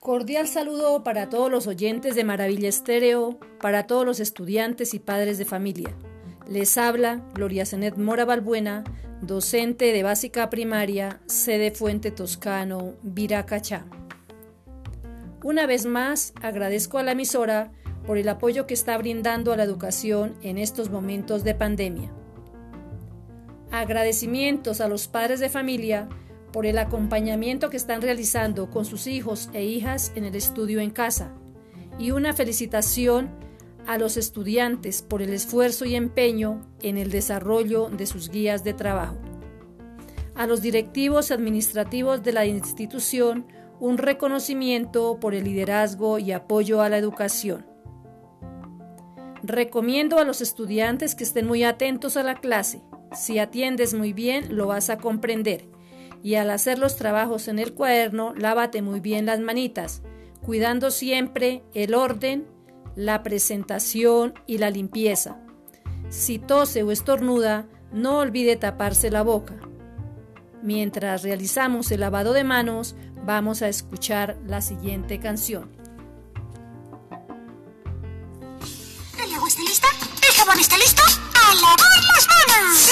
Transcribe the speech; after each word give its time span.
Cordial 0.00 0.48
saludo 0.48 1.04
para 1.04 1.28
todos 1.28 1.48
los 1.48 1.68
oyentes 1.68 2.16
de 2.16 2.24
Maravilla 2.24 2.68
Estéreo, 2.68 3.38
para 3.60 3.86
todos 3.86 4.04
los 4.04 4.18
estudiantes 4.18 4.94
y 4.94 4.98
padres 4.98 5.38
de 5.38 5.44
familia. 5.44 5.94
Les 6.48 6.76
habla 6.76 7.22
Gloria 7.34 7.64
Zenet 7.64 7.96
Mora 7.96 8.24
Balbuena, 8.24 8.82
docente 9.20 9.92
de 9.92 10.02
básica 10.02 10.50
primaria, 10.50 11.20
sede 11.26 11.70
Fuente 11.70 12.10
Toscano, 12.10 12.94
Viracachá. 13.02 13.84
Una 15.44 15.66
vez 15.66 15.86
más, 15.86 16.32
agradezco 16.42 16.98
a 16.98 17.04
la 17.04 17.12
emisora 17.12 17.70
por 18.04 18.18
el 18.18 18.28
apoyo 18.28 18.66
que 18.66 18.74
está 18.74 18.98
brindando 18.98 19.52
a 19.52 19.56
la 19.56 19.62
educación 19.62 20.34
en 20.42 20.58
estos 20.58 20.90
momentos 20.90 21.44
de 21.44 21.54
pandemia. 21.54 22.12
Agradecimientos 23.72 24.82
a 24.82 24.88
los 24.88 25.08
padres 25.08 25.40
de 25.40 25.48
familia 25.48 26.06
por 26.52 26.66
el 26.66 26.76
acompañamiento 26.76 27.70
que 27.70 27.78
están 27.78 28.02
realizando 28.02 28.68
con 28.68 28.84
sus 28.84 29.06
hijos 29.06 29.48
e 29.54 29.64
hijas 29.64 30.12
en 30.14 30.24
el 30.24 30.34
estudio 30.34 30.78
en 30.80 30.90
casa. 30.90 31.32
Y 31.98 32.10
una 32.10 32.34
felicitación 32.34 33.30
a 33.86 33.96
los 33.96 34.18
estudiantes 34.18 35.00
por 35.00 35.22
el 35.22 35.32
esfuerzo 35.32 35.86
y 35.86 35.94
empeño 35.94 36.60
en 36.82 36.98
el 36.98 37.10
desarrollo 37.10 37.88
de 37.88 38.04
sus 38.04 38.28
guías 38.28 38.62
de 38.62 38.74
trabajo. 38.74 39.16
A 40.34 40.46
los 40.46 40.60
directivos 40.60 41.30
administrativos 41.30 42.22
de 42.22 42.32
la 42.32 42.44
institución, 42.44 43.46
un 43.80 43.96
reconocimiento 43.96 45.18
por 45.18 45.34
el 45.34 45.44
liderazgo 45.44 46.18
y 46.18 46.32
apoyo 46.32 46.82
a 46.82 46.90
la 46.90 46.98
educación. 46.98 47.66
Recomiendo 49.42 50.18
a 50.18 50.24
los 50.24 50.42
estudiantes 50.42 51.14
que 51.14 51.24
estén 51.24 51.46
muy 51.46 51.64
atentos 51.64 52.18
a 52.18 52.22
la 52.22 52.34
clase. 52.34 52.82
Si 53.14 53.38
atiendes 53.38 53.94
muy 53.94 54.12
bien, 54.12 54.56
lo 54.56 54.66
vas 54.66 54.90
a 54.90 54.98
comprender 54.98 55.72
y 56.22 56.36
al 56.36 56.50
hacer 56.50 56.78
los 56.78 56.96
trabajos 56.96 57.48
en 57.48 57.58
el 57.58 57.74
cuaderno, 57.74 58.32
lávate 58.34 58.80
muy 58.80 59.00
bien 59.00 59.26
las 59.26 59.40
manitas, 59.40 60.02
cuidando 60.44 60.90
siempre 60.90 61.64
el 61.74 61.94
orden, 61.94 62.46
la 62.94 63.22
presentación 63.22 64.34
y 64.46 64.58
la 64.58 64.70
limpieza. 64.70 65.38
Si 66.10 66.38
tose 66.38 66.82
o 66.82 66.92
estornuda, 66.92 67.66
no 67.92 68.18
olvide 68.18 68.56
taparse 68.56 69.10
la 69.10 69.22
boca. 69.22 69.56
Mientras 70.62 71.22
realizamos 71.22 71.90
el 71.90 72.00
lavado 72.00 72.32
de 72.32 72.44
manos, 72.44 72.94
vamos 73.24 73.62
a 73.62 73.68
escuchar 73.68 74.38
la 74.46 74.60
siguiente 74.60 75.18
canción. 75.18 75.72
¿El 79.18 79.34
agua 79.34 79.48
está 79.48 79.62
lista? 79.62 79.88
¿El 80.28 80.34
jabón 80.36 80.60
está 80.60 80.78
listo? 80.78 81.02
¡A 81.02 81.54
lavar 81.54 81.78
las 82.14 82.28
manos! 82.28 82.91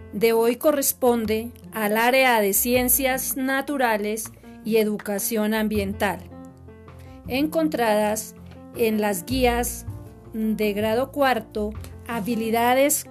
de 0.13 0.33
hoy 0.33 0.57
corresponde 0.57 1.51
al 1.71 1.97
área 1.97 2.39
de 2.41 2.53
Ciencias 2.53 3.37
Naturales 3.37 4.31
y 4.65 4.77
Educación 4.77 5.53
Ambiental, 5.53 6.19
encontradas 7.27 8.33
en 8.75 8.99
las 9.01 9.25
guías 9.25 9.85
de 10.33 10.73
grado 10.73 11.11
cuarto, 11.11 11.71
Habilidades 12.07 13.05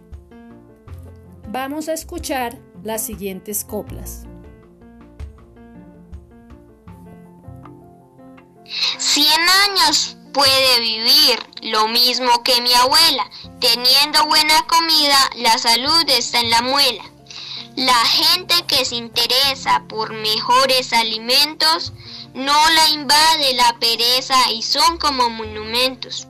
Vamos 1.49 1.89
a 1.89 1.93
escuchar 1.93 2.59
las 2.83 3.03
siguientes 3.03 3.65
coplas. 3.65 4.27
Cien 8.99 9.41
años 9.69 10.17
puede 10.33 10.81
vivir, 10.81 11.39
lo 11.63 11.89
mismo 11.89 12.43
que 12.43 12.61
mi 12.61 12.75
abuela. 12.75 13.31
Teniendo 13.61 14.27
buena 14.27 14.67
comida, 14.67 15.31
la 15.37 15.57
salud 15.59 16.05
está 16.09 16.41
en 16.41 16.51
la 16.51 16.63
muela. 16.63 17.05
La 17.77 18.05
gente 18.07 18.55
que 18.67 18.85
se 18.85 18.97
interesa 18.97 19.85
por 19.89 20.13
mejores 20.13 20.93
alimentos 20.93 21.93
no 22.35 22.71
la 22.71 22.89
invade 22.91 23.55
la 23.55 23.77
pereza 23.79 24.51
y 24.51 24.63
son 24.63 24.99
como 24.99 25.31
monumentos. 25.31 26.27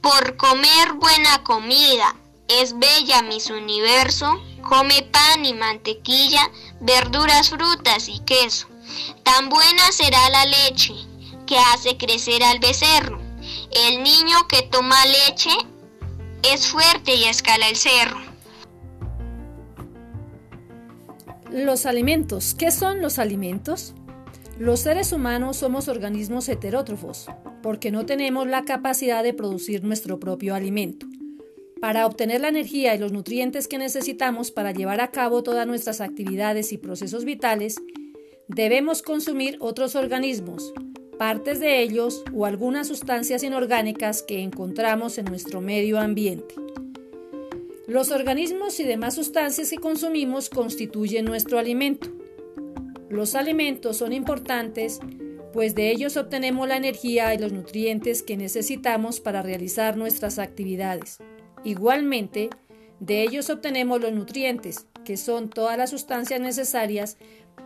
Por 0.00 0.36
comer 0.36 0.92
buena 0.94 1.42
comida, 1.42 2.14
es 2.48 2.78
bella 2.78 3.22
mis 3.22 3.50
universo, 3.50 4.40
come 4.62 5.02
pan 5.02 5.44
y 5.44 5.54
mantequilla, 5.54 6.50
verduras, 6.80 7.50
frutas 7.50 8.08
y 8.08 8.20
queso. 8.20 8.66
Tan 9.22 9.48
buena 9.48 9.92
será 9.92 10.28
la 10.30 10.44
leche 10.46 11.07
que 11.48 11.56
hace 11.56 11.96
crecer 11.96 12.42
al 12.42 12.60
becerro. 12.60 13.18
El 13.88 14.02
niño 14.02 14.36
que 14.48 14.62
toma 14.70 14.96
leche 15.06 15.50
es 16.52 16.66
fuerte 16.68 17.14
y 17.14 17.24
escala 17.24 17.68
el 17.68 17.76
cerro. 17.76 18.18
Los 21.50 21.86
alimentos. 21.86 22.54
¿Qué 22.54 22.70
son 22.70 23.00
los 23.00 23.18
alimentos? 23.18 23.94
Los 24.58 24.80
seres 24.80 25.12
humanos 25.12 25.56
somos 25.56 25.88
organismos 25.88 26.48
heterótrofos, 26.48 27.28
porque 27.62 27.90
no 27.90 28.04
tenemos 28.04 28.46
la 28.46 28.64
capacidad 28.64 29.22
de 29.22 29.32
producir 29.32 29.82
nuestro 29.84 30.20
propio 30.20 30.54
alimento. 30.54 31.06
Para 31.80 32.06
obtener 32.06 32.42
la 32.42 32.48
energía 32.48 32.94
y 32.94 32.98
los 32.98 33.12
nutrientes 33.12 33.68
que 33.68 33.78
necesitamos 33.78 34.50
para 34.50 34.72
llevar 34.72 35.00
a 35.00 35.12
cabo 35.12 35.42
todas 35.42 35.66
nuestras 35.66 36.00
actividades 36.00 36.72
y 36.72 36.78
procesos 36.78 37.24
vitales, 37.24 37.76
debemos 38.48 39.00
consumir 39.00 39.56
otros 39.60 39.94
organismos, 39.94 40.72
partes 41.18 41.60
de 41.60 41.82
ellos 41.82 42.24
o 42.32 42.46
algunas 42.46 42.88
sustancias 42.88 43.42
inorgánicas 43.42 44.22
que 44.22 44.40
encontramos 44.40 45.18
en 45.18 45.26
nuestro 45.26 45.60
medio 45.60 45.98
ambiente. 45.98 46.54
Los 47.86 48.10
organismos 48.10 48.78
y 48.80 48.84
demás 48.84 49.14
sustancias 49.14 49.70
que 49.70 49.78
consumimos 49.78 50.48
constituyen 50.48 51.24
nuestro 51.24 51.58
alimento. 51.58 52.08
Los 53.08 53.34
alimentos 53.34 53.96
son 53.96 54.12
importantes 54.12 55.00
pues 55.52 55.74
de 55.74 55.90
ellos 55.90 56.16
obtenemos 56.16 56.68
la 56.68 56.76
energía 56.76 57.34
y 57.34 57.38
los 57.38 57.52
nutrientes 57.52 58.22
que 58.22 58.36
necesitamos 58.36 59.20
para 59.20 59.42
realizar 59.42 59.96
nuestras 59.96 60.38
actividades. 60.38 61.18
Igualmente, 61.64 62.50
de 63.00 63.22
ellos 63.22 63.50
obtenemos 63.50 64.00
los 64.00 64.12
nutrientes, 64.12 64.86
que 65.04 65.16
son 65.16 65.48
todas 65.48 65.78
las 65.78 65.90
sustancias 65.90 66.40
necesarias 66.40 67.16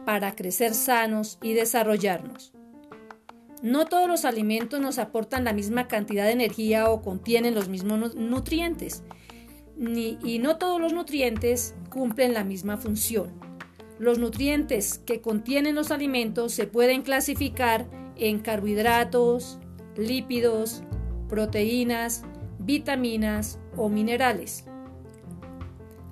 para 0.06 0.34
crecer 0.34 0.74
sanos 0.74 1.38
y 1.42 1.54
desarrollarnos. 1.54 2.52
No 3.62 3.86
todos 3.86 4.08
los 4.08 4.24
alimentos 4.24 4.80
nos 4.80 4.98
aportan 4.98 5.44
la 5.44 5.52
misma 5.52 5.86
cantidad 5.86 6.24
de 6.24 6.32
energía 6.32 6.90
o 6.90 7.00
contienen 7.00 7.54
los 7.54 7.68
mismos 7.68 8.16
nutrientes, 8.16 9.04
y 9.78 10.38
no 10.40 10.58
todos 10.58 10.80
los 10.80 10.92
nutrientes 10.92 11.76
cumplen 11.88 12.34
la 12.34 12.42
misma 12.42 12.76
función. 12.76 13.30
Los 14.00 14.18
nutrientes 14.18 14.98
que 14.98 15.20
contienen 15.20 15.76
los 15.76 15.92
alimentos 15.92 16.52
se 16.52 16.66
pueden 16.66 17.02
clasificar 17.02 17.86
en 18.16 18.40
carbohidratos, 18.40 19.60
lípidos, 19.96 20.82
proteínas, 21.28 22.24
vitaminas 22.58 23.60
o 23.76 23.88
minerales. 23.88 24.64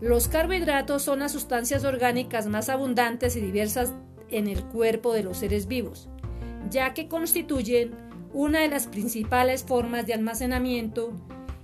Los 0.01 0.29
carbohidratos 0.29 1.03
son 1.03 1.19
las 1.19 1.33
sustancias 1.33 1.85
orgánicas 1.85 2.47
más 2.47 2.69
abundantes 2.69 3.35
y 3.35 3.41
diversas 3.41 3.93
en 4.29 4.47
el 4.47 4.65
cuerpo 4.67 5.13
de 5.13 5.25
los 5.25 5.39
seres 5.39 5.67
vivos 5.67 6.09
ya 6.69 6.95
que 6.95 7.09
constituyen 7.09 7.93
una 8.33 8.61
de 8.61 8.69
las 8.69 8.87
principales 8.87 9.65
formas 9.65 10.07
de 10.07 10.15
almacenamiento 10.15 11.13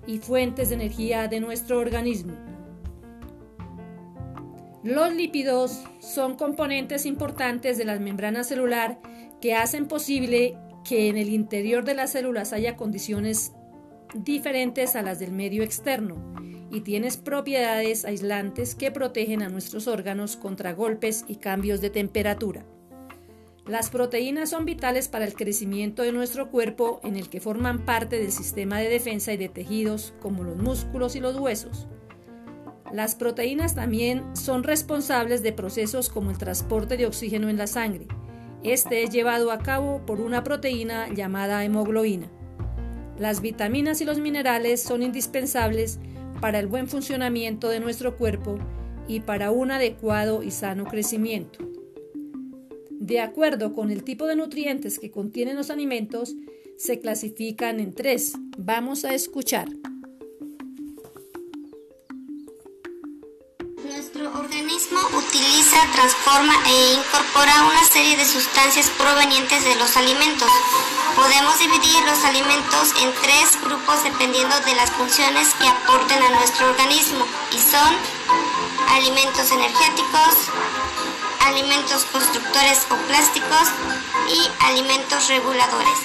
y 0.06 0.18
fuentes 0.18 0.68
de 0.70 0.76
energía 0.76 1.28
de 1.28 1.40
nuestro 1.40 1.78
organismo. 1.78 2.34
Los 4.82 5.12
lípidos 5.12 5.82
son 6.00 6.36
componentes 6.36 7.06
importantes 7.06 7.76
de 7.76 7.84
la 7.84 7.98
membrana 7.98 8.44
celular 8.44 9.00
que 9.40 9.54
hacen 9.54 9.88
posible 9.88 10.56
que 10.84 11.08
en 11.08 11.16
el 11.16 11.30
interior 11.30 11.84
de 11.84 11.94
las 11.94 12.12
células 12.12 12.52
haya 12.52 12.76
condiciones 12.76 13.52
diferentes 14.14 14.94
a 14.94 15.02
las 15.02 15.18
del 15.18 15.32
medio 15.32 15.64
externo 15.64 16.16
y 16.70 16.82
tienes 16.82 17.16
propiedades 17.16 18.04
aislantes 18.04 18.74
que 18.74 18.90
protegen 18.90 19.42
a 19.42 19.48
nuestros 19.48 19.88
órganos 19.88 20.36
contra 20.36 20.72
golpes 20.72 21.24
y 21.26 21.36
cambios 21.36 21.80
de 21.80 21.90
temperatura. 21.90 22.64
Las 23.66 23.90
proteínas 23.90 24.50
son 24.50 24.64
vitales 24.64 25.08
para 25.08 25.24
el 25.24 25.34
crecimiento 25.34 26.02
de 26.02 26.12
nuestro 26.12 26.52
cuerpo 26.52 27.00
en 27.02 27.16
el 27.16 27.28
que 27.28 27.40
forman 27.40 27.84
parte 27.84 28.16
del 28.16 28.30
sistema 28.30 28.78
de 28.78 28.88
defensa 28.88 29.32
y 29.32 29.36
de 29.36 29.48
tejidos 29.48 30.14
como 30.20 30.44
los 30.44 30.56
músculos 30.56 31.16
y 31.16 31.20
los 31.20 31.36
huesos. 31.36 31.88
Las 32.92 33.16
proteínas 33.16 33.74
también 33.74 34.24
son 34.36 34.62
responsables 34.62 35.42
de 35.42 35.52
procesos 35.52 36.08
como 36.08 36.30
el 36.30 36.38
transporte 36.38 36.96
de 36.96 37.06
oxígeno 37.06 37.48
en 37.48 37.56
la 37.56 37.66
sangre. 37.66 38.06
Este 38.62 39.02
es 39.02 39.10
llevado 39.10 39.50
a 39.50 39.58
cabo 39.58 40.06
por 40.06 40.20
una 40.20 40.44
proteína 40.44 41.12
llamada 41.12 41.64
hemoglobina. 41.64 42.30
Las 43.18 43.40
vitaminas 43.40 44.00
y 44.00 44.04
los 44.04 44.20
minerales 44.20 44.80
son 44.80 45.02
indispensables 45.02 45.98
para 46.40 46.60
el 46.60 46.68
buen 46.68 46.86
funcionamiento 46.86 47.68
de 47.68 47.80
nuestro 47.80 48.16
cuerpo 48.16 48.58
y 49.08 49.20
para 49.20 49.50
un 49.50 49.72
adecuado 49.72 50.44
y 50.44 50.52
sano 50.52 50.84
crecimiento. 50.84 51.75
De 52.98 53.20
acuerdo 53.20 53.72
con 53.72 53.90
el 53.90 54.02
tipo 54.04 54.26
de 54.26 54.36
nutrientes 54.36 54.98
que 54.98 55.10
contienen 55.10 55.56
los 55.56 55.70
alimentos, 55.70 56.34
se 56.78 56.98
clasifican 56.98 57.78
en 57.78 57.94
tres. 57.94 58.32
Vamos 58.58 59.04
a 59.04 59.14
escuchar. 59.14 59.68
Nuestro 63.84 64.28
organismo 64.38 64.98
utiliza, 65.16 65.76
transforma 65.92 66.54
e 66.66 66.94
incorpora 66.94 67.64
una 67.70 67.84
serie 67.84 68.16
de 68.16 68.24
sustancias 68.24 68.90
provenientes 68.98 69.64
de 69.64 69.76
los 69.76 69.96
alimentos. 69.96 70.48
Podemos 71.14 71.58
dividir 71.58 72.00
los 72.04 72.24
alimentos 72.24 72.92
en 73.00 73.10
tres 73.22 73.56
grupos 73.62 74.04
dependiendo 74.04 74.54
de 74.60 74.74
las 74.74 74.90
funciones 74.90 75.48
que 75.54 75.68
aporten 75.68 76.22
a 76.22 76.30
nuestro 76.36 76.68
organismo 76.68 77.24
y 77.52 77.58
son 77.58 77.92
alimentos 78.88 79.50
energéticos, 79.50 80.50
alimentos 81.46 82.04
constructores 82.06 82.86
o 82.90 82.96
plásticos 83.06 83.68
y 84.28 84.64
alimentos 84.66 85.28
reguladores. 85.28 85.98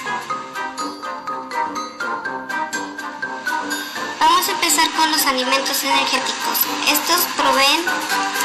Vamos 4.20 4.48
a 4.48 4.52
empezar 4.52 4.88
con 4.92 5.10
los 5.10 5.26
alimentos 5.26 5.82
energéticos. 5.82 6.58
Estos 6.86 7.26
proveen 7.36 7.82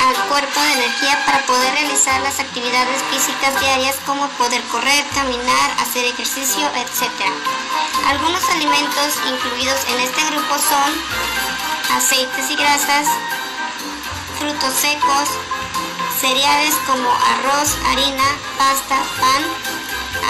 al 0.08 0.16
cuerpo 0.28 0.60
de 0.60 0.74
energía 0.74 1.24
para 1.26 1.46
poder 1.46 1.72
realizar 1.74 2.20
las 2.22 2.40
actividades 2.40 3.04
físicas 3.12 3.60
diarias 3.60 3.96
como 4.08 4.28
poder 4.30 4.62
correr, 4.72 5.06
caminar, 5.14 5.72
hacer 5.80 6.04
ejercicio, 6.06 6.66
etc. 6.76 7.06
Algunos 8.08 8.44
alimentos 8.50 9.14
incluidos 9.30 9.80
en 9.90 10.00
este 10.00 10.26
grupo 10.32 10.56
son 10.58 10.90
aceites 11.96 12.50
y 12.50 12.56
grasas, 12.56 13.08
frutos 14.40 14.74
secos, 14.74 15.30
cereales 16.20 16.74
como 16.88 17.10
arroz, 17.10 17.78
harina, 17.86 18.26
pasta, 18.58 18.98
pan, 19.20 19.44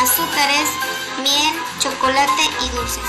azúcares, 0.04 0.70
miel, 1.24 1.54
chocolate 1.80 2.44
y 2.66 2.70
dulces. 2.76 3.04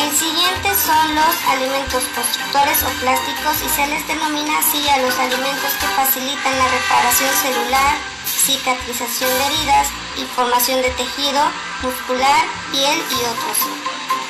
El 0.00 0.10
siguiente 0.16 0.68
son 0.74 1.14
los 1.14 1.34
alimentos 1.48 2.04
constructores 2.14 2.82
o 2.82 2.90
plásticos 3.00 3.56
y 3.64 3.68
se 3.68 3.86
les 3.86 4.06
denomina 4.06 4.58
así 4.58 4.88
a 4.88 4.98
los 4.98 5.18
alimentos 5.18 5.72
que 5.80 5.86
facilitan 5.94 6.58
la 6.58 6.68
reparación 6.68 7.30
celular, 7.42 7.96
cicatrización 8.26 9.30
de 9.30 9.46
heridas 9.46 9.88
y 10.16 10.24
formación 10.34 10.82
de 10.82 10.90
tejido 10.90 11.42
muscular, 11.82 12.44
piel 12.70 12.98
y 12.98 13.18
otros. 13.26 13.58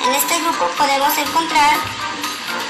En 0.06 0.14
este 0.14 0.38
grupo 0.40 0.66
podemos 0.76 1.16
encontrar 1.16 1.74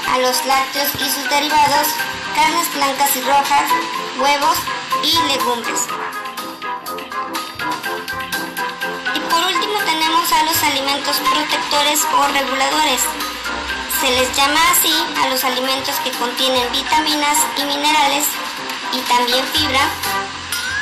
a 0.09 0.19
los 0.19 0.45
lácteos 0.45 0.89
y 0.95 1.09
sus 1.09 1.29
derivados, 1.29 1.87
carnes 2.33 2.73
blancas 2.73 3.15
y 3.15 3.21
rojas, 3.21 3.69
huevos 4.17 4.57
y 5.03 5.13
legumbres. 5.27 5.87
Y 9.15 9.19
por 9.19 9.43
último 9.43 9.77
tenemos 9.85 10.31
a 10.31 10.43
los 10.43 10.63
alimentos 10.63 11.17
protectores 11.17 12.05
o 12.17 12.27
reguladores. 12.27 13.01
Se 14.01 14.09
les 14.11 14.35
llama 14.35 14.59
así 14.71 14.93
a 15.23 15.29
los 15.29 15.43
alimentos 15.43 15.95
que 16.03 16.11
contienen 16.11 16.71
vitaminas 16.71 17.37
y 17.57 17.65
minerales 17.65 18.25
y 18.91 18.99
también 19.01 19.45
fibra, 19.53 19.81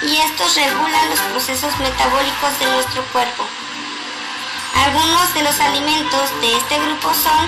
y 0.04 0.18
estos 0.18 0.56
regulan 0.56 1.10
los 1.10 1.20
procesos 1.32 1.78
metabólicos 1.80 2.60
de 2.60 2.66
nuestro 2.66 3.04
cuerpo. 3.14 3.46
Algunos 4.86 5.34
de 5.34 5.44
los 5.44 5.60
alimentos 5.60 6.42
de 6.42 6.58
este 6.58 6.80
grupo 6.80 7.14
son 7.14 7.48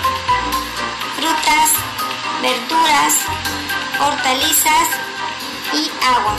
frutas, 1.16 1.70
verduras, 2.40 3.14
hortalizas 4.00 4.88
y 5.72 5.90
agua. 6.04 6.36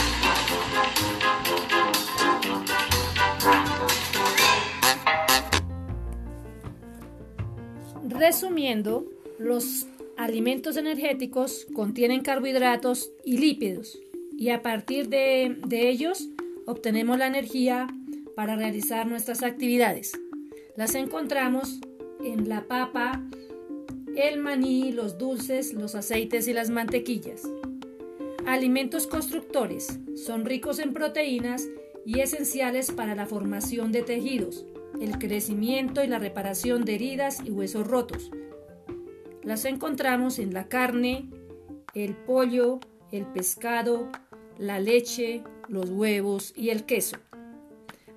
Resumiendo, 8.07 9.05
los 9.39 9.87
alimentos 10.17 10.77
energéticos 10.77 11.65
contienen 11.73 12.21
carbohidratos 12.21 13.11
y 13.23 13.37
lípidos 13.37 13.97
y 14.37 14.49
a 14.49 14.61
partir 14.61 15.09
de, 15.09 15.57
de 15.65 15.89
ellos 15.89 16.29
obtenemos 16.65 17.17
la 17.17 17.27
energía 17.27 17.87
para 18.35 18.55
realizar 18.55 19.07
nuestras 19.07 19.43
actividades. 19.43 20.19
Las 20.75 20.95
encontramos 20.95 21.79
en 22.23 22.49
la 22.49 22.63
papa, 22.63 23.21
el 24.15 24.39
maní, 24.39 24.91
los 24.91 25.17
dulces, 25.17 25.73
los 25.73 25.95
aceites 25.95 26.47
y 26.47 26.53
las 26.53 26.69
mantequillas. 26.69 27.43
Alimentos 28.45 29.07
constructores 29.07 29.99
son 30.15 30.45
ricos 30.45 30.79
en 30.79 30.93
proteínas 30.93 31.67
y 32.05 32.19
esenciales 32.19 32.91
para 32.91 33.15
la 33.15 33.25
formación 33.25 33.91
de 33.91 34.03
tejidos, 34.03 34.65
el 35.01 35.17
crecimiento 35.17 36.03
y 36.03 36.07
la 36.07 36.19
reparación 36.19 36.85
de 36.85 36.95
heridas 36.95 37.39
y 37.43 37.51
huesos 37.51 37.87
rotos. 37.87 38.31
Las 39.43 39.65
encontramos 39.65 40.39
en 40.39 40.53
la 40.53 40.67
carne, 40.69 41.29
el 41.93 42.15
pollo, 42.15 42.79
el 43.11 43.25
pescado, 43.25 44.09
la 44.57 44.79
leche, 44.79 45.43
los 45.67 45.89
huevos 45.89 46.53
y 46.55 46.69
el 46.69 46.85
queso. 46.85 47.17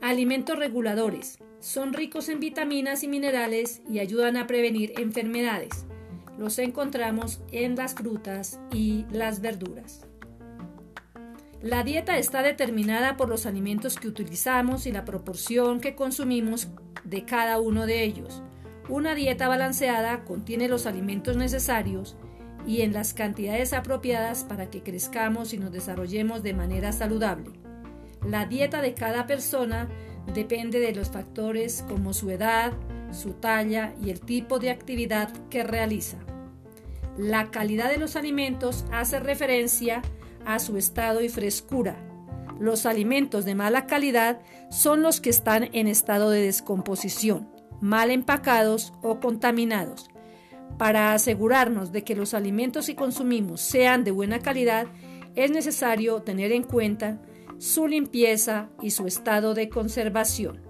Alimentos 0.01 0.59
reguladores. 0.59 1.39
Son 1.61 1.93
ricos 1.93 2.29
en 2.29 2.39
vitaminas 2.39 3.03
y 3.03 3.09
minerales 3.09 3.83
y 3.91 3.99
ayudan 3.99 4.37
a 4.37 4.47
prevenir 4.47 4.93
enfermedades. 4.97 5.88
Los 6.39 6.59
encontramos 6.59 7.41
en 7.51 7.75
las 7.75 7.95
frutas 7.95 8.61
y 8.73 9.07
las 9.11 9.41
verduras. 9.41 10.07
La 11.61 11.83
dieta 11.83 12.17
está 12.17 12.43
determinada 12.43 13.17
por 13.17 13.29
los 13.29 13.45
alimentos 13.45 13.97
que 13.97 14.07
utilizamos 14.07 14.87
y 14.87 14.93
la 14.93 15.05
proporción 15.05 15.81
que 15.81 15.97
consumimos 15.97 16.69
de 17.03 17.25
cada 17.25 17.59
uno 17.59 17.85
de 17.85 18.05
ellos. 18.05 18.43
Una 18.89 19.17
dieta 19.17 19.49
balanceada 19.49 20.25
contiene 20.25 20.69
los 20.69 20.87
alimentos 20.87 21.37
necesarios 21.37 22.17
y 22.65 22.83
en 22.83 22.93
las 22.93 23.13
cantidades 23.13 23.73
apropiadas 23.73 24.45
para 24.45 24.71
que 24.71 24.85
crezcamos 24.85 25.53
y 25.53 25.59
nos 25.59 25.73
desarrollemos 25.73 26.45
de 26.45 26.55
manera 26.55 26.93
saludable. 26.93 27.51
La 28.25 28.47
dieta 28.47 28.81
de 28.81 28.95
cada 28.95 29.27
persona 29.27 29.89
depende 30.33 30.79
de 30.79 30.95
los 30.95 31.11
factores 31.11 31.85
como 31.89 32.13
su 32.13 32.31
edad, 32.31 32.73
su 33.13 33.35
talla 33.35 33.95
y 34.03 34.11
el 34.11 34.21
tipo 34.21 34.59
de 34.59 34.71
actividad 34.71 35.31
que 35.51 35.63
realiza. 35.63 36.19
La 37.17 37.51
calidad 37.51 37.91
de 37.91 37.99
los 37.99 38.17
alimentos 38.17 38.85
hace 38.93 39.19
referencia 39.19 40.03
a 40.47 40.59
su 40.59 40.77
estado 40.77 41.21
y 41.21 41.29
frescura. 41.29 41.97
Los 42.61 42.87
alimentos 42.87 43.45
de 43.45 43.55
mala 43.55 43.87
calidad 43.87 44.41
son 44.71 45.03
los 45.03 45.21
que 45.21 45.31
están 45.31 45.69
en 45.73 45.87
estado 45.89 46.31
de 46.31 46.43
descomposición, 46.43 47.49
mal 47.81 48.11
empacados 48.11 48.93
o 49.03 49.21
contaminados. 49.21 50.09
Para 50.77 51.13
asegurarnos 51.13 51.93
de 51.93 52.05
que 52.05 52.15
los 52.15 52.35
alimentos 52.35 52.87
que 52.87 52.95
consumimos 52.95 53.61
sean 53.61 54.05
de 54.05 54.11
buena 54.11 54.39
calidad, 54.39 54.87
es 55.35 55.51
necesario 55.51 56.23
tener 56.23 56.53
en 56.53 56.63
cuenta 56.63 57.21
su 57.59 57.89
limpieza 57.89 58.69
y 58.81 58.91
su 58.91 59.07
estado 59.07 59.55
de 59.55 59.69
conservación. 59.69 60.68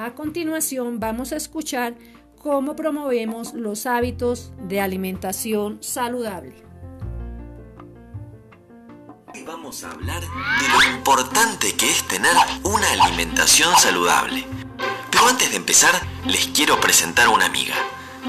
A 0.00 0.14
continuación 0.14 1.00
vamos 1.00 1.32
a 1.32 1.36
escuchar 1.36 1.96
cómo 2.40 2.76
promovemos 2.76 3.52
los 3.52 3.84
hábitos 3.84 4.52
de 4.68 4.80
alimentación 4.80 5.82
saludable. 5.82 6.54
Vamos 9.44 9.82
a 9.82 9.90
hablar 9.90 10.20
de 10.20 10.68
lo 10.68 10.96
importante 10.96 11.74
que 11.74 11.90
es 11.90 12.06
tener 12.06 12.30
una 12.62 12.86
alimentación 12.92 13.74
saludable. 13.76 14.44
Pero 15.10 15.26
antes 15.26 15.50
de 15.50 15.56
empezar, 15.56 16.00
les 16.26 16.46
quiero 16.46 16.78
presentar 16.78 17.26
a 17.26 17.30
una 17.30 17.46
amiga. 17.46 17.74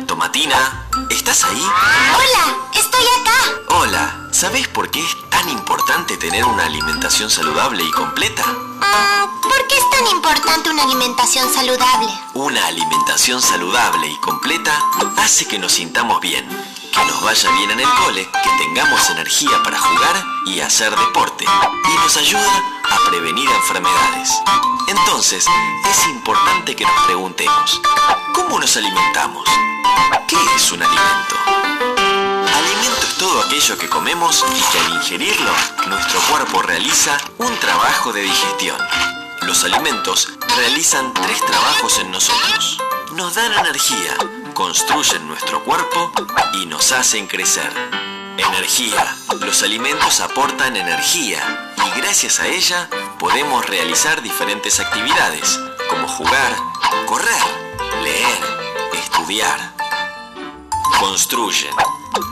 Tomatina, 0.08 0.88
¿estás 1.10 1.43
ahí? 1.43 1.62
Hola, 1.62 2.58
estoy 2.74 3.03
acá. 3.22 3.75
Hola, 3.75 4.29
¿sabes 4.31 4.67
por 4.67 4.89
qué 4.91 5.00
es 5.00 5.29
tan 5.29 5.50
importante 5.50 6.17
tener 6.17 6.46
una 6.46 6.65
alimentación 6.65 7.29
saludable 7.29 7.84
y 7.84 7.91
completa? 7.91 8.43
Ah, 8.81 9.27
¿Por 9.41 9.67
qué 9.67 9.75
es 9.77 9.89
tan 9.89 10.08
importante 10.15 10.69
una 10.69 10.84
alimentación 10.84 11.51
saludable? 11.53 12.08
Una 12.34 12.65
alimentación 12.67 13.41
saludable 13.41 14.08
y 14.08 14.17
completa 14.19 14.72
hace 15.17 15.48
que 15.48 15.60
nos 15.60 15.74
sintamos 15.74 16.22
bien, 16.22 16.48
que 16.91 17.05
nos 17.05 17.22
vaya 17.22 17.51
bien 17.51 17.72
en 17.72 17.79
el 17.79 17.89
cole, 17.89 18.29
que 18.43 18.50
tengamos 18.63 19.10
energía 19.10 19.62
para 19.63 19.79
jugar 19.79 20.24
y 20.46 20.60
hacer 20.60 20.96
deporte, 20.96 21.46
y 21.46 21.98
nos 21.98 22.17
ayuda 22.17 22.63
a 22.89 23.10
prevenir 23.10 23.50
enfermedades. 23.50 24.29
Entonces, 24.88 25.46
es 25.89 26.08
importante 26.08 26.75
que 26.75 26.86
nos 26.86 27.05
preguntemos, 27.05 27.81
¿cómo 28.34 28.60
nos 28.60 28.75
alimentamos? 28.77 29.48
¿Qué 30.27 30.38
es 30.55 30.72
un 30.72 30.81
alimento? 30.81 31.36
Alimento 32.58 33.08
es 33.08 33.17
todo 33.17 33.41
aquello 33.41 33.77
que 33.77 33.89
comemos 33.89 34.43
y 34.55 34.72
que 34.72 34.79
al 34.79 34.93
ingerirlo, 34.96 35.51
nuestro 35.88 36.19
cuerpo 36.22 36.62
realiza 36.62 37.17
un 37.38 37.55
trabajo 37.60 38.12
de 38.12 38.22
digestión. 38.22 38.77
Los 39.41 39.63
alimentos 39.63 40.29
realizan 40.58 41.13
tres 41.13 41.39
trabajos 41.46 42.00
en 42.00 42.12
nosotros. 42.12 42.79
Nos 43.13 43.36
dan 43.36 43.53
energía, 43.53 44.15
construyen 44.59 45.25
nuestro 45.25 45.63
cuerpo 45.63 46.11
y 46.55 46.65
nos 46.65 46.91
hacen 46.91 47.27
crecer. 47.27 47.71
Energía. 48.37 49.15
Los 49.39 49.63
alimentos 49.63 50.19
aportan 50.19 50.75
energía 50.75 51.71
y 51.77 51.97
gracias 51.97 52.41
a 52.41 52.47
ella 52.47 52.89
podemos 53.19 53.65
realizar 53.65 54.21
diferentes 54.21 54.81
actividades 54.81 55.57
como 55.89 56.09
jugar, 56.09 56.57
correr, 57.05 57.41
leer, 58.03 58.37
estudiar. 59.01 59.75
Construyen. 60.99 61.73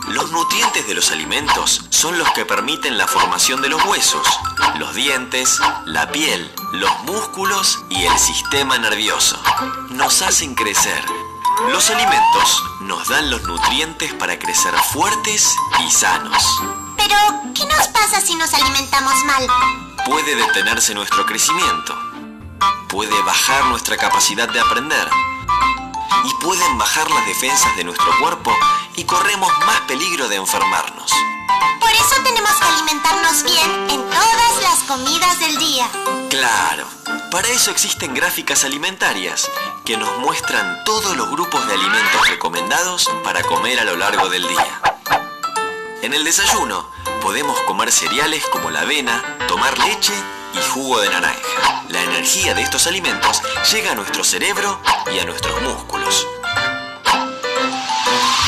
Los 0.09 0.29
nutrientes 0.33 0.85
de 0.85 0.95
los 0.95 1.11
alimentos 1.11 1.85
son 1.91 2.17
los 2.17 2.29
que 2.31 2.43
permiten 2.43 2.97
la 2.97 3.07
formación 3.07 3.61
de 3.61 3.69
los 3.69 3.85
huesos, 3.85 4.27
los 4.79 4.93
dientes, 4.93 5.61
la 5.85 6.11
piel, 6.11 6.51
los 6.73 6.91
músculos 7.03 7.79
y 7.89 8.03
el 8.03 8.19
sistema 8.19 8.77
nervioso. 8.77 9.41
Nos 9.91 10.21
hacen 10.21 10.55
crecer. 10.55 11.05
Los 11.65 11.89
alimentos 11.89 12.63
nos 12.81 13.09
dan 13.09 13.31
los 13.31 13.41
nutrientes 13.41 14.13
para 14.13 14.37
crecer 14.37 14.73
fuertes 14.93 15.55
y 15.79 15.91
sanos. 15.91 16.43
Pero, 16.95 17.15
¿qué 17.55 17.65
nos 17.65 17.87
pasa 17.87 18.21
si 18.21 18.35
nos 18.35 18.53
alimentamos 18.53 19.15
mal? 19.25 19.47
Puede 20.05 20.35
detenerse 20.35 20.93
nuestro 20.93 21.25
crecimiento. 21.25 21.97
Puede 22.87 23.21
bajar 23.23 23.65
nuestra 23.65 23.97
capacidad 23.97 24.47
de 24.47 24.59
aprender. 24.59 25.09
Y 26.25 26.43
pueden 26.43 26.77
bajar 26.77 27.09
las 27.09 27.25
defensas 27.25 27.75
de 27.75 27.83
nuestro 27.83 28.17
cuerpo 28.19 28.55
y 28.95 29.03
corremos 29.05 29.51
más 29.65 29.81
peligro 29.81 30.29
de 30.29 30.35
enfermarnos. 30.35 31.11
Por 31.79 31.91
eso 31.91 32.21
tenemos 32.23 32.51
que 32.51 32.67
alimentarnos 32.67 33.43
bien 33.43 33.89
en 33.89 34.09
todas 34.09 34.61
las 34.61 34.83
comidas 34.83 35.39
del 35.39 35.57
día. 35.57 35.89
Claro, 36.39 36.87
para 37.31 37.47
eso 37.47 37.71
existen 37.71 38.13
gráficas 38.13 38.63
alimentarias 38.63 39.49
que 39.83 39.97
nos 39.97 40.19
muestran 40.19 40.83
todos 40.83 41.17
los 41.17 41.31
grupos 41.31 41.65
de 41.65 41.73
alimentos 41.73 42.29
recomendados 42.29 43.09
para 43.23 43.41
comer 43.41 43.79
a 43.79 43.85
lo 43.85 43.95
largo 43.95 44.29
del 44.29 44.47
día. 44.47 44.81
En 46.03 46.13
el 46.13 46.23
desayuno 46.23 46.91
podemos 47.23 47.59
comer 47.61 47.91
cereales 47.91 48.45
como 48.51 48.69
la 48.69 48.81
avena, 48.81 49.23
tomar 49.47 49.79
leche 49.79 50.13
y 50.53 50.61
jugo 50.69 50.99
de 50.99 51.09
naranja. 51.09 51.41
La 51.89 52.03
energía 52.03 52.53
de 52.53 52.61
estos 52.61 52.85
alimentos 52.85 53.41
llega 53.71 53.93
a 53.93 53.95
nuestro 53.95 54.23
cerebro 54.23 54.79
y 55.11 55.17
a 55.17 55.25
nuestros 55.25 55.59
músculos. 55.63 56.27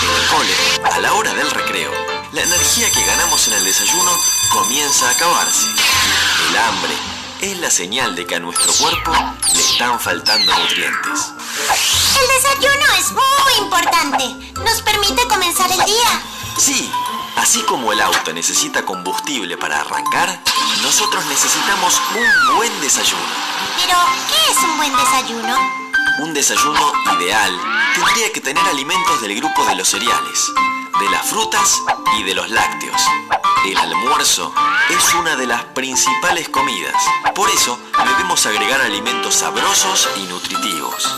En 0.03 0.21
el 0.21 0.27
cole, 0.27 0.93
a 0.93 0.99
la 0.99 1.13
hora 1.13 1.33
del 1.33 1.49
recreo, 1.49 1.91
la 2.33 2.43
energía 2.43 2.91
que 2.91 3.03
ganamos 3.03 3.47
en 3.47 3.55
el 3.55 3.65
desayuno 3.65 4.11
comienza 4.51 5.07
a 5.07 5.11
acabarse. 5.11 5.65
El 6.49 6.57
hambre 6.57 7.08
es 7.41 7.57
la 7.59 7.69
señal 7.69 8.15
de 8.15 8.25
que 8.25 8.35
a 8.35 8.39
nuestro 8.39 8.71
cuerpo 8.73 9.11
le 9.53 9.61
están 9.61 9.99
faltando 9.99 10.51
nutrientes. 10.57 11.33
El 12.19 12.27
desayuno 12.27 12.85
es 12.97 13.11
muy 13.11 13.63
importante. 13.63 14.25
Nos 14.63 14.81
permite 14.81 15.27
comenzar 15.27 15.71
el 15.71 15.83
día. 15.85 16.21
Sí, 16.57 16.91
así 17.37 17.61
como 17.63 17.93
el 17.93 18.01
auto 18.01 18.33
necesita 18.33 18.83
combustible 18.83 19.57
para 19.57 19.81
arrancar, 19.81 20.39
nosotros 20.83 21.25
necesitamos 21.25 22.01
un 22.15 22.57
buen 22.57 22.81
desayuno. 22.81 23.23
Pero, 23.77 23.97
¿qué 24.27 24.51
es 24.51 24.57
un 24.57 24.77
buen 24.77 24.95
desayuno? 24.95 25.57
Un 26.19 26.33
desayuno 26.33 26.93
ideal 27.17 27.79
tendría 28.19 28.33
que 28.33 28.41
tener 28.41 28.65
alimentos 28.67 29.21
del 29.21 29.35
grupo 29.35 29.65
de 29.65 29.75
los 29.75 29.87
cereales, 29.87 30.51
de 30.99 31.09
las 31.09 31.25
frutas 31.25 31.79
y 32.17 32.23
de 32.23 32.33
los 32.33 32.49
lácteos. 32.49 33.01
El 33.65 33.77
almuerzo 33.77 34.53
es 34.89 35.13
una 35.15 35.35
de 35.35 35.47
las 35.47 35.63
principales 35.65 36.49
comidas. 36.49 36.95
Por 37.35 37.49
eso 37.49 37.77
debemos 38.05 38.45
agregar 38.45 38.81
alimentos 38.81 39.35
sabrosos 39.35 40.09
y 40.17 40.23
nutritivos. 40.23 41.15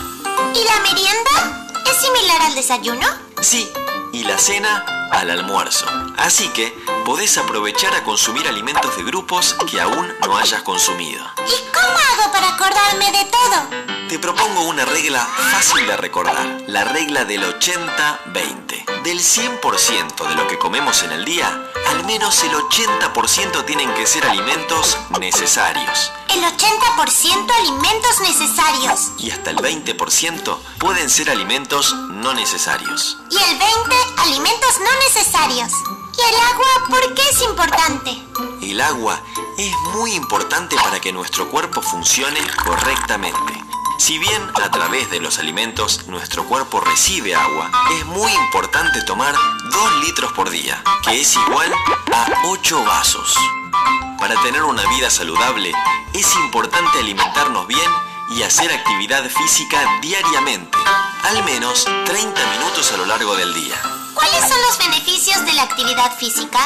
¿Y 0.54 0.64
la 0.64 0.80
merienda? 0.82 1.68
¿Es 1.86 1.96
similar 1.96 2.42
al 2.42 2.54
desayuno? 2.54 3.06
Sí, 3.40 3.70
y 4.12 4.24
la 4.24 4.38
cena 4.38 5.01
al 5.12 5.30
almuerzo. 5.30 5.86
Así 6.18 6.48
que 6.48 6.74
podés 7.04 7.38
aprovechar 7.38 7.94
a 7.94 8.04
consumir 8.04 8.48
alimentos 8.48 8.96
de 8.96 9.04
grupos 9.04 9.54
que 9.70 9.80
aún 9.80 10.12
no 10.26 10.36
hayas 10.36 10.62
consumido. 10.62 11.24
¿Y 11.46 11.72
cómo 11.72 11.98
hago 11.98 12.32
para 12.32 12.48
acordarme 12.54 13.12
de 13.12 13.24
todo? 13.26 14.08
Te 14.08 14.18
propongo 14.18 14.62
una 14.62 14.84
regla 14.84 15.26
fácil 15.52 15.86
de 15.86 15.96
recordar, 15.96 16.62
la 16.66 16.84
regla 16.84 17.24
del 17.24 17.42
80-20. 17.44 19.02
Del 19.02 19.18
100% 19.18 20.28
de 20.28 20.34
lo 20.36 20.46
que 20.46 20.58
comemos 20.58 21.02
en 21.02 21.12
el 21.12 21.24
día, 21.24 21.70
al 21.88 22.04
menos 22.04 22.42
el 22.44 22.52
80% 22.52 23.64
tienen 23.64 23.92
que 23.94 24.06
ser 24.06 24.24
alimentos 24.26 24.96
necesarios. 25.18 26.12
El 26.28 26.42
80% 26.42 27.52
alimentos 27.58 28.20
necesarios. 28.20 29.12
Y 29.18 29.30
hasta 29.30 29.50
el 29.50 29.56
20% 29.56 30.58
pueden 30.78 31.10
ser 31.10 31.30
alimentos 31.30 31.94
no 32.10 32.32
necesarios. 32.34 33.18
Y 33.30 33.36
el 33.36 33.58
20 33.58 33.96
alimentos 34.18 34.78
no 34.78 34.84
necesarios. 34.84 35.01
¿Y 36.16 36.20
el 36.20 36.34
agua 36.34 36.66
por 36.88 37.14
qué 37.14 37.22
es 37.30 37.42
importante? 37.42 38.22
El 38.62 38.80
agua 38.80 39.20
es 39.58 39.72
muy 39.94 40.14
importante 40.14 40.76
para 40.76 41.00
que 41.00 41.12
nuestro 41.12 41.50
cuerpo 41.50 41.82
funcione 41.82 42.40
correctamente. 42.64 43.64
Si 43.98 44.18
bien 44.18 44.50
a 44.62 44.70
través 44.70 45.10
de 45.10 45.20
los 45.20 45.38
alimentos 45.38 46.06
nuestro 46.06 46.44
cuerpo 46.44 46.80
recibe 46.80 47.34
agua, 47.34 47.70
es 47.98 48.06
muy 48.06 48.32
importante 48.32 49.02
tomar 49.02 49.34
2 49.70 50.04
litros 50.04 50.32
por 50.32 50.50
día, 50.50 50.82
que 51.04 51.20
es 51.20 51.34
igual 51.36 51.72
a 52.12 52.26
8 52.46 52.84
vasos. 52.84 53.36
Para 54.18 54.40
tener 54.42 54.62
una 54.62 54.86
vida 54.90 55.10
saludable 55.10 55.72
es 56.12 56.34
importante 56.36 56.98
alimentarnos 56.98 57.66
bien 57.66 57.90
y 58.30 58.42
hacer 58.42 58.72
actividad 58.72 59.28
física 59.28 59.80
diariamente, 60.00 60.78
al 61.24 61.42
menos 61.44 61.84
30 61.84 62.46
minutos 62.58 62.92
a 62.92 62.96
lo 62.96 63.06
largo 63.06 63.34
del 63.36 63.52
día. 63.54 63.80
¿Cuáles 64.14 64.48
son 64.48 64.60
los 64.68 64.78
beneficios 64.78 65.44
de 65.44 65.52
la 65.54 65.62
actividad 65.62 66.16
física? 66.16 66.60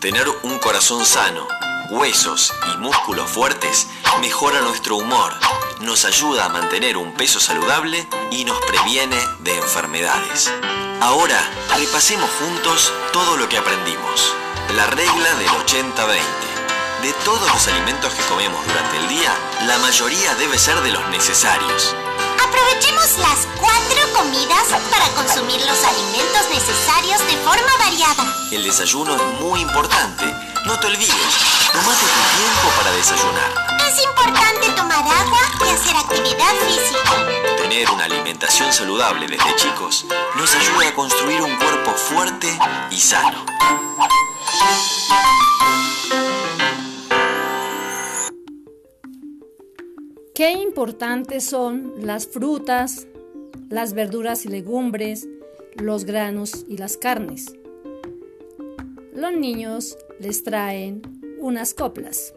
Tener 0.00 0.28
un 0.42 0.58
corazón 0.58 1.04
sano, 1.04 1.46
huesos 1.90 2.52
y 2.72 2.78
músculos 2.78 3.30
fuertes 3.30 3.86
mejora 4.20 4.60
nuestro 4.60 4.96
humor, 4.96 5.32
nos 5.80 6.04
ayuda 6.04 6.46
a 6.46 6.48
mantener 6.48 6.96
un 6.96 7.14
peso 7.14 7.40
saludable 7.40 8.06
y 8.30 8.44
nos 8.44 8.60
previene 8.62 9.16
de 9.40 9.56
enfermedades. 9.56 10.52
Ahora, 11.00 11.40
repasemos 11.76 12.28
juntos 12.38 12.92
todo 13.12 13.36
lo 13.36 13.48
que 13.48 13.58
aprendimos. 13.58 14.34
La 14.76 14.86
regla 14.86 15.34
del 15.34 15.48
80-20. 15.48 16.20
De 17.02 17.12
todos 17.24 17.50
los 17.50 17.68
alimentos 17.68 18.12
que 18.12 18.22
comemos 18.24 18.64
durante 18.66 18.96
el 18.98 19.08
día, 19.08 19.34
la 19.66 19.78
mayoría 19.78 20.34
debe 20.34 20.58
ser 20.58 20.80
de 20.82 20.92
los 20.92 21.08
necesarios. 21.08 21.94
Aprovechemos 22.44 23.18
las 23.18 23.46
cuatro 23.58 24.12
comidas 24.14 24.68
para 24.90 25.08
consumir 25.14 25.60
los 25.62 25.84
alimentos 25.84 26.48
necesarios 26.50 27.20
de 27.26 27.36
forma 27.38 27.72
variada. 27.78 28.34
El 28.50 28.64
desayuno 28.64 29.14
es 29.14 29.40
muy 29.40 29.60
importante. 29.60 30.24
No 30.66 30.78
te 30.78 30.86
olvides, 30.88 31.36
tomate 31.72 32.04
tu 32.04 32.22
tiempo 32.36 32.68
para 32.76 32.92
desayunar. 32.92 33.52
Es 33.88 34.02
importante 34.04 34.68
tomar 34.76 35.00
agua 35.00 35.40
y 35.66 35.70
hacer 35.70 35.96
actividad 35.96 36.54
física. 36.66 37.56
Tener 37.56 37.90
una 37.90 38.04
alimentación 38.04 38.72
saludable 38.72 39.26
desde 39.26 39.56
chicos 39.56 40.06
nos 40.36 40.54
ayuda 40.54 40.88
a 40.88 40.94
construir 40.94 41.42
un 41.42 41.56
cuerpo 41.56 41.92
fuerte 41.92 42.58
y 42.90 43.00
sano. 43.00 43.44
Qué 50.40 50.52
importantes 50.52 51.44
son 51.44 51.92
las 51.98 52.26
frutas, 52.26 53.06
las 53.68 53.92
verduras 53.92 54.46
y 54.46 54.48
legumbres, 54.48 55.28
los 55.74 56.06
granos 56.06 56.64
y 56.66 56.78
las 56.78 56.96
carnes. 56.96 57.56
Los 59.12 59.34
niños 59.34 59.98
les 60.18 60.42
traen 60.42 61.02
unas 61.40 61.74
coplas. 61.74 62.32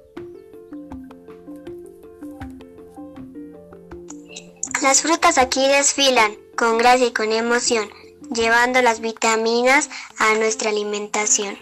Las 4.82 5.02
frutas 5.02 5.38
aquí 5.38 5.66
desfilan 5.66 6.36
con 6.58 6.78
gracia 6.80 7.08
y 7.08 7.14
con 7.14 7.32
emoción, 7.32 7.88
llevando 8.36 8.82
las 8.82 9.00
vitaminas 9.00 9.90
a 10.18 10.36
nuestra 10.36 10.72
alimentación. 10.72 11.58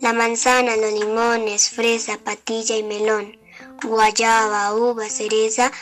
La 0.00 0.12
manzana, 0.12 0.76
los 0.76 0.92
limones, 0.92 1.68
fresa, 1.68 2.16
patilla 2.22 2.76
y 2.76 2.84
melón, 2.84 3.39
guayaba, 3.82 4.74
uva, 4.74 5.08
cereza, 5.08 5.72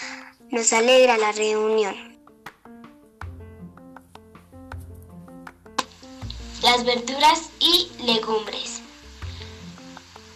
nos 0.50 0.72
alegra 0.72 1.18
la 1.18 1.32
reunión. 1.32 1.94
Las 6.62 6.84
verduras 6.84 7.50
y 7.60 7.90
legumbres. 8.02 8.80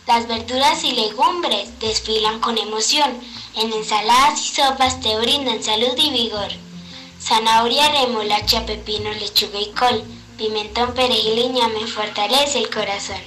Las 0.07 0.29
verduras 0.29 0.85
y 0.85 0.93
legumbres 0.93 1.79
desfilan 1.81 2.41
con 2.41 2.59
emoción. 2.59 3.19
En 3.57 3.73
ensaladas 3.73 4.41
y 4.41 4.55
sopas 4.55 5.01
te 5.01 5.19
brindan 5.19 5.63
salud 5.63 5.95
y 5.97 6.11
vigor. 6.11 6.49
Zanahoria, 7.21 7.89
remolacha, 7.89 8.65
pepino, 8.67 9.11
lechuga 9.13 9.61
y 9.61 9.71
col. 9.73 10.05
Pimentón, 10.37 10.95
perejil 10.95 11.39
y 11.39 11.49
ñame 11.51 11.87
fortalece 11.87 12.59
el 12.59 12.71
corazón. 12.71 13.21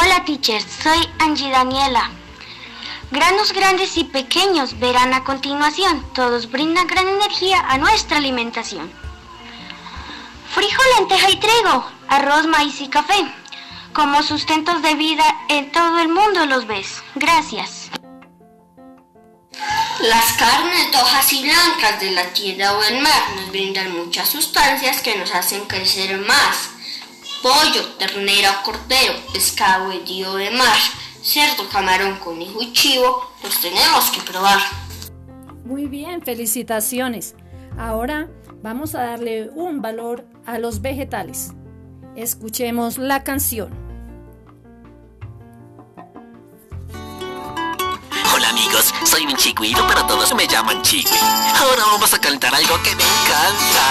Hola 0.00 0.24
teacher, 0.24 0.62
soy 0.62 1.08
Angie 1.18 1.50
Daniela. 1.50 2.08
Granos 3.10 3.52
grandes 3.52 3.96
y 3.96 4.04
pequeños 4.04 4.78
verán 4.78 5.12
a 5.12 5.24
continuación. 5.24 6.06
Todos 6.14 6.52
brindan 6.52 6.86
gran 6.86 7.08
energía 7.08 7.58
a 7.68 7.78
nuestra 7.78 8.18
alimentación. 8.18 8.92
Frijol, 10.54 10.86
lenteja 10.98 11.30
y 11.30 11.36
trigo, 11.40 11.84
arroz, 12.06 12.46
maíz 12.46 12.80
y 12.80 12.86
café. 12.86 13.34
Como 13.92 14.22
sustentos 14.22 14.82
de 14.82 14.94
vida 14.94 15.24
en 15.48 15.72
todo 15.72 15.98
el 15.98 16.10
mundo 16.10 16.46
los 16.46 16.68
ves. 16.68 17.02
Gracias. 17.16 17.90
Las 20.00 20.32
carnes 20.34 20.92
rojas 20.92 21.32
y 21.32 21.42
blancas 21.42 21.98
de 21.98 22.12
la 22.12 22.32
tierra 22.32 22.72
o 22.74 22.84
el 22.84 23.00
mar 23.00 23.22
nos 23.34 23.50
brindan 23.50 23.96
muchas 23.96 24.28
sustancias 24.28 25.02
que 25.02 25.16
nos 25.16 25.34
hacen 25.34 25.64
crecer 25.64 26.16
más. 26.18 26.77
Pollo, 27.42 27.84
ternera 27.98 28.62
cordero, 28.64 29.14
pescado 29.32 29.92
herido 29.92 30.34
de 30.36 30.50
mar, 30.50 30.76
cerdo, 31.22 31.68
camarón, 31.70 32.18
conejo 32.18 32.60
y 32.60 32.72
chivo, 32.72 33.30
los 33.42 33.60
tenemos 33.60 34.10
que 34.10 34.20
probar. 34.22 34.58
Muy 35.64 35.86
bien, 35.86 36.20
felicitaciones. 36.22 37.36
Ahora 37.78 38.28
vamos 38.62 38.94
a 38.94 39.02
darle 39.02 39.50
un 39.54 39.80
valor 39.80 40.24
a 40.46 40.58
los 40.58 40.80
vegetales. 40.82 41.52
Escuchemos 42.16 42.98
la 42.98 43.22
canción. 43.22 43.87
Soy 49.04 49.26
un 49.26 49.36
chiquito, 49.36 49.84
pero 49.86 50.04
todos 50.06 50.34
me 50.34 50.46
llaman 50.46 50.82
chiqui. 50.82 51.16
Ahora 51.60 51.84
vamos 51.92 52.12
a 52.12 52.18
cantar 52.18 52.54
algo 52.54 52.82
que 52.82 52.94
me 52.94 53.02
encanta. 53.02 53.84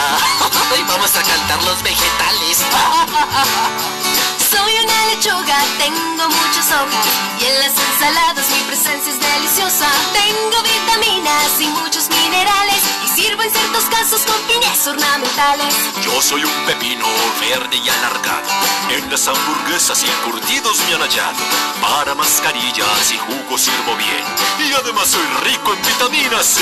Y 0.77 0.83
vamos 0.83 1.15
a 1.15 1.23
cantar 1.23 1.63
los 1.63 1.81
vegetales. 1.81 2.57
Soy 4.51 4.73
una 4.83 5.05
lechuga, 5.07 5.57
tengo 5.77 6.29
muchas 6.29 6.67
hojas 6.71 7.07
y 7.39 7.45
en 7.45 7.59
las 7.59 7.73
ensaladas 7.77 8.45
mi 8.51 8.61
presencia 8.67 9.11
es 9.11 9.19
deliciosa. 9.19 9.87
Tengo 10.13 10.61
vitaminas 10.61 11.59
y 11.59 11.67
muchos 11.67 12.09
minerales 12.09 12.83
sirvo 13.17 13.41
en 13.41 13.49
ciertos 13.49 13.85
casos 13.85 14.21
con 14.21 14.35
fines 14.45 14.85
ornamentales. 14.85 15.73
Yo 16.05 16.21
soy 16.21 16.43
un 16.43 16.65
pepino 16.67 17.03
verde 17.41 17.77
y 17.77 17.89
alargado. 17.89 18.47
En 18.91 19.09
las 19.09 19.27
hamburguesas 19.27 20.03
y 20.03 20.07
curtidos 20.23 20.77
me 20.85 20.93
han 20.93 21.01
hallado. 21.01 21.41
Para 21.81 22.13
mascarillas 22.13 23.11
y 23.11 23.17
jugos 23.17 23.61
sirvo 23.61 23.95
bien. 23.97 24.23
Y 24.59 24.71
además 24.71 25.07
soy 25.09 25.25
rico 25.49 25.73
en 25.73 25.81
vitamina 25.81 26.43
C. 26.43 26.61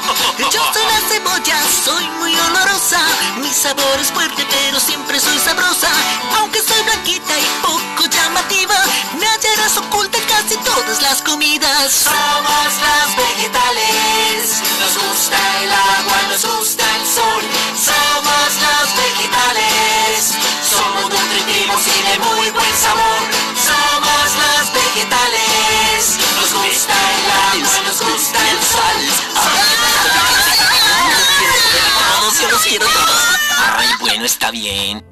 Yo 0.38 0.62
soy 0.72 0.84
la 0.86 1.00
cebolla, 1.08 1.58
soy 1.84 2.06
muy 2.20 2.32
olorosa. 2.38 3.00
Mi 3.42 3.52
sabor 3.52 3.98
es 4.00 4.12
fuerte, 4.12 4.46
pero 4.48 4.78
siempre 4.78 5.18
soy 5.18 5.38
sabrosa. 5.40 5.90
Aunque 6.38 6.62
soy 6.62 6.82
blanquita 6.84 7.36
y 7.36 7.46
poco 7.62 8.06
llamativa, 8.08 8.76
me 9.18 9.26
hallarás 9.26 9.76
oculta 9.78 10.18
en 10.18 10.24
casi 10.26 10.56
todas 10.58 11.02
las 11.02 11.20
comidas. 11.22 11.92
Somos 11.92 12.70
los 12.84 13.16
vegetales, 13.16 14.62
nos 14.78 14.94
gusta 15.02 15.36
el 15.64 15.72
agua, 15.98 16.18
nos 16.28 16.44
gusta 16.44 16.84
el 16.96 17.06
sol. 17.06 17.42
Somos 17.74 18.50
los 18.64 18.86
vegetales, 18.96 20.34
somos 20.62 21.04
nutritivos 21.10 21.82
y 21.86 21.98
de 22.08 22.18
muy 22.18 22.50
buen 22.50 22.74
sabor. 22.76 23.22
Somos 23.68 24.28
los 24.42 24.64
vegetales, 24.72 26.18
nos 26.36 26.52
gusta 26.52 26.94
el 27.16 27.26
agua, 27.30 27.76
nos 27.86 28.00
gusta 28.02 28.38
el 28.50 28.58
sol. 28.62 28.98
Yo 32.40 32.50
los 32.50 32.62
quiero 32.62 32.86
todos. 32.86 33.38
Ay, 33.78 33.88
bueno, 34.00 34.24
está 34.26 34.50
bien. 34.50 35.04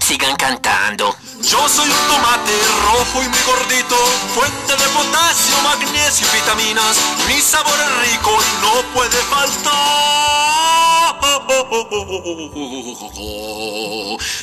Sigan 0.00 0.34
cantando. 0.36 1.14
Yo 1.42 1.68
soy 1.68 1.88
un 1.88 2.08
tomate 2.08 2.52
rojo 2.86 3.22
y 3.22 3.28
muy 3.28 3.42
gordito, 3.44 3.96
fuente 4.34 4.76
de 4.76 4.88
potasio, 4.90 5.56
magnesio 5.64 6.26
y 6.26 6.36
vitaminas. 6.36 6.96
Mi 7.26 7.40
sabor 7.40 7.74
es 7.78 8.10
rico 8.10 8.30
y 8.30 8.62
no 8.62 8.82
puede 8.94 9.18
faltar. 9.24 9.72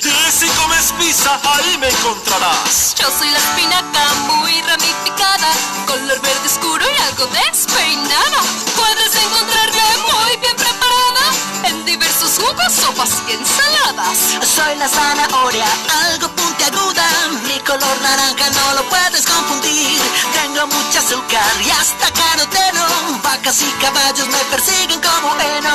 Y 0.04 0.32
si 0.32 0.48
comes 0.50 0.92
pizza, 1.00 1.40
ahí 1.44 1.78
me 1.78 1.88
encontrarás. 1.90 2.96
Yo 3.00 3.08
soy 3.18 3.30
la 3.30 3.38
espinaca 3.38 4.14
muy 4.28 4.62
ramificada, 4.62 5.54
color 5.88 6.20
verde 6.22 6.48
oscuro 6.48 6.86
y 6.86 7.02
algo 7.04 7.26
despeinada. 7.28 8.42
Puedes 8.76 9.16
encontrarme 9.16 9.98
muy 10.12 10.38
bien 10.38 10.56
preparada 10.56 11.32
en 11.64 11.86
diversos 11.86 12.38
jugos, 12.38 12.74
sopas 12.74 13.10
y 13.28 13.32
ensaladas. 13.34 14.18
Soy 14.56 14.76
la 14.76 14.88
zanahoria, 14.88 15.66
algo 16.06 16.30
Mi 16.70 17.60
color 17.62 18.02
naranja 18.02 18.50
no 18.52 18.74
lo 18.76 18.90
puedes 18.90 19.26
confundir. 19.26 20.00
Tengo 20.34 20.68
mucha 20.68 21.00
azúcar 21.00 21.62
y 21.66 21.70
hasta 21.72 22.12
caroteno. 22.12 22.86
Vacas 23.24 23.62
y 23.62 23.72
caballos 23.82 24.28
me 24.28 24.38
persiguen 24.52 25.02
como 25.02 25.34
heno. 25.40 25.74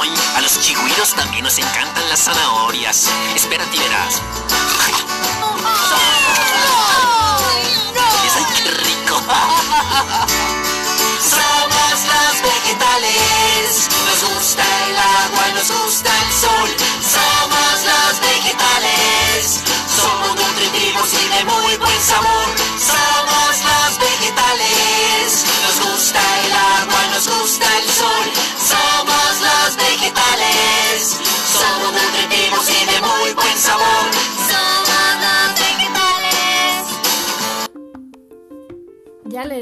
Ay, 0.00 0.12
a 0.36 0.40
los 0.42 0.60
chigüiros 0.60 1.14
también 1.14 1.44
nos 1.44 1.58
encantan 1.58 2.08
las 2.10 2.20
zanahorias. 2.20 3.08
Espérate 3.34 3.76
y 3.76 3.80
verás. 3.80 4.20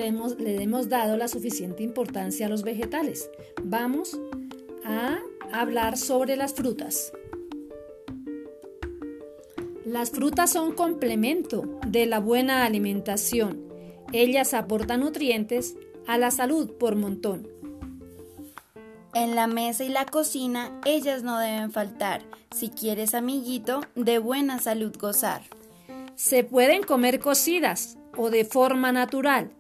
Le 0.05 0.09
hemos, 0.09 0.39
le 0.39 0.63
hemos 0.63 0.91
dado 0.91 1.17
la 1.17 1.29
suficiente 1.29 1.83
importancia 1.83 2.47
a 2.47 2.51
los 2.51 2.63
vegetales. 2.63 3.31
Vamos 3.63 4.19
a 4.85 5.19
hablar 5.51 5.97
sobre 5.97 6.37
las 6.37 6.53
frutas. 6.53 7.13
Las 9.87 10.11
frutas 10.11 10.53
son 10.53 10.73
complemento 10.73 11.81
de 11.87 12.05
la 12.05 12.19
buena 12.19 12.67
alimentación. 12.67 13.63
Ellas 14.13 14.53
aportan 14.53 15.01
nutrientes 15.01 15.75
a 16.07 16.19
la 16.19 16.31
salud 16.31 16.71
por 16.73 16.97
montón. 16.97 17.49
En 19.15 19.37
la 19.37 19.47
mesa 19.47 19.85
y 19.85 19.89
la 19.89 20.05
cocina 20.05 20.81
ellas 20.85 21.23
no 21.23 21.39
deben 21.39 21.71
faltar, 21.71 22.23
si 22.55 22.69
quieres 22.69 23.15
amiguito 23.15 23.81
de 23.95 24.19
buena 24.19 24.59
salud 24.59 24.95
gozar. 24.99 25.43
Se 26.15 26.45
pueden 26.45 26.83
comer 26.83 27.21
cocidas 27.21 27.97
o 28.17 28.29
de 28.29 28.45
forma 28.45 28.93
natural 28.93 29.51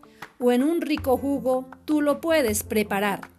o 0.44 0.52
en 0.52 0.62
un 0.62 0.82
rico 0.82 1.16
jugo 1.16 1.64
tú 1.86 2.02
lo 2.02 2.20
puedes 2.20 2.64
preparar. 2.64 3.30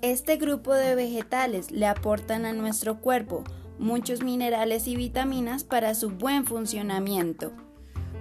Este 0.00 0.36
grupo 0.36 0.72
de 0.72 0.94
vegetales 0.94 1.72
le 1.72 1.86
aportan 1.86 2.44
a 2.44 2.52
nuestro 2.52 3.00
cuerpo 3.00 3.42
muchos 3.76 4.22
minerales 4.22 4.86
y 4.86 4.94
vitaminas 4.94 5.64
para 5.64 5.96
su 5.96 6.10
buen 6.10 6.44
funcionamiento. 6.44 7.50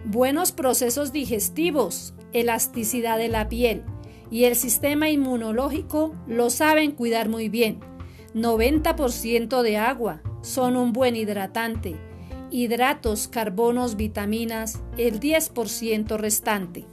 Buenos 0.03 0.51
procesos 0.51 1.11
digestivos, 1.11 2.15
elasticidad 2.33 3.19
de 3.19 3.27
la 3.27 3.49
piel 3.49 3.83
y 4.31 4.45
el 4.45 4.55
sistema 4.55 5.11
inmunológico 5.11 6.15
lo 6.25 6.49
saben 6.49 6.91
cuidar 6.91 7.29
muy 7.29 7.49
bien. 7.49 7.81
90% 8.33 9.61
de 9.61 9.77
agua 9.77 10.23
son 10.41 10.75
un 10.75 10.91
buen 10.91 11.15
hidratante 11.15 11.99
hidratos, 12.51 13.29
carbonos, 13.29 13.95
vitaminas, 13.95 14.81
el 14.97 15.19
10% 15.19 16.17
restante. 16.17 16.85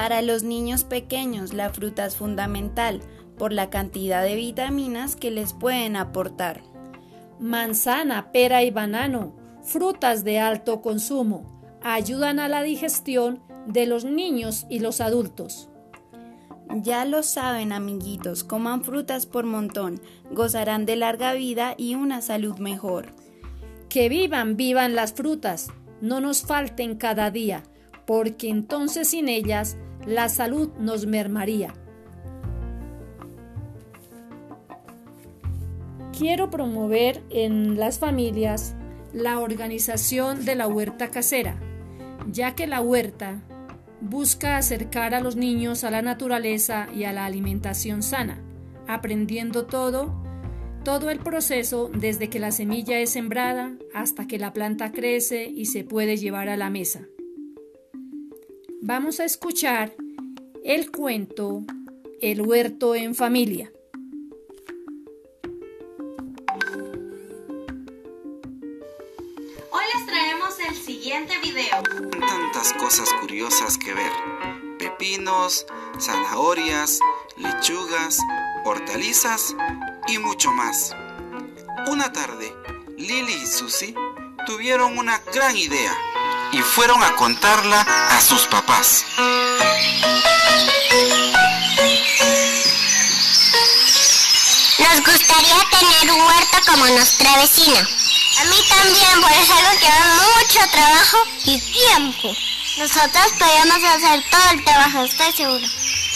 Para 0.00 0.22
los 0.22 0.42
niños 0.42 0.84
pequeños 0.84 1.52
la 1.52 1.68
fruta 1.68 2.06
es 2.06 2.16
fundamental 2.16 3.02
por 3.36 3.52
la 3.52 3.68
cantidad 3.68 4.24
de 4.24 4.34
vitaminas 4.34 5.14
que 5.14 5.30
les 5.30 5.52
pueden 5.52 5.94
aportar. 5.94 6.62
Manzana, 7.38 8.32
pera 8.32 8.62
y 8.62 8.70
banano, 8.70 9.36
frutas 9.62 10.24
de 10.24 10.38
alto 10.38 10.80
consumo, 10.80 11.44
ayudan 11.82 12.38
a 12.38 12.48
la 12.48 12.62
digestión 12.62 13.42
de 13.66 13.84
los 13.84 14.06
niños 14.06 14.64
y 14.70 14.78
los 14.78 15.02
adultos. 15.02 15.68
Ya 16.70 17.04
lo 17.04 17.22
saben, 17.22 17.70
amiguitos, 17.70 18.42
coman 18.42 18.82
frutas 18.82 19.26
por 19.26 19.44
montón, 19.44 20.00
gozarán 20.30 20.86
de 20.86 20.96
larga 20.96 21.34
vida 21.34 21.74
y 21.76 21.94
una 21.94 22.22
salud 22.22 22.56
mejor. 22.56 23.12
Que 23.90 24.08
vivan, 24.08 24.56
vivan 24.56 24.94
las 24.94 25.12
frutas, 25.12 25.68
no 26.00 26.22
nos 26.22 26.40
falten 26.40 26.96
cada 26.96 27.30
día, 27.30 27.64
porque 28.06 28.48
entonces 28.48 29.08
sin 29.08 29.28
ellas 29.28 29.76
la 30.06 30.28
salud 30.28 30.70
nos 30.78 31.06
mermaría. 31.06 31.74
Quiero 36.16 36.50
promover 36.50 37.22
en 37.30 37.78
las 37.78 37.98
familias 37.98 38.74
la 39.12 39.38
organización 39.38 40.44
de 40.44 40.54
la 40.54 40.68
huerta 40.68 41.10
casera, 41.10 41.58
ya 42.30 42.54
que 42.54 42.66
la 42.66 42.80
huerta 42.80 43.42
busca 44.00 44.56
acercar 44.56 45.14
a 45.14 45.20
los 45.20 45.36
niños 45.36 45.84
a 45.84 45.90
la 45.90 46.02
naturaleza 46.02 46.88
y 46.94 47.04
a 47.04 47.12
la 47.12 47.24
alimentación 47.24 48.02
sana, 48.02 48.42
aprendiendo 48.86 49.66
todo, 49.66 50.14
todo 50.84 51.10
el 51.10 51.20
proceso 51.20 51.90
desde 51.92 52.28
que 52.28 52.38
la 52.38 52.50
semilla 52.50 52.98
es 52.98 53.10
sembrada 53.10 53.76
hasta 53.94 54.26
que 54.26 54.38
la 54.38 54.52
planta 54.52 54.92
crece 54.92 55.44
y 55.48 55.66
se 55.66 55.84
puede 55.84 56.16
llevar 56.16 56.48
a 56.48 56.56
la 56.56 56.70
mesa. 56.70 57.06
Vamos 58.82 59.20
a 59.20 59.24
escuchar 59.24 59.94
el 60.64 60.90
cuento 60.90 61.64
El 62.22 62.40
huerto 62.40 62.94
en 62.94 63.14
familia. 63.14 63.70
Hoy 69.70 69.84
les 69.94 70.06
traemos 70.06 70.58
el 70.66 70.74
siguiente 70.74 71.38
video. 71.42 71.82
Tantas 72.20 72.72
cosas 72.72 73.12
curiosas 73.20 73.76
que 73.76 73.92
ver. 73.92 74.12
Pepinos, 74.78 75.66
zanahorias, 76.00 77.00
lechugas, 77.36 78.18
hortalizas 78.64 79.54
y 80.08 80.16
mucho 80.16 80.52
más. 80.52 80.96
Una 81.90 82.12
tarde, 82.12 82.50
Lily 82.96 83.34
y 83.42 83.46
Susie 83.46 83.94
tuvieron 84.46 84.96
una 84.96 85.20
gran 85.34 85.54
idea 85.54 85.94
y 86.52 86.62
fueron 86.62 87.02
a 87.02 87.14
contarla 87.16 87.80
a 87.80 88.20
sus 88.20 88.46
papás. 88.46 89.04
Nos 94.78 95.04
gustaría 95.04 95.56
tener 95.70 96.12
un 96.12 96.20
huerto 96.20 96.58
como 96.66 96.86
nuestra 96.86 97.36
vecina. 97.36 97.78
A 97.78 98.44
mí 98.44 98.56
también, 98.68 99.20
por 99.20 99.32
es 99.32 99.50
algo 99.50 99.78
que 99.78 99.86
da 99.86 100.22
mucho 100.36 100.60
trabajo 100.70 101.18
y 101.44 101.60
tiempo. 101.60 102.34
Nosotros 102.78 103.32
podemos 103.38 103.84
hacer 103.84 104.24
todo 104.30 104.50
el 104.52 104.64
trabajo, 104.64 105.04
estoy 105.04 105.32
seguro. 105.32 105.66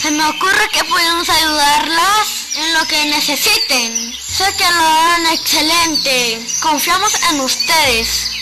Se 0.01 0.11
me 0.11 0.25
ocurre 0.25 0.69
que 0.71 0.83
podemos 0.83 1.29
ayudarlas 1.29 2.47
en 2.55 2.73
lo 2.73 2.85
que 2.87 3.05
necesiten. 3.05 4.13
Sé 4.19 4.53
que 4.57 4.69
lo 4.71 4.85
harán 4.85 5.27
excelente. 5.27 6.45
Confiamos 6.61 7.13
en 7.29 7.39
ustedes. 7.41 8.34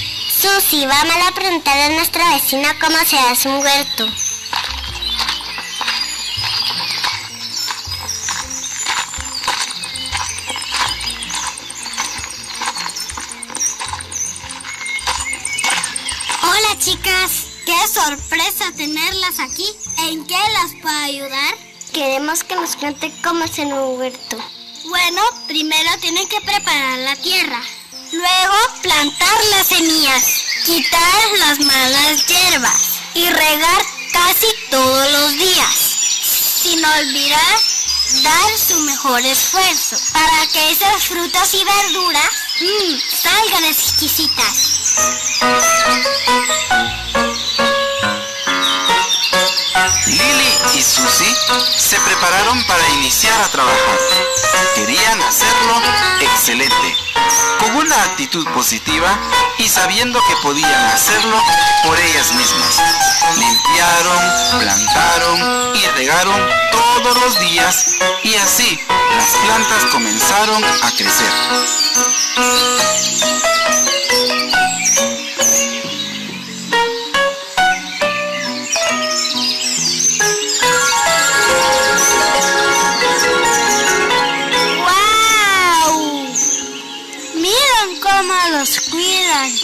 Susi, 0.43 0.85
vamos 0.85 1.15
a 1.25 1.33
preguntar 1.33 1.77
a 1.77 1.89
nuestra 1.95 2.33
vecina 2.33 2.77
cómo 2.77 2.97
se 3.05 3.17
hace 3.17 3.47
un 3.47 3.59
huerto. 3.63 4.05
Hola 16.43 16.77
chicas, 16.77 17.47
qué 17.65 17.87
sorpresa 17.87 18.65
tenerlas 18.75 19.39
aquí. 19.39 19.65
¿En 19.99 20.27
qué 20.27 20.33
las 20.33 20.73
puedo 20.81 21.03
ayudar? 21.05 21.55
Queremos 21.93 22.43
que 22.43 22.57
nos 22.57 22.75
cuente 22.75 23.13
cómo 23.23 23.45
hacer 23.45 23.67
un 23.67 23.97
huerto. 23.97 24.35
Bueno, 24.89 25.21
primero 25.47 25.89
tienen 26.01 26.27
que 26.27 26.41
preparar 26.41 26.99
la 26.99 27.15
tierra. 27.15 27.61
Luego 28.13 28.55
plantar 28.83 29.43
las 29.49 29.67
semillas, 29.69 30.23
quitar 30.65 31.31
las 31.39 31.59
malas 31.61 32.23
hierbas 32.27 32.99
y 33.15 33.27
regar 33.27 33.85
casi 34.11 34.45
todos 34.69 35.11
los 35.13 35.31
días. 35.33 35.75
Sin 36.61 36.85
olvidar 36.85 37.59
dar 38.21 38.59
su 38.59 38.79
mejor 38.81 39.19
esfuerzo 39.21 39.97
para 40.13 40.45
que 40.45 40.71
esas 40.71 41.07
frutas 41.07 41.55
y 41.55 41.63
verduras 41.63 42.29
mm, 42.61 42.99
salgan 43.23 43.65
exquisitas. 43.65 44.83
Lily 50.05 50.53
y 50.75 50.83
Susie 50.83 51.35
se 51.77 51.99
prepararon 52.01 52.63
para 52.65 52.87
iniciar 52.89 53.39
a 53.41 53.49
trabajar. 53.49 53.99
Querían 54.75 55.21
hacerlo 55.21 55.81
excelente, 56.19 56.95
con 57.59 57.75
una 57.77 58.03
actitud 58.03 58.45
positiva 58.49 59.17
y 59.57 59.67
sabiendo 59.67 60.19
que 60.27 60.35
podían 60.41 60.85
hacerlo 60.87 61.41
por 61.83 61.99
ellas 61.99 62.33
mismas. 62.33 62.81
Limpiaron, 63.37 64.59
plantaron 64.59 65.75
y 65.75 65.85
regaron 65.97 66.39
todos 66.71 67.17
los 67.19 67.39
días 67.39 67.95
y 68.23 68.35
así 68.35 68.79
las 69.17 69.29
plantas 69.45 69.85
comenzaron 69.91 70.63
a 70.63 70.91
crecer. 70.91 71.31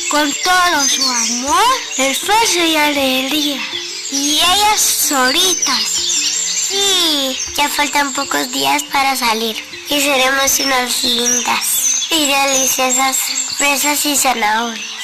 Con 0.10 0.34
todo 0.44 0.90
su 0.90 1.04
amor, 1.04 1.64
esfuerzo 1.98 2.60
y 2.60 2.76
alegría. 2.76 3.62
Y 4.12 4.40
ellas 4.40 4.82
solitas. 4.82 5.84
Sí, 6.70 7.38
ya 7.56 7.70
faltan 7.70 8.14
pocos 8.14 8.52
días 8.52 8.84
para 8.84 9.16
salir. 9.16 9.56
Y 9.90 10.02
seremos 10.02 10.60
unas 10.60 11.04
lindas 11.04 12.08
y 12.12 12.28
deliciosas 12.28 13.18
fresas 13.58 14.06
y 14.06 14.16
zanahorias. 14.16 14.99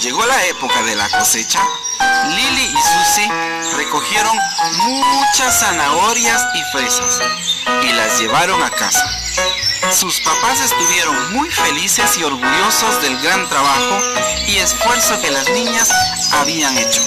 Llegó 0.00 0.24
la 0.26 0.44
época 0.46 0.82
de 0.82 0.94
la 0.94 1.08
cosecha, 1.08 1.60
Lily 2.28 2.64
y 2.64 2.76
Susie 2.76 3.28
recogieron 3.76 4.36
muchas 4.76 5.58
zanahorias 5.58 6.44
y 6.54 6.62
fresas 6.70 7.18
y 7.82 7.92
las 7.92 8.20
llevaron 8.20 8.62
a 8.62 8.70
casa. 8.70 9.04
Sus 9.90 10.20
papás 10.20 10.60
estuvieron 10.60 11.32
muy 11.32 11.50
felices 11.50 12.18
y 12.18 12.24
orgullosos 12.24 13.02
del 13.02 13.18
gran 13.22 13.48
trabajo 13.48 13.98
y 14.46 14.56
esfuerzo 14.58 15.20
que 15.20 15.30
las 15.30 15.48
niñas 15.48 15.90
habían 16.32 16.76
hecho. 16.76 17.00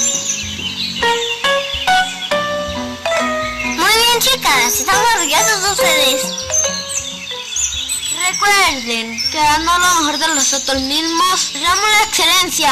Muy 3.63 3.93
bien, 3.93 4.19
chicas, 4.19 4.79
estamos 4.79 5.05
orgullosos 5.15 5.63
de 5.63 5.71
ustedes. 5.71 6.48
Recuerden 8.39 9.17
que 9.31 9.37
dando 9.37 9.71
lo 9.73 10.05
mejor 10.05 10.19
de 10.19 10.35
nosotros 10.35 10.81
mismos, 10.83 11.53
damos 11.53 11.89
la 11.91 12.03
excelencia. 12.07 12.69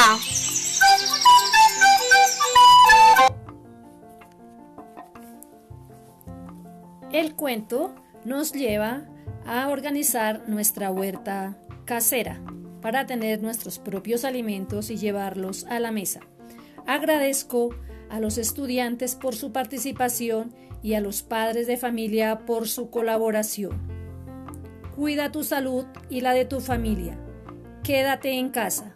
El 7.12 7.36
cuento 7.36 7.96
nos 8.24 8.54
lleva 8.54 9.08
a 9.46 9.68
organizar 9.68 10.48
nuestra 10.48 10.90
huerta 10.92 11.58
casera 11.86 12.40
para 12.82 13.06
tener 13.06 13.42
nuestros 13.42 13.78
propios 13.80 14.24
alimentos 14.24 14.90
y 14.90 14.98
llevarlos 14.98 15.66
a 15.66 15.80
la 15.80 15.92
mesa. 15.92 16.22
Agradezco 16.86 17.76
a 18.10 18.22
los 18.22 18.38
estudiantes 18.38 19.16
por 19.16 19.36
su 19.36 19.52
participación 19.52 20.56
y 20.82 20.94
a 20.94 21.02
los 21.02 21.24
padres 21.24 21.68
de 21.68 21.76
familia 21.76 22.46
por 22.46 22.70
su 22.70 22.90
colaboración. 22.90 23.97
Cuida 24.98 25.32
tu 25.32 25.44
salud 25.44 25.86
y 26.10 26.22
la 26.22 26.34
de 26.34 26.46
tu 26.46 26.60
familia. 26.60 27.20
Quédate 27.84 28.32
en 28.32 28.50
casa. 28.50 28.96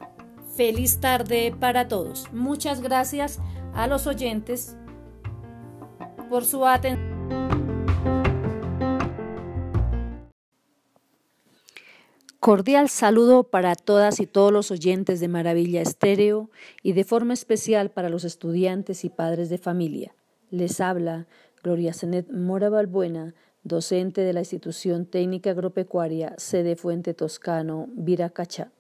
Feliz 0.56 1.00
tarde 1.00 1.56
para 1.60 1.88
todos. 1.88 2.34
Muchas 2.34 2.82
gracias 2.82 3.40
a 3.76 3.86
los 3.86 4.08
oyentes 4.08 4.76
por 6.28 6.44
su 6.44 6.66
atención. 6.66 7.12
Cordial 12.40 12.90
saludo 12.90 13.44
para 13.44 13.76
todas 13.76 14.20
y 14.20 14.26
todos 14.26 14.52
los 14.52 14.72
oyentes 14.72 15.20
de 15.20 15.28
Maravilla 15.28 15.84
Estéreo 15.84 16.50
y 16.82 16.94
de 16.94 17.04
forma 17.04 17.36
especial 17.36 17.92
para 17.92 18.10
los 18.10 18.24
estudiantes 18.24 19.06
y 19.06 19.10
padres 19.10 19.52
de 19.52 19.60
familia. 19.60 20.16
Les 20.50 20.82
habla 20.82 21.28
Gloria 21.62 21.94
Zenet 21.94 22.32
Mora 22.32 22.70
Balbuena, 22.70 23.36
docente 23.64 24.22
de 24.22 24.34
la 24.34 24.40
Institución 24.40 25.06
Técnica 25.06 25.52
Agropecuaria 25.52 26.34
sede 26.38 26.76
Fuente 26.76 27.14
Toscano, 27.14 27.88
Viracachá. 27.94 28.72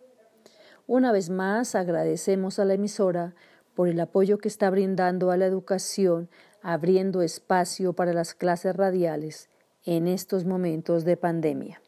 Una 0.88 1.12
vez 1.12 1.30
más 1.30 1.76
agradecemos 1.76 2.58
a 2.60 2.66
la 2.66 2.74
emisora 2.74 3.36
por 3.76 3.88
el 3.88 4.00
apoyo 4.00 4.40
que 4.40 4.48
está 4.48 4.70
brindando 4.70 5.32
a 5.32 5.38
la 5.38 5.46
educación, 5.46 6.30
abriendo 6.62 7.22
espacio 7.22 7.94
para 7.94 8.14
las 8.14 8.34
clases 8.34 8.76
radiales 8.76 9.50
en 9.86 10.08
estos 10.08 10.46
momentos 10.46 11.06
de 11.06 11.18
pandemia. 11.18 11.82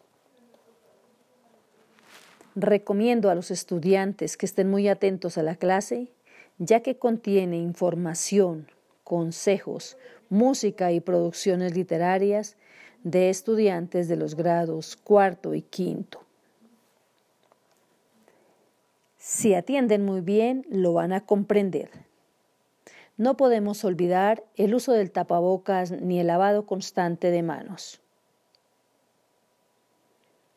Recomiendo 2.55 3.31
a 3.31 3.35
los 3.35 3.49
estudiantes 3.49 4.37
que 4.37 4.45
estén 4.45 4.69
muy 4.69 4.87
atentos 4.87 5.39
a 5.39 5.43
la 5.43 5.55
clase, 5.55 6.11
ya 6.59 6.81
que 6.81 6.97
contiene 6.97 7.57
información, 7.57 8.67
consejos, 9.03 9.97
música 10.29 10.91
y 10.91 10.99
producciones 10.99 11.75
literarias 11.75 12.55
de 13.03 13.29
estudiantes 13.29 14.07
de 14.07 14.15
los 14.15 14.35
grados 14.35 14.95
cuarto 14.95 15.53
y 15.53 15.61
quinto. 15.61 16.23
Si 19.17 19.53
atienden 19.53 20.03
muy 20.03 20.21
bien, 20.21 20.65
lo 20.69 20.93
van 20.93 21.13
a 21.13 21.25
comprender. 21.25 21.89
No 23.15 23.37
podemos 23.37 23.85
olvidar 23.85 24.43
el 24.55 24.73
uso 24.73 24.91
del 24.91 25.11
tapabocas 25.11 25.91
ni 25.91 26.19
el 26.19 26.27
lavado 26.27 26.65
constante 26.65 27.29
de 27.29 27.43
manos. 27.43 28.01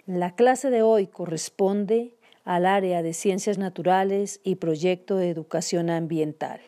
La 0.07 0.35
clase 0.35 0.71
de 0.71 0.83
hoy 0.83 1.07
corresponde 1.07 2.15
al 2.45 2.65
área 2.65 3.03
de 3.03 3.13
Ciencias 3.13 3.59
Naturales 3.59 4.41
y 4.45 4.55
Proyecto 4.55 5.17
de 5.17 5.31
Educación 5.31 5.91
Ambiental. 5.91 6.61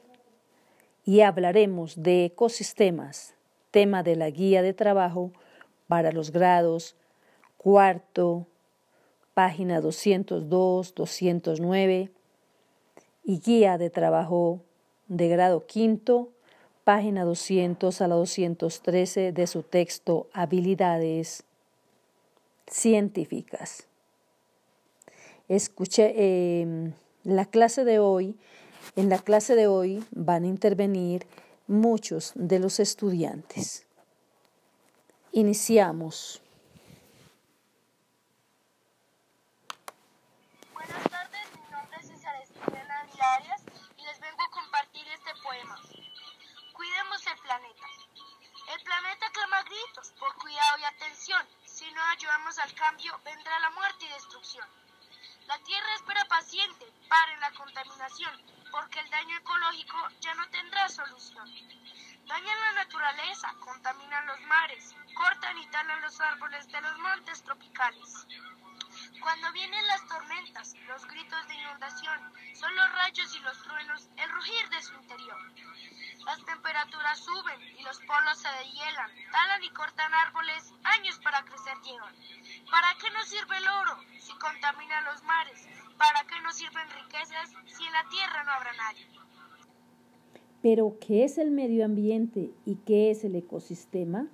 Y 1.05 1.21
hablaremos 1.21 2.03
de 2.03 2.27
ecosistemas, 2.27 3.35
tema 3.71 4.03
de 4.03 4.17
la 4.17 4.29
guía 4.29 4.61
de 4.61 4.75
trabajo 4.75 5.33
para 5.89 6.13
los 6.13 6.31
grados 6.31 6.95
cuarto, 7.57 8.47
página 9.35 9.81
202, 9.81 10.95
209 10.95 12.11
y 13.25 13.41
guía 13.41 13.79
de 13.79 13.91
trabajo 13.91 14.61
de 15.09 15.29
grado 15.29 15.67
quinto, 15.67 16.31
página 16.85 17.25
200 17.25 18.01
a 18.01 18.09
la 18.09 18.15
213 18.15 19.33
de 19.33 19.47
su 19.47 19.63
texto 19.63 20.29
Habilidades 20.33 21.45
científicas. 22.67 23.87
Escuché 25.49 26.61
em, 26.61 26.93
la 27.25 27.47
clase 27.47 27.85
de 27.85 27.99
hoy, 27.99 28.37
en 28.97 29.09
la 29.09 29.19
clase 29.19 29.55
de 29.55 29.67
hoy 29.67 30.05
van 30.11 30.45
a 30.45 30.49
intervenir 30.49 31.27
muchos 31.67 32.33
de 32.35 32.59
los 32.59 32.81
estudiantes. 32.81 33.88
Iniciamos. 35.33 36.41
Buenas 40.73 41.05
tardes, 41.11 41.47
mi 41.55 41.71
nombre 41.71 41.99
es 42.01 42.09
César 42.09 42.35
Estudiana 42.43 43.07
Arias 43.37 43.63
y 43.97 44.05
les 44.05 44.21
vengo 44.21 44.43
a 44.43 44.51
compartir 44.51 45.07
este 45.09 45.31
poema. 45.43 45.79
Cuidemos 46.73 47.27
el 47.27 47.39
planeta. 47.41 47.87
El 48.75 48.83
planeta 48.83 49.27
clama 49.33 49.63
gritos 49.63 50.13
por 50.19 50.35
cuidado 50.37 50.79
y 50.79 50.85
atención. 50.85 51.47
Si 51.65 51.91
no 51.93 52.03
ayudamos 52.03 52.59
al 52.59 52.73
cambio, 52.75 53.21
vendrá 53.25 53.59
la 53.61 53.71
muerte 53.71 54.07
y 54.07 54.13
destrucción. 54.13 54.67
La 55.47 55.59
Tierra 55.59 55.95
espera 55.95 56.25
paciente, 56.25 56.87
pare 57.09 57.37
la 57.39 57.51
contaminación, 57.53 58.33
porque 58.71 59.01
el 59.01 59.11
daño 59.11 59.37
ecológico 59.39 59.97
ya 60.21 60.35
no 60.35 60.49
tendrá 60.51 60.89
solución. 60.89 61.49
Dañan 62.29 62.61
la 62.61 62.73
naturaleza, 62.85 63.55
contaminan 63.59 64.27
los 64.27 64.41
mares, 64.43 64.95
cortan 65.15 65.57
y 65.57 65.67
talan 65.71 66.03
los 66.03 66.21
árboles 66.21 66.69
de 66.69 66.81
los 66.83 66.99
montes 66.99 67.43
tropicales. 67.43 68.27
Cuando 69.23 69.51
vienen 69.53 69.87
las 69.87 70.07
tormentas, 70.07 70.75
los 70.87 71.07
gritos 71.07 71.49
de 71.49 71.55
inundación, 71.55 72.33
son 72.55 72.77
los 72.77 72.93
rayos 72.93 73.35
y 73.35 73.41
los 73.41 73.63
truenos 73.63 74.09
el 74.17 74.31
rugir 74.31 74.69
de 74.69 74.83
su 74.83 74.95
interior. 74.95 75.39
Las 76.27 76.45
temperaturas 76.45 77.19
suben 77.19 77.63
y 77.79 77.83
los 77.83 77.99
polos 78.01 78.39
se 78.39 78.49
deshielan, 78.49 79.11
talan 79.33 79.65
y 79.65 79.71
cortan 79.71 80.13
árboles, 80.13 80.71
años 80.85 81.19
para 81.21 81.43
crecer 81.45 81.79
llevan. 81.81 82.15
¿Para 82.71 82.95
qué 82.97 83.11
nos 83.11 83.27
sirve 83.27 83.57
el 83.57 83.69
oro 83.69 84.05
si 84.21 84.35
contamina 84.35 85.01
los 85.01 85.23
mares? 85.23 85.67
¿Para 85.97 86.25
qué 86.25 86.39
nos 86.43 86.57
sirven 86.57 86.91
riquezas 86.91 87.51
si 87.67 87.87
en 87.87 87.93
la 87.95 88.05
tierra 88.05 88.45
no 88.45 88.53
habrá 88.53 88.73
nadie? 88.75 89.28
Pero, 90.63 90.97
¿qué 91.01 91.25
es 91.25 91.39
el 91.39 91.51
medio 91.51 91.85
ambiente 91.85 92.51
y 92.65 92.77
qué 92.87 93.11
es 93.11 93.25
el 93.25 93.37
ecosistema? 93.37 94.29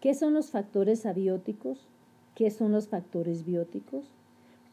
¿Qué 0.00 0.14
son 0.14 0.34
los 0.34 0.50
factores 0.50 1.06
abióticos? 1.06 1.78
¿Qué 2.34 2.50
son 2.50 2.72
los 2.72 2.88
factores 2.88 3.44
bióticos? 3.44 4.04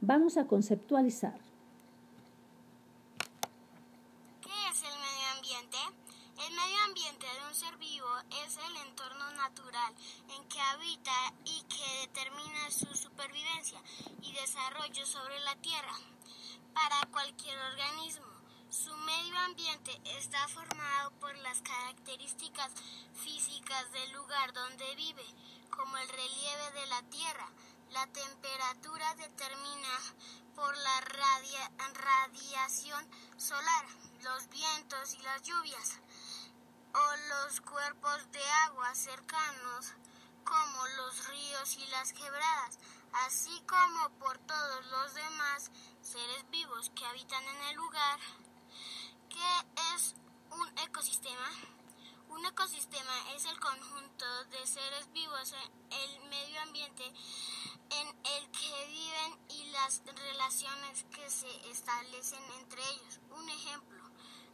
Vamos 0.02 0.38
a 0.38 0.48
conceptualizar. 0.48 1.40
en 10.30 10.48
que 10.48 10.60
habita 10.60 11.34
y 11.46 11.62
que 11.64 12.08
determina 12.08 12.70
su 12.70 12.86
supervivencia 12.96 13.82
y 14.22 14.32
desarrollo 14.34 15.06
sobre 15.06 15.40
la 15.42 15.56
Tierra. 15.56 15.96
Para 16.74 17.12
cualquier 17.12 17.58
organismo, 17.58 18.33
su 18.74 18.96
medio 18.98 19.38
ambiente 19.38 20.02
está 20.18 20.48
formado 20.48 21.12
por 21.20 21.38
las 21.38 21.62
características 21.62 22.72
físicas 23.14 23.92
del 23.92 24.12
lugar 24.14 24.52
donde 24.52 24.96
vive, 24.96 25.26
como 25.70 25.96
el 25.98 26.10
relieve 26.10 26.72
de 26.72 26.88
la 26.88 27.04
Tierra. 27.04 27.48
La 27.92 28.08
temperatura 28.08 29.14
determina 29.14 30.00
por 30.56 30.76
la 30.76 31.02
radiación 31.94 33.08
solar, 33.38 33.86
los 34.24 34.50
vientos 34.50 35.14
y 35.14 35.22
las 35.22 35.44
lluvias 35.44 36.00
o 36.96 37.16
los 37.30 37.62
cuerpos 37.62 38.32
de 38.32 38.44
agua 38.66 38.96
cercanos 38.96 39.94
como 40.44 40.88
los 40.98 41.28
ríos 41.28 41.78
y 41.78 41.86
las 41.88 42.12
quebradas, 42.12 42.80
así 43.28 43.64
como 43.68 44.10
por 44.18 44.40
todos 44.40 44.86
los 44.88 45.14
demás 45.14 45.72
seres 46.02 46.50
vivos 46.50 46.92
que 46.96 47.06
habitan 47.06 47.44
en 47.44 47.62
el 47.70 47.76
lugar. 47.76 48.20
¿Qué 49.34 49.96
es 49.96 50.14
un 50.52 50.78
ecosistema? 50.78 51.50
Un 52.30 52.46
ecosistema 52.46 53.32
es 53.36 53.46
el 53.46 53.60
conjunto 53.60 54.26
de 54.52 54.68
seres 54.68 55.12
vivos 55.12 55.54
en 55.54 55.92
el 55.92 56.30
medio 56.30 56.62
ambiente 56.62 57.04
en 57.04 58.08
el 58.08 58.52
que 58.52 58.86
viven 58.86 59.40
y 59.50 59.66
las 59.72 60.04
relaciones 60.06 61.06
que 61.06 61.28
se 61.32 61.72
establecen 61.72 62.44
entre 62.60 62.84
ellos. 62.84 63.20
Un 63.32 63.50
ejemplo 63.50 64.04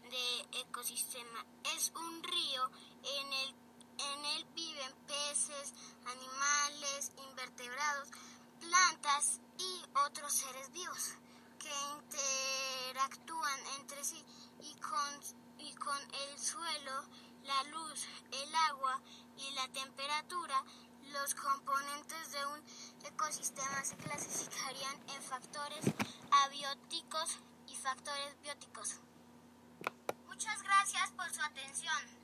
de 0.10 0.60
ecosistema. 0.62 1.46
Es 1.76 1.92
un 1.96 2.24
río 2.24 2.72
en 3.04 3.34
el, 3.34 3.50
en 3.98 4.26
el 4.38 4.46
viven 4.56 4.94
peces, 5.08 5.74
animales, 6.06 7.12
invertebrados, 7.30 8.08
plantas 8.62 9.42
y 9.58 9.84
otros 10.06 10.32
seres 10.34 10.72
vivos 10.72 11.16
que 11.60 11.74
interactúan 11.98 13.60
entre 13.78 14.06
sí 14.06 14.24
y 14.60 14.74
con, 14.76 15.22
y 15.58 15.74
con 15.76 15.98
el 15.98 16.40
suelo, 16.40 17.04
la 17.44 17.64
luz, 17.72 18.08
el 18.32 18.56
agua 18.70 19.02
y 19.38 19.52
la 19.56 19.68
temperatura. 19.70 20.64
Los 21.12 21.34
componentes 21.34 22.32
de 22.32 22.46
un 22.46 22.62
ecosistema 23.06 23.84
se 23.84 23.98
clasificarían 23.98 24.96
en 25.10 25.22
factores 25.24 25.86
abióticos 26.46 27.40
y 27.68 27.76
factores 27.76 28.40
bióticos. 28.42 29.00
Muchas 30.28 30.62
gracias 30.62 31.12
por 31.12 31.30
su 31.34 31.42
atención. 31.42 32.20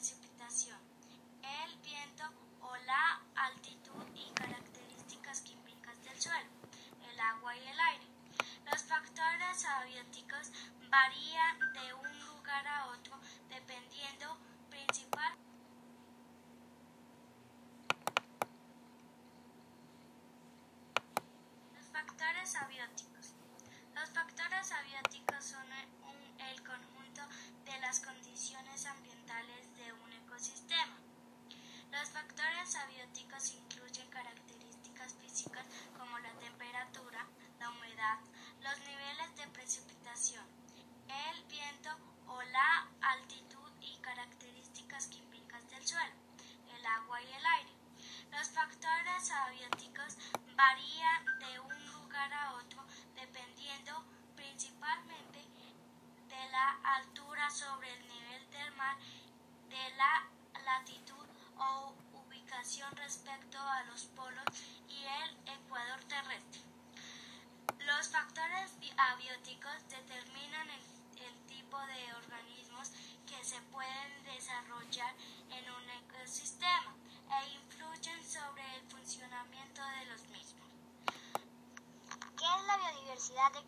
precipitación, 0.00 0.78
el 1.42 1.76
viento 1.82 2.24
o 2.62 2.74
la 2.86 3.20
altitud 3.34 4.02
y 4.14 4.32
características 4.32 5.42
químicas 5.42 6.02
del 6.02 6.18
suelo, 6.18 6.48
el 7.12 7.20
agua 7.20 7.54
y 7.54 7.68
el 7.68 7.78
aire. 7.78 8.06
Los 8.64 8.82
factores 8.84 9.62
abióticos 9.66 10.52
varían 10.88 11.58
de 11.74 11.92
un 11.92 12.18
lugar 12.20 12.66
a 12.66 12.86
otro 12.86 13.19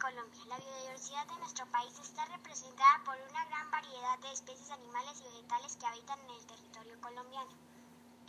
Colombia? 0.02 0.44
La 0.46 0.56
biodiversidad 0.56 1.28
de 1.28 1.36
nuestro 1.36 1.64
país 1.70 1.96
está 2.00 2.24
representada 2.24 3.04
por 3.04 3.14
una 3.30 3.44
gran 3.44 3.70
variedad 3.70 4.18
de 4.18 4.32
especies 4.32 4.72
animales 4.72 5.20
y 5.20 5.22
vegetales 5.22 5.76
que 5.76 5.86
habitan 5.86 6.18
en 6.18 6.30
el 6.30 6.44
territorio 6.44 7.00
colombiano. 7.00 7.52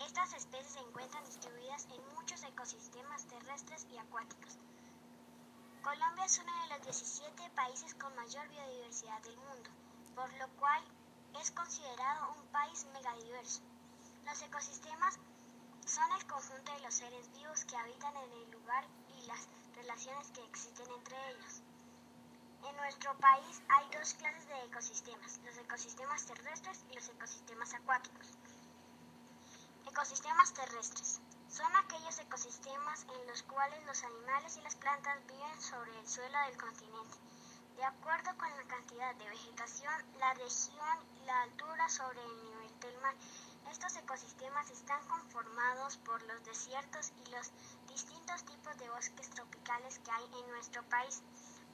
Estas 0.05 0.33
especies 0.33 0.73
se 0.73 0.79
encuentran 0.81 1.25
distribuidas 1.25 1.87
en 1.89 2.13
muchos 2.13 2.43
ecosistemas 2.43 3.25
terrestres 3.25 3.87
y 3.91 3.97
acuáticos. 3.97 4.59
Colombia 5.81 6.25
es 6.25 6.37
uno 6.37 6.53
de 6.61 6.67
los 6.75 6.83
17 6.83 7.49
países 7.55 7.95
con 7.95 8.15
mayor 8.17 8.47
biodiversidad 8.49 9.19
del 9.23 9.37
mundo, 9.37 9.71
por 10.13 10.31
lo 10.33 10.47
cual 10.59 10.83
es 11.41 11.49
considerado 11.49 12.33
un 12.33 12.45
país 12.51 12.85
megadiverso. 12.93 13.63
Los 14.25 14.39
ecosistemas 14.43 15.17
son 15.87 16.11
el 16.11 16.27
conjunto 16.27 16.71
de 16.71 16.81
los 16.81 16.93
seres 16.93 17.31
vivos 17.33 17.65
que 17.65 17.77
habitan 17.77 18.15
en 18.15 18.31
el 18.31 18.51
lugar 18.51 18.85
y 19.17 19.25
las 19.25 19.49
relaciones 19.75 20.29
que 20.31 20.43
existen 20.45 20.89
entre 20.91 21.17
ellos. 21.31 21.62
En 22.65 22.77
nuestro 22.77 23.17
país 23.17 23.61
hay 23.67 23.89
dos 23.89 24.13
clases 24.13 24.47
de 24.47 24.63
ecosistemas, 24.63 25.37
los 25.43 25.57
ecosistemas 25.57 26.25
terrestres 26.25 26.85
y 26.89 26.93
los 26.93 27.09
ecosistemas 27.09 27.73
acuáticos. 27.73 28.27
Ecosistemas 29.85 30.53
terrestres 30.53 31.19
son 31.49 31.75
aquellos 31.75 32.17
ecosistemas 32.19 33.05
en 33.15 33.27
los 33.27 33.43
cuales 33.43 33.83
los 33.85 34.01
animales 34.03 34.55
y 34.55 34.61
las 34.61 34.75
plantas 34.77 35.27
viven 35.27 35.61
sobre 35.61 35.99
el 35.99 36.07
suelo 36.07 36.39
del 36.47 36.57
continente, 36.57 37.17
de 37.75 37.83
acuerdo 37.83 38.31
con 38.37 38.49
la 38.55 38.63
cantidad 38.63 39.13
de 39.15 39.29
vegetación, 39.29 39.93
la 40.19 40.33
región 40.33 40.97
y 41.15 41.25
la 41.25 41.41
altura 41.41 41.89
sobre 41.89 42.23
el 42.23 42.43
nivel 42.43 42.79
del 42.79 42.97
mar. 43.01 43.15
Estos 43.71 43.95
ecosistemas 43.97 44.69
están 44.69 45.05
conformados 45.07 45.97
por 45.97 46.21
los 46.23 46.43
desiertos 46.45 47.11
y 47.17 47.29
los 47.29 47.51
distintos 47.87 48.43
tipos 48.45 48.77
de 48.77 48.89
bosques 48.89 49.29
tropicales 49.31 49.99
que 49.99 50.11
hay 50.11 50.25
en 50.41 50.49
nuestro 50.49 50.81
país. 50.89 51.21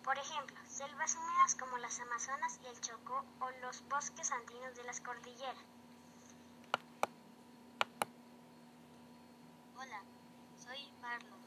Por 0.10 0.18
ejemplo, 0.18 0.58
selvas 0.68 1.14
húmedas 1.14 1.54
como 1.54 1.78
las 1.78 2.00
Amazonas 2.00 2.60
y 2.64 2.66
el 2.66 2.82
Chocó 2.82 3.24
o 3.42 3.52
los 3.62 3.88
bosques 3.90 4.32
andinos 4.32 4.74
de 4.74 4.84
las 4.86 5.00
cordilleras. 5.02 5.64
Hola, 9.76 10.02
soy 10.58 10.80
Marlon 11.00 11.40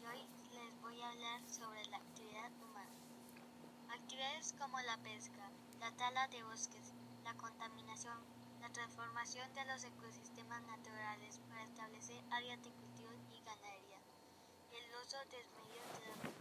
y 0.00 0.06
hoy 0.06 0.22
les 0.52 0.80
voy 0.80 0.98
a 1.02 1.10
hablar 1.10 1.42
sobre 1.50 1.84
la 1.84 1.98
actividad 1.98 2.50
humana. 2.62 2.96
Actividades 3.90 4.54
como 4.54 4.80
la 4.80 4.96
pesca, 5.02 5.52
la 5.78 5.94
tala 5.98 6.26
de 6.28 6.42
bosques, 6.44 6.94
la 7.24 7.34
contaminación, 7.34 8.24
la 8.62 8.70
transformación 8.70 9.52
de 9.52 9.66
los 9.66 9.84
ecosistemas 9.84 10.62
naturales 10.62 11.40
para 11.46 11.62
establecer 11.62 12.24
áreas 12.30 12.62
de 12.62 12.72
cultivo 12.72 13.12
y 13.32 13.42
ganadería, 13.42 14.00
el 14.72 14.94
uso 14.96 15.18
desmedido 15.28 15.84
de 16.00 16.28
han 16.30 16.37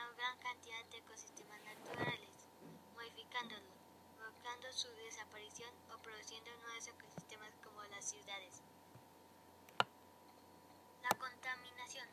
afectado 0.00 0.14
gran 0.16 0.36
cantidad 0.38 0.84
de 0.86 0.98
ecosistemas 0.98 1.60
naturales, 1.62 2.48
modificándolos, 2.94 3.76
provocando 4.16 4.72
su 4.72 4.88
desaparición 4.96 5.70
o 5.92 5.98
produciendo 6.00 6.50
nuevos 6.62 6.86
ecosistemas 6.86 7.52
como 7.62 7.82
las 7.84 8.04
ciudades. 8.04 8.62
La 11.02 11.10
contaminación 11.18 12.08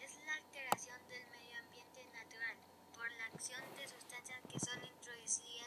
es 0.00 0.16
la 0.24 0.34
alteración 0.34 0.98
del 1.08 1.26
medio 1.28 1.58
ambiente 1.58 2.04
natural 2.06 2.56
por 2.94 3.10
la 3.12 3.26
acción 3.26 3.62
de 3.76 3.88
sustancias 3.88 4.40
que 4.48 4.58
son 4.58 4.84
introducidas 4.84 5.61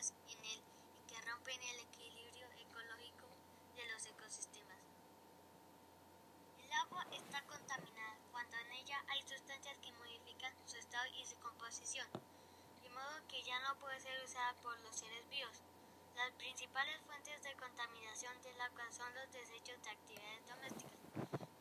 estado 10.95 11.13
y 11.19 11.25
su 11.25 11.37
composición, 11.39 12.07
de 12.81 12.89
modo 12.89 13.27
que 13.27 13.43
ya 13.43 13.59
no 13.59 13.75
puede 13.79 13.99
ser 13.99 14.23
usada 14.23 14.53
por 14.63 14.79
los 14.79 14.95
seres 14.95 15.27
vivos. 15.27 15.61
Las 16.15 16.31
principales 16.31 17.01
fuentes 17.01 17.43
de 17.43 17.53
contaminación 17.55 18.41
del 18.41 18.61
agua 18.61 18.89
son 18.91 19.13
los 19.13 19.29
desechos 19.33 19.83
de 19.83 19.89
actividades 19.89 20.47
domésticas, 20.47 20.95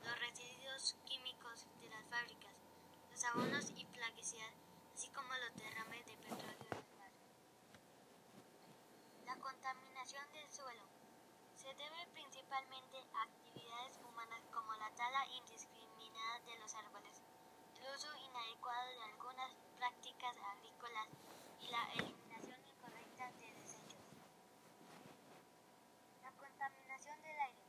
los 0.04 0.18
residuos 0.20 0.94
químicos 1.04 1.66
de 1.80 1.88
las 1.90 2.06
fábricas, 2.06 2.54
los 3.10 3.24
abonos 3.24 3.72
y 3.74 3.84
plaguicidas, 3.86 4.54
así 4.94 5.08
como 5.08 5.34
los 5.34 5.56
derrames 5.56 6.06
de 6.06 6.16
petróleo 6.16 6.70
del 6.70 6.98
mar. 6.98 7.10
La 9.26 9.34
contaminación 9.40 10.32
del 10.32 10.48
suelo 10.48 10.84
se 11.56 11.74
debe 11.74 12.06
principalmente 12.12 13.02
a 13.14 13.22
actividades 13.22 13.98
humanas 13.98 14.46
como 14.52 14.74
la 14.74 14.94
tala 14.94 15.26
indiscriminada 15.26 16.38
de 16.46 16.56
los 16.60 16.72
árboles, 16.76 17.20
el 17.80 17.83
uso 17.94 18.08
inadecuado 18.16 18.90
de 18.90 19.02
algunas 19.04 19.54
prácticas 19.78 20.36
agrícolas 20.42 21.08
y 21.60 21.68
la 21.68 21.92
eliminación 21.92 22.58
incorrecta 22.66 23.30
de 23.38 23.54
desechos. 23.54 24.02
La 26.20 26.32
contaminación 26.32 27.22
del 27.22 27.38
aire 27.38 27.62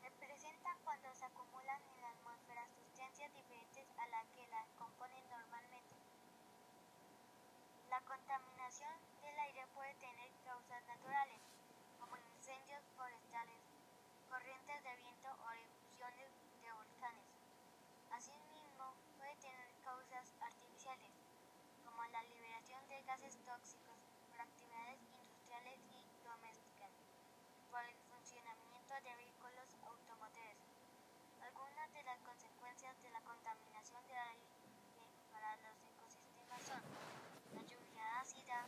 se 0.00 0.10
presenta 0.12 0.70
cuando 0.82 1.14
se 1.14 1.26
acumulan 1.26 1.82
en 1.92 2.00
la 2.00 2.08
atmósfera 2.08 2.66
sustancias 2.72 3.34
diferentes 3.34 3.86
a 3.98 4.06
las 4.06 4.26
que 4.32 4.46
la 4.48 4.64
componen 4.78 5.28
normalmente. 5.28 5.94
La 7.90 8.00
contaminación 8.00 8.96
del 9.20 9.38
aire 9.40 9.66
puede 9.74 9.94
tener 9.96 10.30
causas 10.42 10.82
naturales, 10.86 11.40
como 12.00 12.16
incendios 12.16 12.82
forestales, 12.96 13.60
corrientes 14.30 14.82
de 14.84 14.96
viento 14.96 15.28
o 15.28 15.50
erupciones 15.52 16.32
de 16.62 16.72
volcanes. 16.72 17.28
Asimismo, 18.10 18.94
puede 19.18 19.34
tener 19.36 19.74
causas 19.82 20.32
artificiales, 20.40 21.10
como 21.84 22.04
la 22.04 22.22
liberación 22.22 22.86
de 22.88 22.93
gases 23.06 23.36
tóxicos 23.44 24.00
por 24.28 24.40
actividades 24.40 25.00
industriales 25.02 25.78
y 25.92 26.24
domésticas, 26.24 26.90
por 27.70 27.84
el 27.84 27.96
funcionamiento 28.08 28.94
de 28.94 29.16
vehículos 29.16 29.68
automotores. 29.84 30.58
Algunas 31.42 31.92
de 31.92 32.02
las 32.02 32.18
consecuencias 32.20 33.00
de 33.02 33.10
la 33.10 33.20
contaminación 33.20 34.06
del 34.08 34.16
aire 34.16 34.48
para 35.30 35.56
los 35.56 35.76
ecosistemas 35.84 36.62
son 36.64 36.82
la 37.52 37.62
lluvia 37.62 38.20
ácida, 38.20 38.66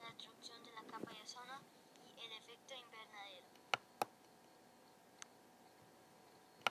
la 0.00 0.06
destrucción 0.10 0.62
de 0.64 0.72
la 0.72 0.82
capa 0.82 1.12
de 1.12 1.22
ozono 1.22 1.60
y 2.16 2.24
el 2.24 2.32
efecto 2.32 2.74
invernadero. 2.74 3.46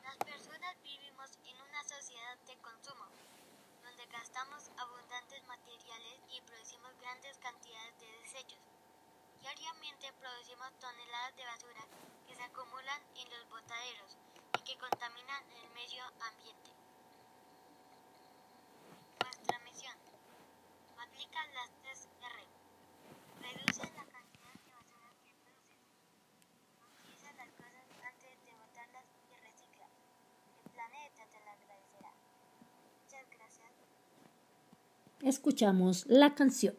Las 0.03 0.17
personas 0.17 0.81
vivimos 0.83 1.39
en 1.45 1.61
una 1.61 1.83
sociedad 1.83 2.37
de 2.45 2.57
consumo, 2.57 3.07
gastamos 4.11 4.69
abundantes 4.77 5.43
materiales 5.47 6.19
y 6.29 6.41
producimos 6.41 6.97
grandes 6.99 7.37
cantidades 7.39 7.99
de 7.99 8.11
desechos. 8.21 8.59
Diariamente 9.39 10.11
producimos 10.13 10.71
toneladas 10.79 11.35
de 11.35 11.45
basura 11.45 11.85
que 12.27 12.35
se 12.35 12.43
acumulan 12.43 13.01
en 13.15 13.29
los 13.29 13.49
botaderos 13.49 14.17
y 14.57 14.63
que 14.63 14.77
contaminan 14.77 15.43
el 15.51 15.69
medio 15.71 16.03
ambiente. 16.21 16.71
Nuestra 19.23 19.59
misión. 19.59 19.97
Aplica 20.97 21.45
las 21.47 21.69
escuchamos 35.25 36.05
la 36.07 36.35
canción. 36.35 36.75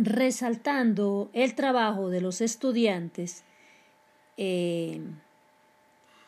resaltando 0.00 1.28
el 1.32 1.54
trabajo 1.54 2.08
de 2.08 2.20
los 2.20 2.40
estudiantes 2.40 3.42
eh, 4.36 5.00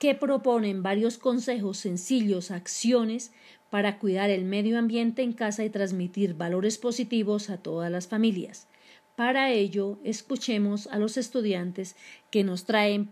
que 0.01 0.15
proponen 0.15 0.83
varios 0.83 1.19
consejos 1.19 1.79
sencillos, 1.79 2.51
acciones 2.51 3.33
para 3.71 3.99
cuidar 3.99 4.31
el 4.31 4.45
medio 4.45 4.79
ambiente 4.79 5.23
en 5.23 5.33
casa 5.33 5.65
y 5.65 5.71
transmitir 5.71 6.35
valores 6.35 6.79
positivos 6.79 7.51
a 7.51 7.59
todas 7.59 7.93
las 7.93 8.09
familias. 8.09 8.67
Para 9.15 9.51
ello, 9.51 9.99
escuchemos 10.03 10.87
a 10.89 10.99
los 10.99 11.17
estudiantes 11.17 11.95
que 12.31 12.43
nos 12.43 12.65
traen 12.65 13.11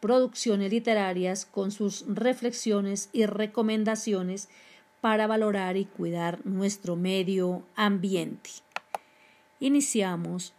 producciones 0.00 0.72
literarias 0.72 1.44
con 1.44 1.72
sus 1.72 2.04
reflexiones 2.08 3.10
y 3.12 3.26
recomendaciones 3.26 4.48
para 5.00 5.26
valorar 5.26 5.76
y 5.76 5.84
cuidar 5.84 6.46
nuestro 6.46 6.96
medio 6.96 7.64
ambiente. 7.74 8.50
Iniciamos 9.60 10.52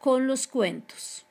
con 0.00 0.26
los 0.26 0.46
cuentos. 0.46 1.24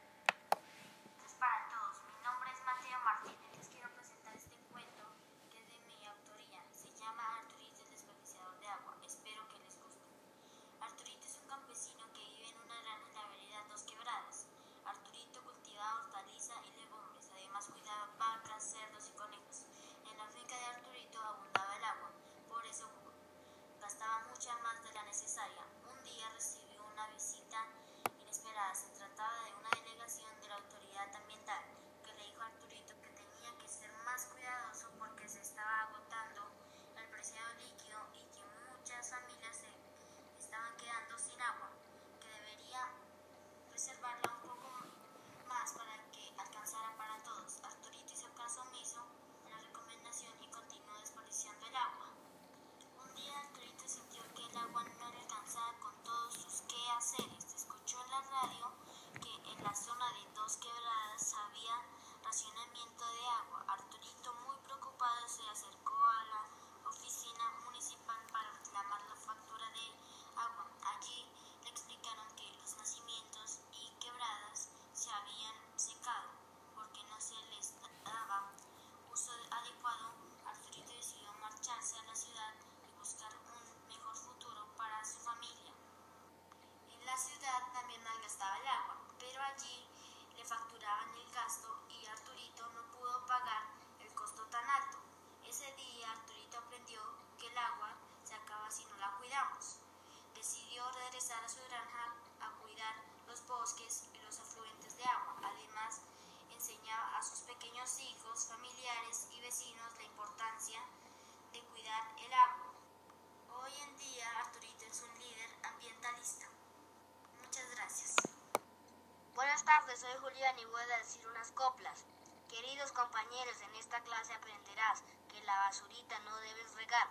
soy 120.03 120.19
Julián 120.19 120.59
y 120.59 120.65
voy 120.65 120.81
a 120.81 120.97
decir 120.97 121.25
unas 121.29 121.53
coplas. 121.53 122.03
Queridos 122.49 122.91
compañeros, 122.91 123.61
en 123.61 123.73
esta 123.75 124.01
clase 124.01 124.33
aprenderás 124.33 125.01
que 125.29 125.41
la 125.45 125.57
basurita 125.59 126.19
no 126.19 126.35
debes 126.39 126.73
regar. 126.75 127.07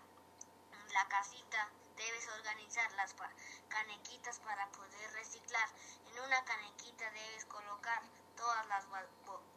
En 0.72 0.92
la 0.92 1.08
casita 1.08 1.70
debes 1.96 2.28
organizar 2.28 2.92
las 2.92 3.14
pa 3.14 3.30
canequitas 3.68 4.40
para 4.40 4.68
poder 4.72 5.10
reciclar. 5.12 5.66
En 6.08 6.20
una 6.20 6.44
canequita 6.44 7.10
debes 7.12 7.46
colocar 7.46 8.02
todas 8.36 8.66
las 8.66 8.84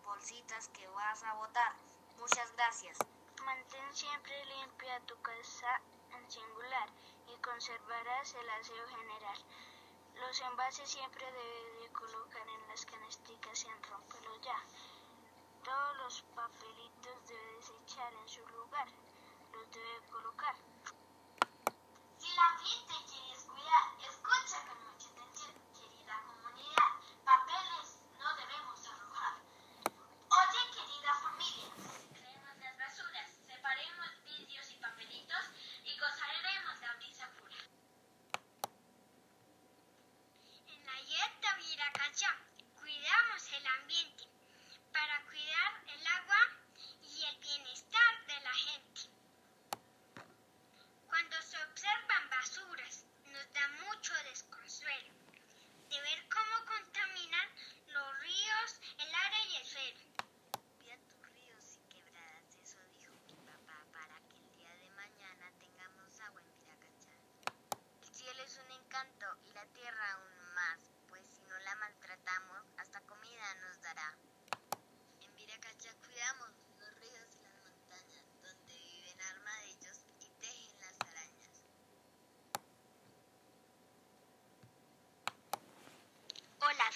bolsitas 0.06 0.70
que 0.70 0.88
vas 0.88 1.22
a 1.24 1.34
botar. 1.34 1.74
Muchas 2.18 2.50
gracias. 2.54 2.98
Mantén 3.44 3.94
siempre 3.94 4.46
limpia 4.46 5.02
tu 5.02 5.22
casa 5.22 5.82
en 6.14 6.32
singular 6.32 6.88
y 7.28 7.36
conservarás 7.42 8.34
el 8.34 8.50
aseo 8.50 8.88
general. 8.88 9.44
Los 10.16 10.42
envases 10.42 10.90
siempre 10.90 11.26
debe 11.26 11.82
de 11.82 11.92
colocar 11.92 12.48
en 12.48 12.68
las 12.68 12.86
canasticas 12.86 13.60
sin 13.60 13.84
romperlos 13.84 14.42
ya. 14.42 14.58
Todos 15.64 15.98
los 15.98 16.22
papelitos 16.36 17.28
debe 17.28 17.54
desechar 17.56 18.14
en 18.14 18.28
su 18.30 18.46
lugar. 18.48 18.88
Los 19.52 19.72
debe 19.72 20.08
colocar. 20.10 20.56
Si 22.18 22.28
la 22.36 22.58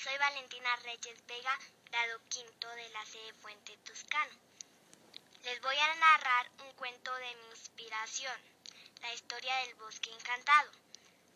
soy 0.04 0.18
Valentina 0.18 0.74
Reyes 0.78 1.26
Vega, 1.28 1.60
grado 1.92 2.22
quinto 2.30 2.70
de 2.70 2.90
la 2.90 3.06
sede 3.06 3.34
Fuente 3.42 3.76
Toscano. 3.84 4.34
Les 5.44 5.60
voy 5.62 5.76
a 5.76 5.96
narrar 5.96 6.50
un 6.64 6.72
cuento 6.74 7.14
de 7.16 7.36
mi 7.36 7.50
inspiración, 7.50 8.40
la 9.02 9.14
historia 9.14 9.54
del 9.58 9.76
bosque 9.76 10.10
encantado. 10.14 10.72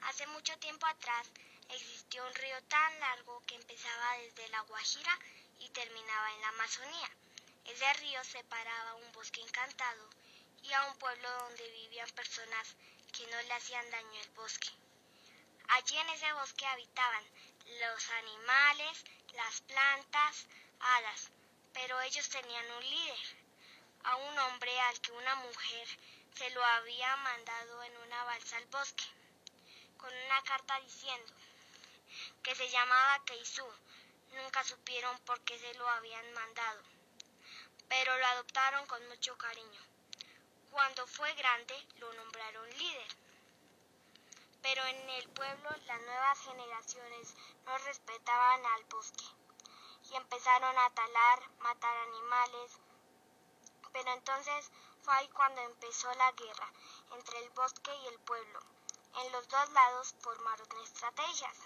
Hace 0.03 0.25
mucho 0.27 0.57
tiempo 0.59 0.85
atrás 0.85 1.27
existió 1.67 2.25
un 2.25 2.33
río 2.35 2.55
tan 2.69 2.99
largo 3.01 3.43
que 3.45 3.55
empezaba 3.55 4.17
desde 4.19 4.47
la 4.47 4.61
Guajira 4.61 5.19
y 5.59 5.67
terminaba 5.69 6.31
en 6.31 6.41
la 6.41 6.49
Amazonía. 6.49 7.09
Ese 7.65 7.93
río 7.95 8.23
separaba 8.23 8.95
un 8.95 9.11
bosque 9.11 9.41
encantado 9.41 10.09
y 10.61 10.71
a 10.71 10.83
un 10.85 10.97
pueblo 10.99 11.29
donde 11.29 11.69
vivían 11.69 12.09
personas 12.11 12.77
que 13.11 13.27
no 13.27 13.41
le 13.41 13.53
hacían 13.55 13.91
daño 13.91 14.21
al 14.21 14.29
bosque. 14.29 14.69
Allí 15.69 15.97
en 15.97 16.09
ese 16.09 16.31
bosque 16.33 16.65
habitaban 16.65 17.25
los 17.65 18.09
animales, 18.09 19.03
las 19.33 19.61
plantas, 19.61 20.47
hadas, 20.79 21.31
pero 21.73 21.99
ellos 22.01 22.27
tenían 22.29 22.71
un 22.71 22.89
líder, 22.89 23.19
a 24.03 24.15
un 24.15 24.39
hombre 24.39 24.79
al 24.81 24.99
que 25.01 25.11
una 25.11 25.35
mujer 25.35 25.87
se 26.35 26.49
lo 26.51 26.63
había 26.63 27.15
mandado 27.17 27.83
en 27.83 27.97
una 27.97 28.23
balsa 28.25 28.57
al 28.57 28.65
bosque, 28.65 29.05
con 29.97 30.13
una 30.13 30.41
carta 30.43 30.79
diciendo 30.81 31.33
que 32.41 32.55
se 32.55 32.69
llamaba 32.69 33.23
Keisú. 33.25 33.65
Nunca 34.33 34.63
supieron 34.63 35.17
por 35.19 35.39
qué 35.41 35.57
se 35.59 35.73
lo 35.75 35.87
habían 35.87 36.33
mandado, 36.33 36.81
pero 37.87 38.17
lo 38.17 38.25
adoptaron 38.25 38.85
con 38.87 39.07
mucho 39.07 39.37
cariño. 39.37 39.81
Cuando 40.71 41.05
fue 41.05 41.33
grande 41.35 41.75
lo 41.99 42.11
nombraron 42.13 42.69
líder. 42.77 43.22
Pero 44.63 44.83
en 44.85 45.09
el 45.09 45.29
pueblo 45.29 45.69
las 45.85 46.01
nuevas 46.01 46.39
generaciones 46.39 47.35
no 47.65 47.77
respetaban 47.77 48.65
al 48.65 48.83
bosque 48.85 49.25
y 50.09 50.15
empezaron 50.15 50.77
a 50.77 50.89
talar, 50.89 51.51
matar 51.59 51.95
animales. 52.07 52.79
Pero 53.91 54.13
entonces 54.13 54.71
fue 55.03 55.13
ahí 55.13 55.27
cuando 55.27 55.61
empezó 55.61 56.11
la 56.15 56.31
guerra 56.31 56.71
entre 57.11 57.39
el 57.39 57.49
bosque 57.51 57.93
y 57.93 58.07
el 58.07 58.19
pueblo. 58.19 58.59
En 59.21 59.31
los 59.33 59.47
dos 59.49 59.69
lados 59.71 60.15
formaron 60.21 60.67
estrategias. 60.81 61.57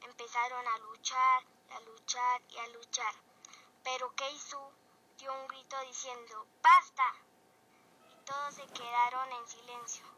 Empezaron 0.00 0.66
a 0.66 0.78
luchar, 0.78 1.44
a 1.70 1.80
luchar 1.80 2.42
y 2.48 2.56
a 2.56 2.68
luchar. 2.68 3.14
Pero 3.84 4.14
Keisu 4.16 4.72
dio 5.18 5.32
un 5.32 5.46
grito 5.48 5.78
diciendo, 5.82 6.46
¡Basta! 6.62 7.14
todos 8.24 8.54
se 8.54 8.66
quedaron 8.68 9.32
en 9.32 9.46
silencio. 9.46 10.13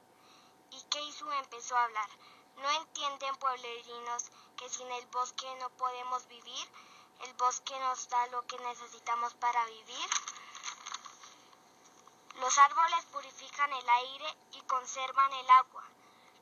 Y 0.70 0.82
Keisu 0.90 1.30
empezó 1.32 1.76
a 1.76 1.84
hablar. 1.84 2.08
¿No 2.56 2.70
entienden, 2.70 3.36
pueblerinos, 3.36 4.30
que 4.56 4.68
sin 4.68 4.90
el 4.90 5.06
bosque 5.06 5.46
no 5.60 5.70
podemos 5.70 6.26
vivir? 6.28 6.68
El 7.22 7.32
bosque 7.34 7.78
nos 7.80 8.08
da 8.08 8.26
lo 8.28 8.46
que 8.46 8.58
necesitamos 8.58 9.34
para 9.34 9.64
vivir. 9.66 10.10
Los 12.36 12.58
árboles 12.58 13.04
purifican 13.06 13.72
el 13.72 13.88
aire 13.88 14.36
y 14.52 14.60
conservan 14.62 15.32
el 15.32 15.50
agua. 15.50 15.84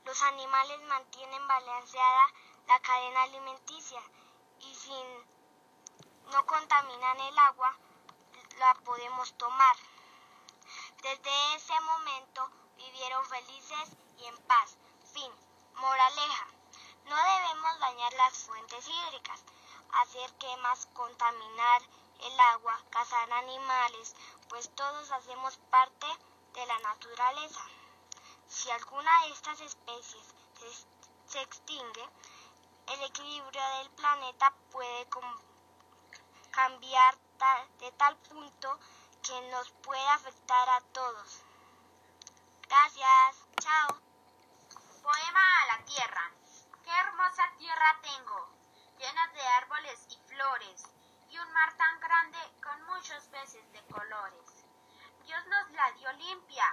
Los 0.05 0.21
animales 0.23 0.81
mantienen 0.83 1.47
balanceada 1.47 2.33
la 2.67 2.81
cadena 2.81 3.23
alimenticia 3.23 4.01
y 4.61 4.75
si 4.75 4.93
no 6.33 6.47
contaminan 6.47 7.21
el 7.21 7.39
agua, 7.39 7.77
la 8.59 8.75
podemos 8.85 9.33
tomar. 9.35 9.77
Desde 11.03 11.55
ese 11.55 11.81
momento 11.81 12.51
vivieron 12.77 13.25
felices 13.27 13.97
en 14.27 14.37
paz. 14.43 14.77
Fin. 15.13 15.33
Moraleja. 15.75 16.47
No 17.07 17.17
debemos 17.17 17.79
dañar 17.81 18.13
las 18.15 18.39
fuentes 18.39 18.89
hídricas, 18.89 19.41
hacer 19.93 20.33
quemas, 20.35 20.87
contaminar 20.95 21.83
el 22.21 22.41
agua, 22.41 22.81
cazar 22.91 23.31
animales, 23.33 24.15
pues 24.49 24.71
todos 24.75 25.11
hacemos 25.11 25.57
parte 25.71 26.07
de 26.55 26.67
la 26.67 26.79
naturaleza. 26.79 27.61
Si 28.49 28.71
alguna 28.71 29.21
de 29.23 29.33
estas 29.33 29.61
especies 29.61 30.25
se 31.27 31.43
extingue, 31.43 32.09
el 32.87 33.03
equilibrio 33.03 33.63
del 33.79 33.91
planeta 33.91 34.53
puede 34.71 35.07
cambiar 36.51 37.19
de 37.81 37.93
tal 37.93 38.17
punto 38.17 38.79
que 39.23 39.41
nos 39.51 39.71
puede 39.83 40.09
afectar 40.09 40.69
a 40.69 40.81
todos. 40.93 41.43
Gracias. 42.69 43.37
Chao. 43.61 44.04
Poema 45.05 45.41
a 45.61 45.77
la 45.77 45.85
tierra. 45.85 46.31
Qué 46.83 46.91
hermosa 46.91 47.45
tierra 47.59 48.01
tengo, 48.01 48.49
llena 48.97 49.27
de 49.35 49.47
árboles 49.61 50.07
y 50.09 50.17
flores, 50.27 50.83
y 51.29 51.39
un 51.39 51.53
mar 51.53 51.77
tan 51.77 52.01
grande 52.01 52.39
con 52.63 52.87
muchos 52.87 53.23
peces 53.29 53.71
de 53.73 53.83
colores. 53.85 54.65
Dios 55.27 55.47
nos 55.47 55.71
la 55.73 55.93
dio 55.93 56.11
limpia, 56.15 56.65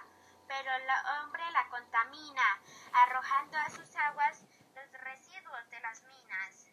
pero 0.48 0.72
el 0.72 0.88
hombre 1.20 1.44
la 1.52 1.68
contamina, 1.68 2.62
arrojando 2.94 3.58
a 3.58 3.70
sus 3.70 3.94
aguas 3.98 4.46
los 4.76 4.92
residuos 5.02 5.70
de 5.70 5.80
las 5.82 6.02
minas. 6.04 6.68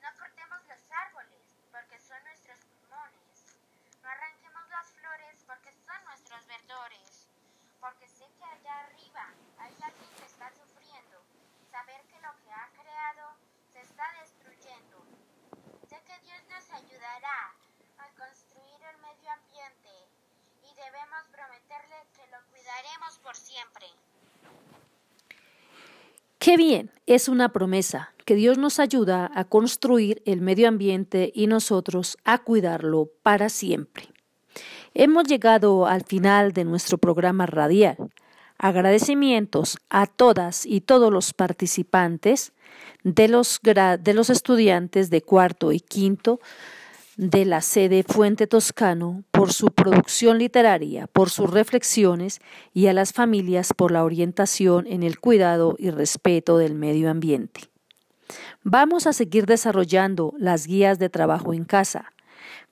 No 0.00 0.08
cortemos 0.18 0.66
los 0.66 0.90
árboles, 0.90 1.54
porque 1.70 2.00
son 2.00 2.24
nuestros 2.24 2.58
pulmones. 2.64 3.56
No 4.00 4.08
arranquemos 4.08 4.66
las 4.70 4.90
flores, 4.92 5.44
porque 5.46 5.70
son 5.84 6.02
nuestros 6.06 6.46
verdores. 6.46 7.28
Porque 7.84 8.08
sé 8.08 8.24
que 8.38 8.44
allá 8.44 8.80
arriba 8.80 9.26
hay 9.58 9.74
alguien 9.82 10.10
que 10.16 10.24
está 10.24 10.50
sufriendo. 10.52 11.22
Saber 11.70 12.00
que 12.06 12.18
lo 12.20 12.34
que 12.40 12.50
ha 12.50 12.68
creado 12.72 13.36
se 13.70 13.82
está 13.82 14.10
destruyendo. 14.22 15.04
Sé 15.86 16.02
que 16.04 16.18
Dios 16.20 16.42
nos 16.48 16.70
ayudará 16.70 17.52
a 17.98 18.08
construir 18.16 18.82
el 18.84 18.96
medio 18.98 19.30
ambiente 19.32 20.08
y 20.62 20.74
debemos 20.74 21.28
prometerle 21.28 22.06
que 22.16 22.26
lo 22.28 22.42
cuidaremos 22.46 23.18
por 23.18 23.36
siempre. 23.36 23.86
Qué 26.44 26.58
bien, 26.58 26.90
es 27.06 27.30
una 27.30 27.54
promesa 27.54 28.12
que 28.26 28.34
Dios 28.34 28.58
nos 28.58 28.78
ayuda 28.78 29.30
a 29.34 29.44
construir 29.44 30.20
el 30.26 30.42
medio 30.42 30.68
ambiente 30.68 31.32
y 31.34 31.46
nosotros 31.46 32.18
a 32.22 32.36
cuidarlo 32.36 33.08
para 33.22 33.48
siempre. 33.48 34.10
Hemos 34.92 35.24
llegado 35.24 35.86
al 35.86 36.04
final 36.04 36.52
de 36.52 36.66
nuestro 36.66 36.98
programa 36.98 37.46
radial. 37.46 37.96
Agradecimientos 38.58 39.78
a 39.88 40.06
todas 40.06 40.66
y 40.66 40.82
todos 40.82 41.10
los 41.10 41.32
participantes 41.32 42.52
de 43.04 43.28
los, 43.28 43.58
de 43.62 44.12
los 44.12 44.28
estudiantes 44.28 45.08
de 45.08 45.22
cuarto 45.22 45.72
y 45.72 45.80
quinto 45.80 46.40
de 47.16 47.44
la 47.44 47.60
sede 47.60 48.02
Fuente 48.02 48.46
Toscano 48.46 49.22
por 49.30 49.52
su 49.52 49.68
producción 49.68 50.38
literaria, 50.38 51.06
por 51.06 51.30
sus 51.30 51.50
reflexiones 51.50 52.40
y 52.72 52.88
a 52.88 52.92
las 52.92 53.12
familias 53.12 53.72
por 53.76 53.92
la 53.92 54.04
orientación 54.04 54.86
en 54.86 55.02
el 55.02 55.20
cuidado 55.20 55.76
y 55.78 55.90
respeto 55.90 56.58
del 56.58 56.74
medio 56.74 57.10
ambiente. 57.10 57.62
Vamos 58.62 59.06
a 59.06 59.12
seguir 59.12 59.46
desarrollando 59.46 60.34
las 60.38 60.66
guías 60.66 60.98
de 60.98 61.08
trabajo 61.08 61.52
en 61.52 61.64
casa. 61.64 62.12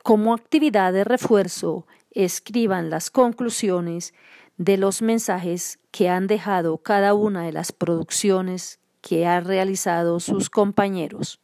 Como 0.03 0.35
actividad 0.35 0.93
de 0.93 1.05
refuerzo, 1.05 1.87
escriban 2.11 2.91
las 2.91 3.11
conclusiones 3.11 4.13
de 4.57 4.77
los 4.77 5.03
mensajes 5.03 5.79
que 5.91 6.09
han 6.09 6.27
dejado 6.27 6.79
cada 6.79 7.15
una 7.15 7.45
de 7.45 7.53
las 7.53 7.73
producciones 7.73 8.81
que 9.01 9.27
han 9.27 9.45
realizado 9.45 10.21
sus 10.21 10.51
compañeros. 10.51 11.42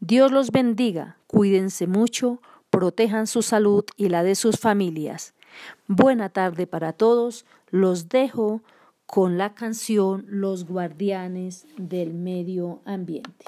Dios 0.00 0.32
los 0.32 0.50
bendiga, 0.50 1.16
cuídense 1.26 1.86
mucho, 1.86 2.40
protejan 2.70 3.26
su 3.26 3.42
salud 3.42 3.84
y 3.96 4.08
la 4.08 4.22
de 4.22 4.34
sus 4.34 4.58
familias. 4.58 5.34
Buena 5.86 6.28
tarde 6.28 6.66
para 6.66 6.92
todos, 6.92 7.44
los 7.70 8.08
dejo 8.08 8.62
con 9.06 9.36
la 9.36 9.54
canción 9.54 10.24
Los 10.28 10.64
guardianes 10.64 11.66
del 11.76 12.14
medio 12.14 12.80
ambiente. 12.86 13.44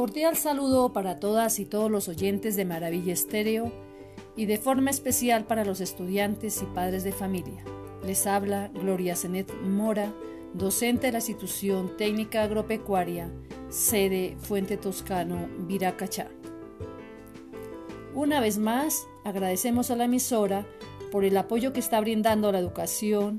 Cordial 0.00 0.34
saludo 0.34 0.94
para 0.94 1.20
todas 1.20 1.58
y 1.58 1.66
todos 1.66 1.90
los 1.90 2.08
oyentes 2.08 2.56
de 2.56 2.64
Maravilla 2.64 3.12
Estéreo 3.12 3.70
y 4.34 4.46
de 4.46 4.56
forma 4.56 4.88
especial 4.88 5.44
para 5.44 5.62
los 5.62 5.82
estudiantes 5.82 6.62
y 6.62 6.64
padres 6.64 7.04
de 7.04 7.12
familia. 7.12 7.62
Les 8.02 8.26
habla 8.26 8.68
Gloria 8.68 9.14
Zenet 9.14 9.52
Mora, 9.60 10.10
docente 10.54 11.08
de 11.08 11.12
la 11.12 11.18
institución 11.18 11.98
técnica 11.98 12.44
agropecuaria, 12.44 13.30
sede 13.68 14.38
Fuente 14.38 14.78
Toscano, 14.78 15.50
Viracachá. 15.66 16.28
Una 18.14 18.40
vez 18.40 18.56
más, 18.56 19.06
agradecemos 19.22 19.90
a 19.90 19.96
la 19.96 20.04
emisora 20.04 20.66
por 21.12 21.26
el 21.26 21.36
apoyo 21.36 21.74
que 21.74 21.80
está 21.80 22.00
brindando 22.00 22.48
a 22.48 22.52
la 22.52 22.58
educación, 22.58 23.36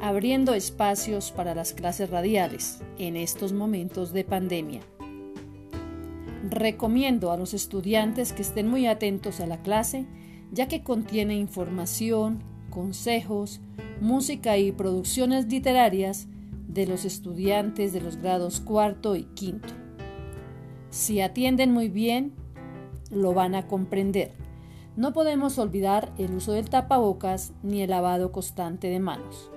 abriendo 0.00 0.54
espacios 0.54 1.32
para 1.32 1.54
las 1.54 1.74
clases 1.74 2.08
radiales 2.08 2.78
en 2.96 3.14
estos 3.16 3.52
momentos 3.52 4.14
de 4.14 4.24
pandemia. 4.24 4.80
Recomiendo 6.48 7.32
a 7.32 7.36
los 7.36 7.54
estudiantes 7.54 8.32
que 8.32 8.42
estén 8.42 8.68
muy 8.68 8.86
atentos 8.86 9.40
a 9.40 9.46
la 9.46 9.62
clase, 9.62 10.06
ya 10.52 10.68
que 10.68 10.84
contiene 10.84 11.34
información, 11.34 12.44
consejos, 12.70 13.60
música 14.00 14.56
y 14.56 14.70
producciones 14.70 15.46
literarias 15.46 16.28
de 16.68 16.86
los 16.86 17.04
estudiantes 17.04 17.92
de 17.92 18.00
los 18.00 18.18
grados 18.18 18.60
cuarto 18.60 19.16
y 19.16 19.24
quinto. 19.24 19.74
Si 20.90 21.20
atienden 21.20 21.72
muy 21.72 21.88
bien, 21.88 22.32
lo 23.10 23.34
van 23.34 23.56
a 23.56 23.66
comprender. 23.66 24.32
No 24.94 25.12
podemos 25.12 25.58
olvidar 25.58 26.12
el 26.16 26.32
uso 26.32 26.52
del 26.52 26.70
tapabocas 26.70 27.54
ni 27.64 27.82
el 27.82 27.90
lavado 27.90 28.30
constante 28.30 28.88
de 28.88 29.00
manos. 29.00 29.50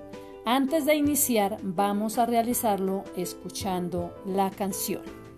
Antes 0.44 0.86
de 0.86 0.96
iniciar, 0.96 1.60
vamos 1.62 2.18
a 2.18 2.26
realizarlo 2.26 3.04
escuchando 3.16 4.12
la 4.26 4.50
canción. 4.50 5.29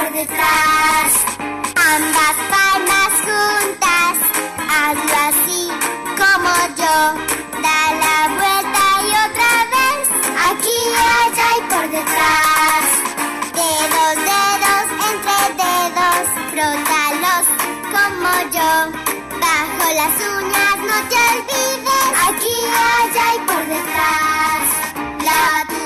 Por 0.00 0.12
detrás. 0.12 1.12
Ambas 1.76 2.36
palmas 2.54 3.12
juntas, 3.26 4.16
hazlo 4.74 5.16
así 5.30 5.62
como 6.20 6.50
yo. 6.80 6.96
Da 7.64 7.80
la 8.04 8.18
vuelta 8.38 8.84
y 9.02 9.10
otra 9.26 9.52
vez, 9.74 10.02
aquí, 10.48 10.78
allá 11.20 11.48
y 11.58 11.62
por 11.72 11.86
detrás. 11.98 12.84
Dedos, 13.60 14.14
dedos, 14.30 14.86
entre 15.10 15.38
dedos, 15.62 16.24
frótalos 16.50 17.44
como 17.94 18.30
yo. 18.56 18.72
Bajo 19.44 19.84
las 20.00 20.14
uñas 20.36 20.76
no 20.88 20.96
te 21.10 21.18
olvides, 21.32 22.08
aquí, 22.28 22.56
allá 22.96 23.26
y 23.36 23.40
por 23.48 23.64
detrás. 23.74 24.66
Lava 25.24 25.79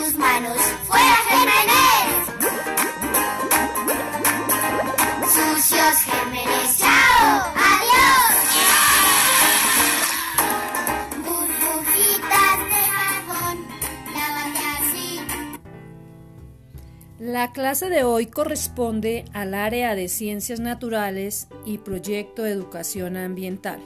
La 17.24 17.52
clase 17.52 17.88
de 17.88 18.04
hoy 18.04 18.26
corresponde 18.26 19.24
al 19.32 19.54
área 19.54 19.94
de 19.94 20.08
Ciencias 20.08 20.60
Naturales 20.60 21.48
y 21.64 21.78
Proyecto 21.78 22.42
de 22.42 22.50
Educación 22.50 23.16
Ambiental. 23.16 23.80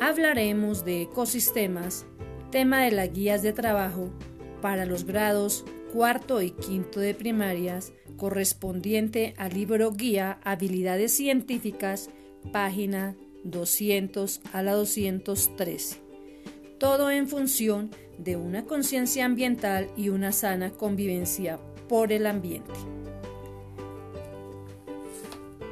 Hablaremos 0.00 0.86
de 0.86 1.02
ecosistemas, 1.02 2.06
tema 2.50 2.82
de 2.82 2.92
las 2.92 3.12
guías 3.12 3.42
de 3.42 3.52
trabajo 3.52 4.08
para 4.62 4.86
los 4.86 5.04
grados 5.04 5.66
cuarto 5.92 6.40
y 6.40 6.52
quinto 6.52 6.98
de 6.98 7.12
primarias, 7.12 7.92
correspondiente 8.16 9.34
al 9.36 9.52
libro 9.52 9.92
guía 9.92 10.40
Habilidades 10.44 11.12
Científicas, 11.12 12.08
página 12.52 13.16
200 13.44 14.40
a 14.54 14.62
la 14.62 14.72
213. 14.72 16.00
Todo 16.78 17.10
en 17.10 17.28
función 17.28 17.90
de 18.16 18.36
una 18.36 18.64
conciencia 18.64 19.26
ambiental 19.26 19.90
y 19.94 20.08
una 20.08 20.32
sana 20.32 20.70
convivencia 20.70 21.58
por 21.88 22.12
el 22.12 22.26
ambiente. 22.26 22.72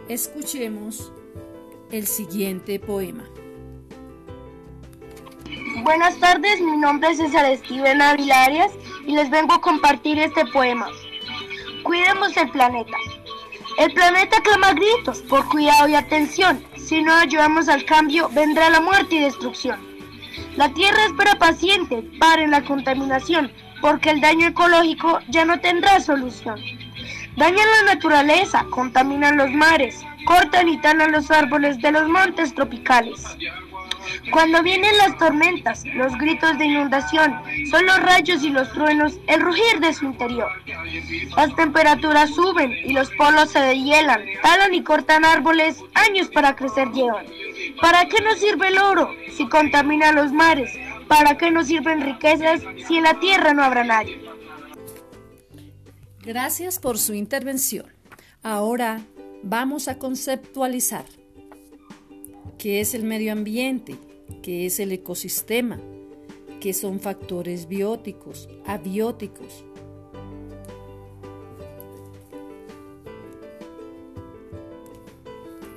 Escuchemos 0.09 1.12
el 1.91 2.07
siguiente 2.07 2.81
poema. 2.81 3.25
Buenas 5.83 6.19
tardes, 6.19 6.61
mi 6.61 6.77
nombre 6.77 7.11
es 7.11 7.19
César 7.19 7.47
Steven 7.59 8.01
Ávila 8.01 8.45
Arias 8.45 8.73
y 9.07 9.12
les 9.14 9.31
vengo 9.31 9.55
a 9.55 9.61
compartir 9.61 10.19
este 10.19 10.45
poema. 10.47 10.89
Cuidemos 11.83 12.37
el 12.37 12.51
planeta. 12.51 12.97
El 13.79 13.93
planeta 13.93 14.41
clama 14.43 14.73
gritos 14.73 15.21
por 15.23 15.47
cuidado 15.49 15.87
y 15.89 15.95
atención. 15.95 16.64
Si 16.77 17.03
no 17.03 17.14
ayudamos 17.14 17.69
al 17.69 17.85
cambio, 17.85 18.31
vendrá 18.31 18.71
la 18.71 18.81
muerte 18.81 19.17
y 19.17 19.21
destrucción. 19.21 19.79
La 20.57 20.73
Tierra 20.73 21.05
espera 21.05 21.35
paciente, 21.39 22.03
paren 22.19 22.51
la 22.51 22.64
contaminación, 22.64 23.53
porque 23.81 24.11
el 24.11 24.20
daño 24.20 24.49
ecológico 24.49 25.20
ya 25.29 25.45
no 25.45 25.61
tendrá 25.61 26.01
solución. 26.01 26.61
Dañan 27.37 27.68
la 27.79 27.95
naturaleza, 27.95 28.64
contaminan 28.70 29.37
los 29.37 29.51
mares, 29.51 30.05
cortan 30.24 30.68
y 30.68 30.81
talan 30.81 31.12
los 31.12 31.31
árboles 31.31 31.79
de 31.81 31.93
los 31.93 32.09
montes 32.09 32.55
tropicales. 32.55 33.24
Cuando 34.33 34.62
vienen 34.62 34.97
las 34.99 35.16
tormentas, 35.18 35.85
los 35.95 36.16
gritos 36.18 36.59
de 36.59 36.66
inundación, 36.66 37.35
son 37.70 37.87
los 37.87 38.01
rayos 38.01 38.43
y 38.43 38.51
los 38.51 38.72
truenos 38.72 39.18
el 39.27 39.41
rugir 39.41 39.81
de 39.81 39.95
su 39.95 40.07
interior. 40.07 40.51
Las 41.37 41.55
temperaturas 41.55 42.31
suben 42.31 42.72
y 42.72 42.93
los 42.93 43.11
polos 43.12 43.51
se 43.51 43.61
deshielan, 43.61 44.22
talan 44.43 44.74
y 44.74 44.83
cortan 44.83 45.24
árboles, 45.24 45.83
años 45.95 46.29
para 46.29 46.57
crecer 46.57 46.91
llevan. 46.93 47.27
¿Para 47.81 48.07
qué 48.07 48.20
nos 48.22 48.41
sirve 48.41 48.68
el 48.68 48.79
oro 48.79 49.11
si 49.37 49.49
contamina 49.49 50.12
los 50.12 50.33
mares? 50.33 50.72
¿Para 51.09 51.36
qué 51.36 51.50
nos 51.50 51.68
sirven 51.68 52.00
riquezas 52.00 52.62
si 52.86 52.96
en 52.96 53.04
la 53.04 53.18
tierra 53.20 53.54
no 53.54 53.62
habrá 53.62 53.84
nadie? 53.84 54.20
Gracias 56.22 56.78
por 56.78 56.98
su 56.98 57.14
intervención. 57.14 57.86
Ahora 58.42 59.04
vamos 59.42 59.86
a 59.86 59.98
conceptualizar 59.98 61.04
qué 62.59 62.80
es 62.80 62.94
el 62.94 63.04
medio 63.04 63.32
ambiente, 63.32 63.96
qué 64.42 64.66
es 64.66 64.80
el 64.80 64.90
ecosistema, 64.90 65.80
qué 66.61 66.74
son 66.74 66.98
factores 66.98 67.68
bióticos, 67.68 68.48
abióticos. 68.66 69.64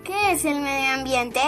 ¿Qué 0.03 0.31
es 0.31 0.45
el 0.45 0.59
medio 0.61 0.93
ambiente? 0.93 1.41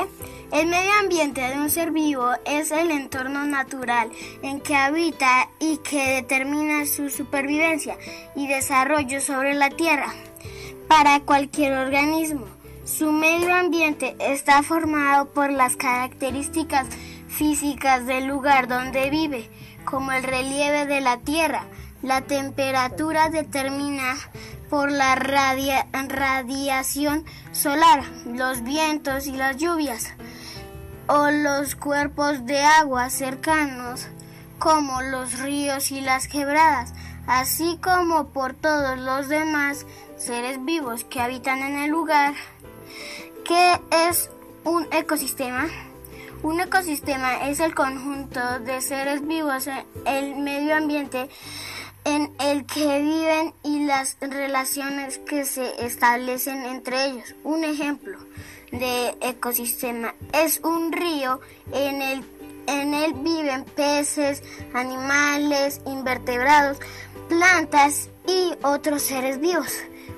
El 0.52 0.68
medio 0.68 0.92
ambiente 1.00 1.42
de 1.42 1.58
un 1.58 1.70
ser 1.70 1.92
vivo 1.92 2.30
es 2.46 2.72
el 2.72 2.92
entorno 2.92 3.46
natural 3.46 4.12
en 4.42 4.60
que 4.60 4.76
habita 4.76 5.48
y 5.60 5.78
que 5.78 6.16
determina 6.16 6.86
su 6.86 7.10
supervivencia 7.10 7.98
y 8.36 8.48
desarrollo 8.48 9.22
sobre 9.22 9.54
la 9.54 9.70
Tierra. 9.70 10.14
Para 10.90 11.22
cualquier 11.22 11.74
organismo, 11.74 12.46
su 12.84 13.14
medio 13.14 13.56
ambiente 13.56 14.16
está 14.20 14.62
formado 14.62 15.30
por 15.30 15.52
las 15.52 15.78
características 15.78 16.88
físicas 17.30 18.06
del 18.06 18.26
lugar 18.26 18.68
donde 18.68 19.10
vive, 19.10 19.50
como 19.86 20.12
el 20.12 20.24
relieve 20.24 20.86
de 20.86 21.00
la 21.00 21.18
Tierra. 21.20 21.66
La 22.04 22.22
temperatura 22.22 23.30
determina 23.30 24.18
por 24.70 24.92
la 24.92 25.16
radia- 25.16 25.88
radiación 25.94 27.24
solar, 27.54 28.04
los 28.26 28.64
vientos 28.64 29.28
y 29.28 29.34
las 29.34 29.58
lluvias, 29.58 30.14
o 31.08 31.32
los 31.32 31.76
cuerpos 31.76 32.46
de 32.46 32.60
agua 32.60 33.10
cercanos, 33.10 34.08
como 34.60 35.02
los 35.02 35.40
ríos 35.40 35.92
y 35.92 36.02
las 36.02 36.28
quebradas, 36.28 36.94
así 37.28 37.80
como 37.82 38.30
por 38.30 38.54
todos 38.54 39.00
los 39.00 39.28
demás 39.28 39.86
seres 40.18 40.64
vivos 40.64 41.04
que 41.04 41.20
habitan 41.20 41.60
en 41.60 41.78
el 41.78 41.92
lugar. 41.92 42.34
¿Qué 43.46 43.80
es 44.10 44.30
un 44.64 44.88
ecosistema? 44.92 45.68
Un 46.44 46.60
ecosistema 46.60 47.50
es 47.50 47.60
el 47.60 47.76
conjunto 47.76 48.60
de 48.60 48.82
seres 48.82 49.26
vivos 49.28 49.68
en 49.68 49.86
el 50.06 50.36
medio 50.38 50.76
ambiente 50.76 51.30
en 52.04 52.32
el 52.40 52.66
que 52.66 53.00
viven 53.00 53.54
y 53.64 53.86
las 53.86 54.18
relaciones 54.22 55.20
que 55.20 55.46
se 55.46 55.86
establecen 55.86 56.64
entre 56.64 57.06
ellos. 57.06 57.36
Un 57.44 57.64
ejemplo 57.64 58.18
de 58.72 59.16
ecosistema 59.22 60.16
es 60.34 60.60
un 60.64 60.92
río 60.92 61.42
en 61.74 62.02
el 62.02 62.24
en 62.68 62.94
él 62.94 63.14
viven 63.16 63.66
peces, 63.66 64.44
animales, 64.74 65.82
invertebrados, 65.86 66.78
plantas 67.28 68.10
y 68.28 68.54
otros 68.64 69.02
seres 69.02 69.40
vivos 69.40 69.74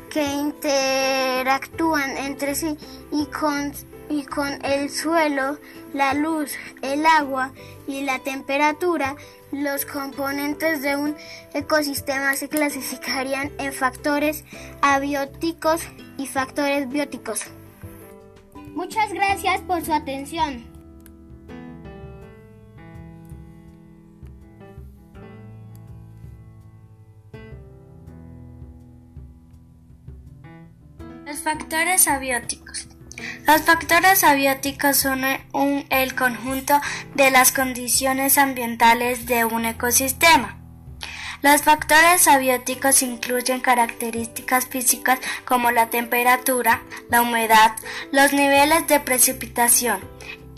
que 0.10 0.24
interactúan 0.24 2.18
entre 2.18 2.54
sí 2.56 2.78
y 3.12 3.26
con, 3.28 3.74
y 4.10 4.24
con 4.26 4.64
el 4.64 4.90
suelo, 4.90 5.58
la 5.94 6.14
luz, 6.14 6.52
el 6.82 7.06
agua 7.06 7.52
y 7.88 8.02
la 8.02 8.20
temperatura, 8.20 9.16
los 9.52 9.86
componentes 9.86 10.82
de 10.82 10.96
un 10.96 11.16
ecosistema 11.54 12.36
se 12.36 12.50
clasificarían 12.50 13.52
en 13.58 13.74
factores 13.74 14.44
abióticos 14.82 15.82
y 16.18 16.28
factores 16.28 16.90
bióticos. 16.90 17.42
Muchas 18.74 19.14
gracias 19.14 19.62
por 19.62 19.86
su 19.86 19.94
atención. 19.94 20.66
Los 31.26 31.40
factores 31.40 32.08
abióticos. 32.08 32.88
Los 33.48 33.62
factores 33.62 34.24
abióticos 34.24 34.98
son 34.98 35.22
un, 35.54 35.86
el 35.90 36.16
conjunto 36.16 36.80
de 37.16 37.32
las 37.32 37.52
condiciones 37.52 38.38
ambientales 38.38 39.26
de 39.28 39.46
un 39.46 39.66
ecosistema. 39.66 40.63
Los 41.44 41.62
factores 41.62 42.30
abióticos 42.30 43.02
incluyen 43.04 43.60
características 43.60 44.66
físicas 44.66 45.20
como 45.44 45.72
la 45.72 45.90
temperatura, 45.90 46.82
la 47.10 47.22
humedad, 47.22 47.74
los 48.14 48.32
niveles 48.32 48.88
de 48.88 49.02
precipitación, 49.02 50.00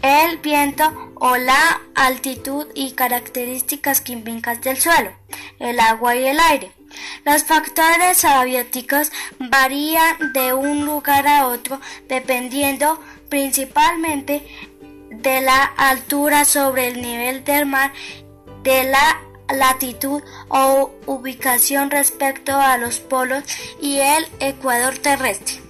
el 0.04 0.38
viento 0.38 1.12
o 1.16 1.38
la 1.38 1.82
altitud 1.96 2.68
y 2.76 2.92
características 2.92 4.00
químicas 4.00 4.62
del 4.62 4.80
suelo, 4.80 5.10
el 5.58 5.80
agua 5.80 6.16
y 6.16 6.28
el 6.28 6.40
aire. 6.40 6.72
Los 7.26 7.46
factores 7.46 8.24
abióticos 8.24 9.12
varían 9.40 10.34
de 10.34 10.54
un 10.54 10.86
lugar 10.86 11.28
a 11.28 11.48
otro 11.48 11.82
dependiendo 12.08 13.02
principalmente 13.28 14.46
de 15.10 15.42
la 15.42 15.64
altura 15.64 16.46
sobre 16.46 16.90
el 16.90 17.02
nivel 17.02 17.44
del 17.44 17.66
mar, 17.66 17.92
de 18.62 18.84
la 18.84 19.20
latitud 19.54 20.22
o 20.50 20.92
ubicación 21.06 21.92
respecto 21.92 22.54
a 22.56 22.78
los 22.78 23.00
polos 23.00 23.44
y 23.82 24.00
el 24.00 24.28
ecuador 24.40 24.98
terrestre. 24.98 25.62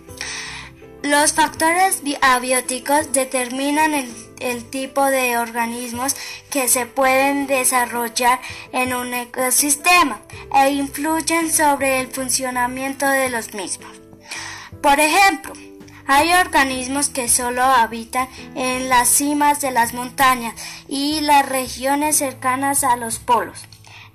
Los 1.03 1.33
factores 1.33 2.01
abióticos 2.21 3.13
determinan 3.13 3.93
el, 3.93 4.11
el, 4.39 4.65
tipo 4.65 5.05
de 5.05 5.37
organismos 5.37 6.15
que 6.49 6.67
se 6.67 6.87
pueden 6.87 7.45
desarrollar 7.45 8.39
en 8.71 8.95
un 8.95 9.13
ecosistema 9.13 10.21
e 10.55 10.71
influyen 10.71 11.51
sobre 11.51 11.99
el 12.01 12.07
funcionamiento 12.07 13.07
de 13.07 13.29
los 13.29 13.53
mismos. 13.53 13.91
Por 14.81 14.99
ejemplo, 14.99 15.53
hay 16.07 16.33
organismos 16.33 17.09
que 17.09 17.27
solo 17.27 17.63
habitan 17.63 18.27
en 18.55 18.89
las 18.89 19.09
cimas 19.09 19.61
de 19.61 19.71
las 19.71 19.93
montañas 19.93 20.55
y 20.87 21.21
las 21.21 21.47
regiones 21.47 22.17
cercanas 22.17 22.83
a 22.83 22.95
los 22.95 23.19
polos, 23.19 23.65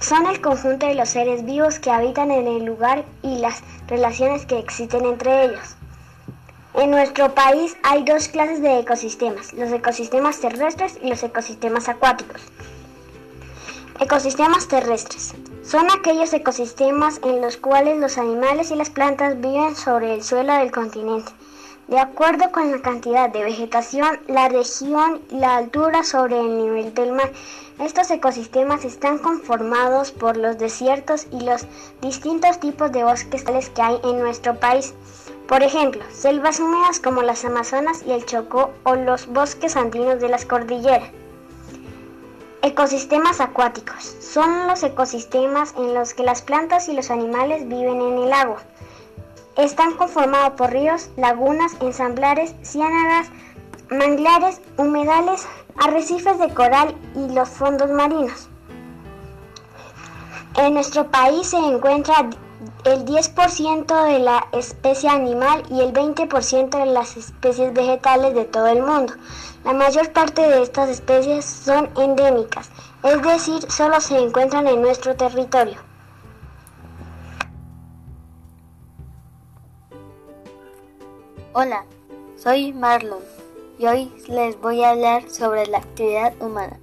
son 0.00 0.26
el 0.26 0.40
conjunto 0.40 0.86
de 0.86 0.94
los 0.94 1.10
seres 1.10 1.44
vivos 1.44 1.78
que 1.78 1.90
habitan 1.90 2.30
en 2.30 2.46
el 2.46 2.64
lugar 2.64 3.04
y 3.22 3.36
las 3.38 3.62
relaciones 3.86 4.46
que 4.46 4.58
existen 4.58 5.04
entre 5.04 5.44
ellos. 5.44 5.76
En 6.72 6.90
nuestro 6.90 7.34
país 7.34 7.76
hay 7.82 8.02
dos 8.02 8.28
clases 8.28 8.62
de 8.62 8.78
ecosistemas, 8.78 9.52
los 9.52 9.70
ecosistemas 9.70 10.40
terrestres 10.40 10.98
y 11.02 11.10
los 11.10 11.22
ecosistemas 11.22 11.90
acuáticos. 11.90 12.40
Ecosistemas 14.00 14.68
terrestres. 14.68 15.34
Son 15.64 15.88
aquellos 15.92 16.32
ecosistemas 16.32 17.20
en 17.22 17.40
los 17.40 17.56
cuales 17.56 17.98
los 17.98 18.18
animales 18.18 18.72
y 18.72 18.74
las 18.74 18.90
plantas 18.90 19.40
viven 19.40 19.76
sobre 19.76 20.12
el 20.12 20.24
suelo 20.24 20.54
del 20.54 20.72
continente, 20.72 21.30
de 21.86 22.00
acuerdo 22.00 22.50
con 22.50 22.72
la 22.72 22.82
cantidad 22.82 23.30
de 23.30 23.44
vegetación, 23.44 24.18
la 24.26 24.48
región 24.48 25.20
y 25.30 25.36
la 25.36 25.58
altura 25.58 26.02
sobre 26.02 26.40
el 26.40 26.58
nivel 26.58 26.92
del 26.94 27.12
mar. 27.12 27.30
Estos 27.78 28.10
ecosistemas 28.10 28.84
están 28.84 29.18
conformados 29.18 30.10
por 30.10 30.36
los 30.36 30.58
desiertos 30.58 31.28
y 31.30 31.40
los 31.40 31.64
distintos 32.00 32.58
tipos 32.58 32.90
de 32.90 33.04
bosques 33.04 33.44
tales 33.44 33.70
que 33.70 33.82
hay 33.82 34.00
en 34.02 34.18
nuestro 34.18 34.56
país. 34.58 34.94
Por 35.46 35.62
ejemplo, 35.62 36.02
selvas 36.12 36.58
húmedas 36.58 36.98
como 36.98 37.22
las 37.22 37.44
Amazonas 37.44 38.02
y 38.04 38.10
el 38.10 38.26
Chocó 38.26 38.72
o 38.82 38.96
los 38.96 39.28
bosques 39.28 39.76
andinos 39.76 40.20
de 40.20 40.28
las 40.28 40.44
cordilleras. 40.44 41.21
Ecosistemas 42.64 43.40
acuáticos. 43.40 44.04
Son 44.20 44.68
los 44.68 44.84
ecosistemas 44.84 45.74
en 45.76 45.94
los 45.94 46.14
que 46.14 46.22
las 46.22 46.42
plantas 46.42 46.88
y 46.88 46.92
los 46.92 47.10
animales 47.10 47.66
viven 47.66 48.00
en 48.00 48.18
el 48.18 48.32
agua. 48.32 48.62
Están 49.56 49.94
conformados 49.96 50.52
por 50.52 50.70
ríos, 50.70 51.10
lagunas, 51.16 51.72
ensamblares, 51.80 52.54
ciénagas, 52.62 53.30
manglares, 53.90 54.60
humedales, 54.76 55.44
arrecifes 55.76 56.38
de 56.38 56.54
coral 56.54 56.94
y 57.16 57.34
los 57.34 57.48
fondos 57.48 57.90
marinos. 57.90 58.48
En 60.56 60.74
nuestro 60.74 61.10
país 61.10 61.48
se 61.48 61.58
encuentra 61.58 62.30
el 62.84 63.04
10% 63.04 64.04
de 64.04 64.18
la 64.18 64.46
especie 64.52 65.08
animal 65.08 65.62
y 65.70 65.80
el 65.80 65.92
20% 65.92 66.70
de 66.70 66.86
las 66.86 67.16
especies 67.16 67.72
vegetales 67.72 68.34
de 68.34 68.44
todo 68.44 68.66
el 68.66 68.82
mundo. 68.82 69.14
La 69.64 69.72
mayor 69.72 70.12
parte 70.12 70.42
de 70.42 70.62
estas 70.62 70.88
especies 70.88 71.44
son 71.44 71.88
endémicas, 71.96 72.70
es 73.02 73.22
decir, 73.22 73.70
solo 73.70 74.00
se 74.00 74.18
encuentran 74.18 74.66
en 74.66 74.82
nuestro 74.82 75.14
territorio. 75.16 75.78
Hola, 81.54 81.84
soy 82.36 82.72
Marlon 82.72 83.22
y 83.78 83.86
hoy 83.86 84.12
les 84.26 84.60
voy 84.60 84.82
a 84.82 84.90
hablar 84.90 85.28
sobre 85.28 85.66
la 85.66 85.78
actividad 85.78 86.34
humana. 86.40 86.78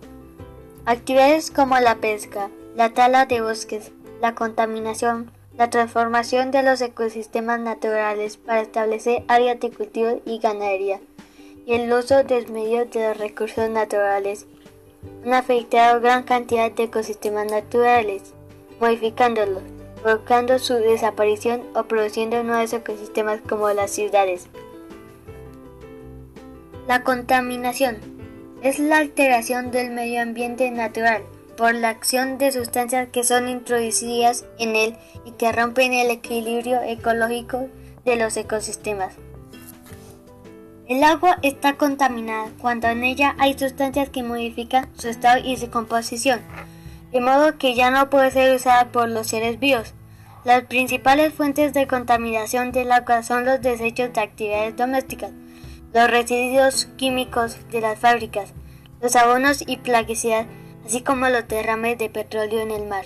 Actividades 0.86 1.51
como 1.51 1.77
la 1.80 1.95
pesca, 1.95 2.49
la 2.75 2.93
tala 2.93 3.25
de 3.25 3.41
bosques, 3.41 3.91
la 4.21 4.36
contaminación, 4.36 5.32
la 5.60 5.70
transformación 5.70 6.51
de 6.51 6.64
los 6.64 6.80
ecosistemas 6.80 7.60
naturales 7.60 8.38
para 8.38 8.62
establecer 8.62 9.24
áreas 9.28 9.60
de 9.60 9.70
cultivo 9.70 10.22
y 10.26 10.39
ganadería 10.39 11.01
y 11.66 11.74
el 11.74 11.91
uso 11.91 12.24
desmedido 12.24 12.86
de 12.86 13.10
los 13.10 13.18
recursos 13.18 13.70
naturales 13.70 14.45
han 15.26 15.34
afectado 15.34 15.99
gran 15.99 16.24
cantidad 16.24 16.72
de 16.72 16.84
ecosistemas 16.84 17.51
naturales, 17.51 18.34
modificándolos, 18.80 19.62
provocando 20.01 20.60
su 20.60 20.76
desaparición 20.76 21.64
o 21.76 21.84
produciendo 21.84 22.41
nuevos 22.41 22.72
ecosistemas 22.72 23.41
como 23.41 23.70
las 23.74 23.91
ciudades. 23.91 24.47
La 26.88 27.03
contaminación 27.03 27.97
es 28.64 28.80
la 28.80 28.99
alteración 28.99 29.72
del 29.72 29.91
medio 29.91 30.22
ambiente 30.22 30.72
natural 30.72 31.22
por 31.60 31.76
la 31.76 31.89
acción 31.89 32.38
de 32.38 32.53
sustancias 32.53 33.10
que 33.12 33.26
son 33.26 33.49
introducidas 33.49 34.45
en 34.60 34.78
él 34.78 34.95
y 35.26 35.32
que 35.32 35.51
rompen 35.51 35.91
el 35.91 36.10
equilibrio 36.10 36.82
ecológico 36.82 37.68
de 38.05 38.16
los 38.16 38.38
ecosistemas. 38.38 39.16
El 40.88 41.03
agua 41.03 41.38
está 41.41 41.76
contaminada 41.76 42.49
cuando 42.62 42.88
en 42.88 43.03
ella 43.03 43.36
hay 43.39 43.60
sustancias 43.60 44.07
que 44.10 44.24
modifican 44.24 44.88
su 44.97 45.10
estado 45.10 45.43
y 45.43 45.57
su 45.57 45.70
composición, 45.70 46.39
de 47.12 47.20
modo 47.20 47.57
que 47.57 47.76
ya 47.76 47.91
no 47.91 48.10
puede 48.10 48.32
ser 48.32 48.55
usada 48.55 48.93
por 48.93 49.10
los 49.10 49.28
seres 49.28 49.60
vivos. 49.60 49.93
Las 50.45 50.64
principales 50.64 51.34
fuentes 51.34 51.74
de 51.74 51.88
contaminación 51.88 52.72
del 52.72 52.89
agua 52.93 53.22
son 53.22 53.43
los 53.43 53.62
desechos 53.62 54.14
de 54.14 54.22
actividades 54.22 54.78
domésticas, 54.78 55.32
los 55.93 56.10
residuos 56.10 56.86
químicos 56.95 57.57
de 57.70 57.82
las 57.82 57.99
fábricas, 57.99 58.53
los 59.01 59.18
abonos 59.18 59.62
y 59.68 59.76
plaguicidas, 59.76 60.47
así 60.89 61.01
como 61.01 61.29
los 61.29 61.47
derrames 61.47 61.99
de 61.99 62.09
petróleo 62.09 62.61
en 62.61 62.71
el 62.71 62.87
mar. 62.87 63.05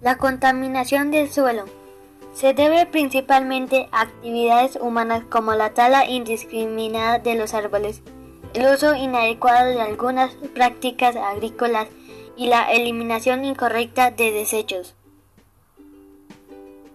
La 0.00 0.16
contaminación 0.16 1.10
del 1.10 1.30
suelo 1.30 1.66
se 2.32 2.54
debe 2.54 2.86
principalmente 2.86 3.86
a 3.92 4.00
actividades 4.00 4.78
humanas 4.80 5.24
como 5.28 5.52
la 5.52 5.74
tala 5.74 6.08
indiscriminada 6.08 7.18
de 7.18 7.34
los 7.34 7.52
árboles, 7.52 8.00
el 8.54 8.74
uso 8.74 8.94
inadecuado 8.94 9.68
de 9.68 9.82
algunas 9.82 10.32
prácticas 10.54 11.14
agrícolas 11.14 11.88
y 12.38 12.46
la 12.46 12.72
eliminación 12.72 13.44
incorrecta 13.44 14.10
de 14.10 14.32
desechos. 14.32 14.94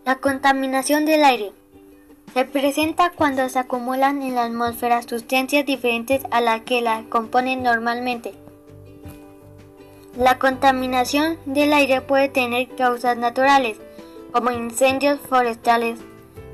La 0.06 0.16
contaminación 0.16 1.06
del 1.06 1.24
aire 1.24 1.52
se 2.34 2.46
presenta 2.46 3.12
cuando 3.12 3.48
se 3.48 3.60
acumulan 3.60 4.24
en 4.24 4.34
la 4.34 4.46
atmósfera 4.46 5.04
sustancias 5.04 5.68
diferentes 5.68 6.24
a 6.32 6.42
las 6.42 6.62
que 6.62 6.82
la 6.82 7.04
componen 7.10 7.62
normalmente. 7.62 8.34
La 10.18 10.38
contaminación 10.40 11.38
del 11.46 11.72
aire 11.72 12.02
puede 12.02 12.28
tener 12.28 12.68
causas 12.76 13.18
naturales, 13.18 13.78
como 14.34 14.52
incendios 14.52 15.22
forestales, 15.22 16.00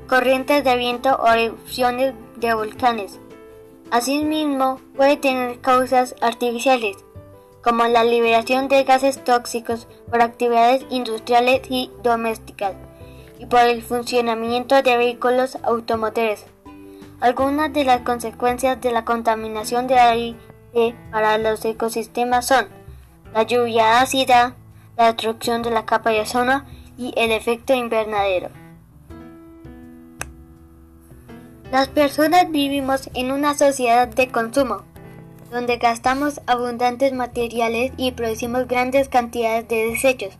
corrientes 0.06 0.62
de 0.62 0.76
viento 0.76 1.16
o 1.16 1.26
erupciones 1.26 2.14
de 2.36 2.54
volcanes. 2.54 3.18
Asimismo, 3.90 4.80
puede 4.94 5.16
tener 5.16 5.58
causas 5.58 6.14
artificiales, 6.20 6.98
como 7.60 7.84
la 7.88 8.04
liberación 8.04 8.68
de 8.68 8.84
gases 8.84 9.24
tóxicos 9.24 9.88
por 10.08 10.22
actividades 10.22 10.86
industriales 10.88 11.62
y 11.68 11.90
domésticas 12.04 12.74
y 13.40 13.46
por 13.46 13.60
el 13.60 13.82
funcionamiento 13.82 14.80
de 14.82 14.96
vehículos 14.96 15.58
automotores. 15.64 16.46
Algunas 17.20 17.72
de 17.72 17.82
las 17.82 18.02
consecuencias 18.02 18.80
de 18.80 18.92
la 18.92 19.04
contaminación 19.04 19.88
de 19.88 19.98
aire 19.98 20.36
para 21.10 21.38
los 21.38 21.64
ecosistemas 21.64 22.46
son 22.46 22.77
la 23.32 23.42
lluvia 23.42 24.00
ácida, 24.00 24.54
la 24.96 25.12
destrucción 25.12 25.62
de 25.62 25.70
la 25.70 25.84
capa 25.84 26.10
de 26.10 26.20
ozono 26.20 26.64
y 26.96 27.12
el 27.16 27.32
efecto 27.32 27.74
invernadero. 27.74 28.50
Las 31.70 31.88
personas 31.88 32.50
vivimos 32.50 33.10
en 33.14 33.30
una 33.30 33.54
sociedad 33.54 34.08
de 34.08 34.28
consumo, 34.28 34.84
donde 35.50 35.76
gastamos 35.76 36.40
abundantes 36.46 37.12
materiales 37.12 37.92
y 37.96 38.12
producimos 38.12 38.66
grandes 38.66 39.08
cantidades 39.08 39.68
de 39.68 39.90
desechos. 39.90 40.38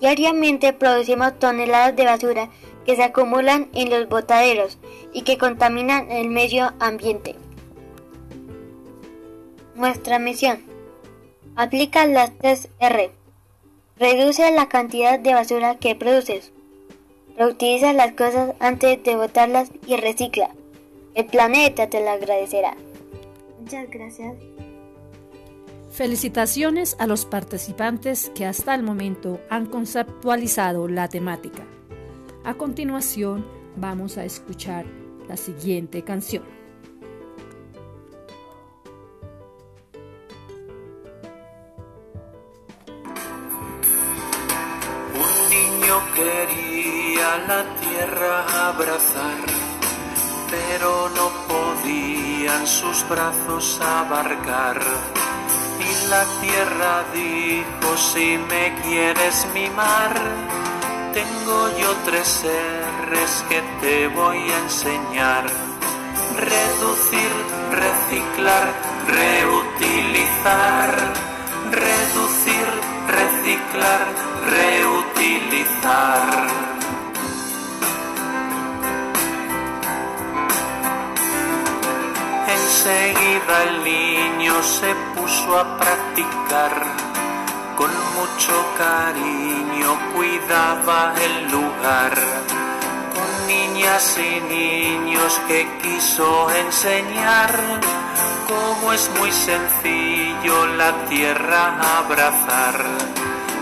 Diariamente 0.00 0.72
producimos 0.72 1.38
toneladas 1.38 1.96
de 1.96 2.04
basura 2.04 2.48
que 2.84 2.96
se 2.96 3.02
acumulan 3.02 3.68
en 3.74 3.90
los 3.90 4.08
botaderos 4.08 4.78
y 5.12 5.22
que 5.22 5.38
contaminan 5.38 6.10
el 6.10 6.28
medio 6.28 6.72
ambiente. 6.80 7.36
Nuestra 9.74 10.18
misión. 10.18 10.67
Aplica 11.58 12.06
las 12.06 12.38
3 12.38 12.68
R. 12.78 13.10
Reduce 13.96 14.48
la 14.52 14.68
cantidad 14.68 15.18
de 15.18 15.34
basura 15.34 15.76
que 15.76 15.96
produces. 15.96 16.52
Reutiliza 17.36 17.92
las 17.92 18.12
cosas 18.12 18.54
antes 18.60 19.02
de 19.02 19.16
botarlas 19.16 19.72
y 19.84 19.96
recicla. 19.96 20.50
El 21.16 21.26
planeta 21.26 21.90
te 21.90 22.00
lo 22.00 22.10
agradecerá. 22.10 22.76
Muchas 23.60 23.90
gracias. 23.90 24.36
Felicitaciones 25.90 26.94
a 27.00 27.08
los 27.08 27.24
participantes 27.24 28.30
que 28.36 28.46
hasta 28.46 28.72
el 28.76 28.84
momento 28.84 29.40
han 29.50 29.66
conceptualizado 29.66 30.86
la 30.86 31.08
temática. 31.08 31.64
A 32.44 32.54
continuación 32.54 33.44
vamos 33.74 34.16
a 34.16 34.24
escuchar 34.24 34.86
la 35.28 35.36
siguiente 35.36 36.04
canción. 36.04 36.57
Niño 45.88 46.00
quería 46.14 47.38
la 47.48 47.64
tierra 47.80 48.68
abrazar, 48.68 49.44
pero 50.50 51.08
no 51.10 51.30
podían 51.48 52.66
sus 52.66 53.08
brazos 53.08 53.80
abarcar 53.80 54.80
y 55.80 56.08
la 56.10 56.24
tierra 56.42 57.04
dijo, 57.14 57.96
si 57.96 58.36
me 58.36 58.74
quieres 58.82 59.46
mimar, 59.54 60.14
tengo 61.14 61.70
yo 61.78 61.94
tres 62.04 62.44
R's 63.06 63.44
que 63.48 63.62
te 63.80 64.08
voy 64.08 64.36
a 64.36 64.58
enseñar. 64.58 65.46
Reducir, 66.36 67.32
reciclar, 67.72 68.74
reutilizar. 69.06 70.92
Reducir, 71.70 72.87
reciclar, 73.18 74.06
reutilizar. 74.54 76.28
Enseguida 82.58 83.54
el 83.68 83.74
niño 83.84 84.54
se 84.62 84.94
puso 85.14 85.58
a 85.58 85.64
practicar, 85.78 86.74
con 87.76 87.90
mucho 88.16 88.54
cariño 88.76 89.88
cuidaba 90.14 91.14
el 91.26 91.34
lugar, 91.50 92.14
con 93.14 93.28
niñas 93.46 94.18
y 94.18 94.40
niños 94.56 95.40
que 95.48 95.60
quiso 95.82 96.50
enseñar. 96.50 97.52
Cómo 98.48 98.92
es 98.94 99.10
muy 99.18 99.30
sencillo 99.30 100.17
la 100.46 101.06
tierra 101.08 101.98
abrazar, 101.98 102.84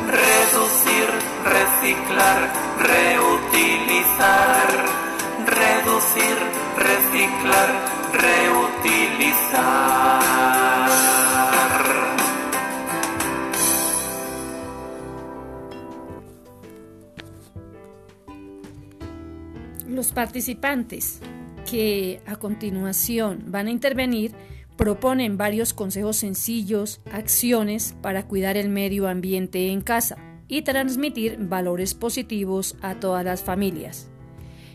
reducir, 0.07 1.09
reciclar, 1.45 2.53
reutilizar, 2.79 4.69
reducir, 5.47 6.37
reciclar, 6.77 7.69
reutilizar. 8.13 9.57
Los 19.89 20.13
participantes 20.13 21.21
que 21.71 22.21
a 22.27 22.37
continuación 22.37 23.45
van 23.47 23.69
a 23.69 23.71
intervenir 23.71 24.35
proponen 24.77 25.37
varios 25.37 25.75
consejos 25.75 26.17
sencillos, 26.19 27.01
acciones 27.11 27.95
para 28.03 28.27
cuidar 28.27 28.57
el 28.57 28.69
medio 28.69 29.09
ambiente 29.09 29.69
en 29.69 29.81
casa 29.81 30.17
y 30.49 30.63
transmitir 30.63 31.39
valores 31.39 31.95
positivos 31.95 32.77
a 32.83 32.95
todas 32.97 33.25
las 33.25 33.43
familias. 33.43 34.09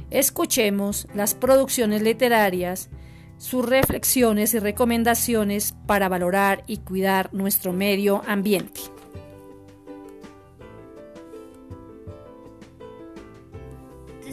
Escuchemos 0.10 1.08
las 1.14 1.36
producciones 1.36 2.02
literarias, 2.02 2.90
sus 3.38 3.66
reflexiones 3.66 4.54
y 4.54 4.60
recomendaciones 4.60 5.74
para 5.88 6.10
valorar 6.10 6.64
y 6.68 6.78
cuidar 6.78 7.34
nuestro 7.34 7.74
medio 7.74 8.22
ambiente. 8.28 8.82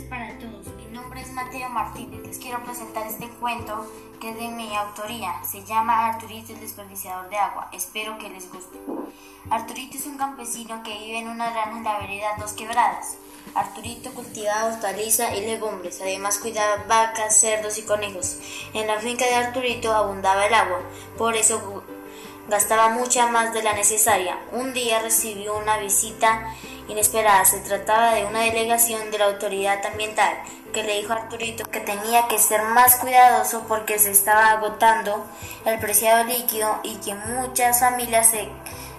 para 0.09 0.39
todos, 0.39 0.66
mi 0.77 0.87
nombre 0.97 1.21
es 1.21 1.33
Mateo 1.33 1.69
Martínez. 1.69 2.21
Les 2.27 2.39
quiero 2.39 2.62
presentar 2.64 3.07
este 3.07 3.29
cuento 3.41 3.87
que 4.19 4.35
de 4.35 4.49
mi 4.49 4.75
autoría. 4.75 5.43
Se 5.45 5.64
llama 5.64 6.09
Arturito 6.09 6.53
el 6.53 6.61
desperdiciador 6.61 7.29
de 7.31 7.37
agua. 7.37 7.69
Espero 7.73 8.19
que 8.19 8.29
les 8.29 8.51
guste. 8.51 8.79
Arturito 9.51 9.97
es 9.97 10.07
un 10.07 10.16
campesino 10.16 10.83
que 10.83 10.97
vive 10.99 11.19
en 11.19 11.29
una 11.29 11.51
granja 11.51 11.79
en 11.79 11.85
la 11.85 11.99
vereda 11.99 12.37
Dos 12.39 12.53
Quebradas. 12.53 13.16
Arturito 13.55 14.12
cultivaba 14.12 14.75
hortaliza 14.75 15.35
y 15.35 15.47
legumbres, 15.47 16.01
además 16.03 16.39
cuidaba 16.39 16.85
vacas, 16.87 17.41
cerdos 17.41 17.79
y 17.79 17.83
conejos. 17.83 18.37
En 18.75 18.87
la 18.87 18.99
finca 18.99 19.25
de 19.25 19.35
Arturito 19.35 19.95
abundaba 19.95 20.47
el 20.47 20.55
agua, 20.55 20.81
por 21.16 21.35
eso 21.35 21.83
gastaba 22.49 22.91
mucha 22.91 23.29
más 23.29 23.55
de 23.55 23.62
la 23.62 23.73
necesaria. 23.73 24.39
Un 24.53 24.75
día 24.75 25.01
recibió 25.01 25.57
una 25.57 25.79
visita 25.79 26.55
inesperada. 26.89 27.45
Se 27.45 27.61
trataba 27.61 28.14
de 28.14 28.25
una 28.25 28.41
delegación 28.41 29.11
de 29.11 29.19
la 29.19 29.27
autoridad 29.27 29.85
ambiental 29.87 30.35
que 30.73 30.83
le 30.83 31.01
dijo 31.01 31.12
a 31.12 31.16
Arturito 31.16 31.64
que 31.64 31.81
tenía 31.81 32.29
que 32.29 32.39
ser 32.39 32.62
más 32.62 32.97
cuidadoso 32.97 33.64
porque 33.69 33.99
se 33.99 34.11
estaba 34.11 34.51
agotando 34.51 35.25
el 35.64 35.79
preciado 35.79 36.25
líquido 36.25 36.81
y 36.83 36.97
que 36.97 37.14
muchas 37.14 37.81
familias 37.81 38.31
se 38.31 38.49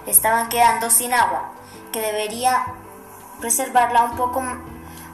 estaban 0.06 0.48
quedando 0.48 0.90
sin 0.90 1.12
agua, 1.12 1.52
que 1.92 2.00
debería 2.00 2.66
preservarla 3.40 4.04
un 4.04 4.16
poco 4.16 4.42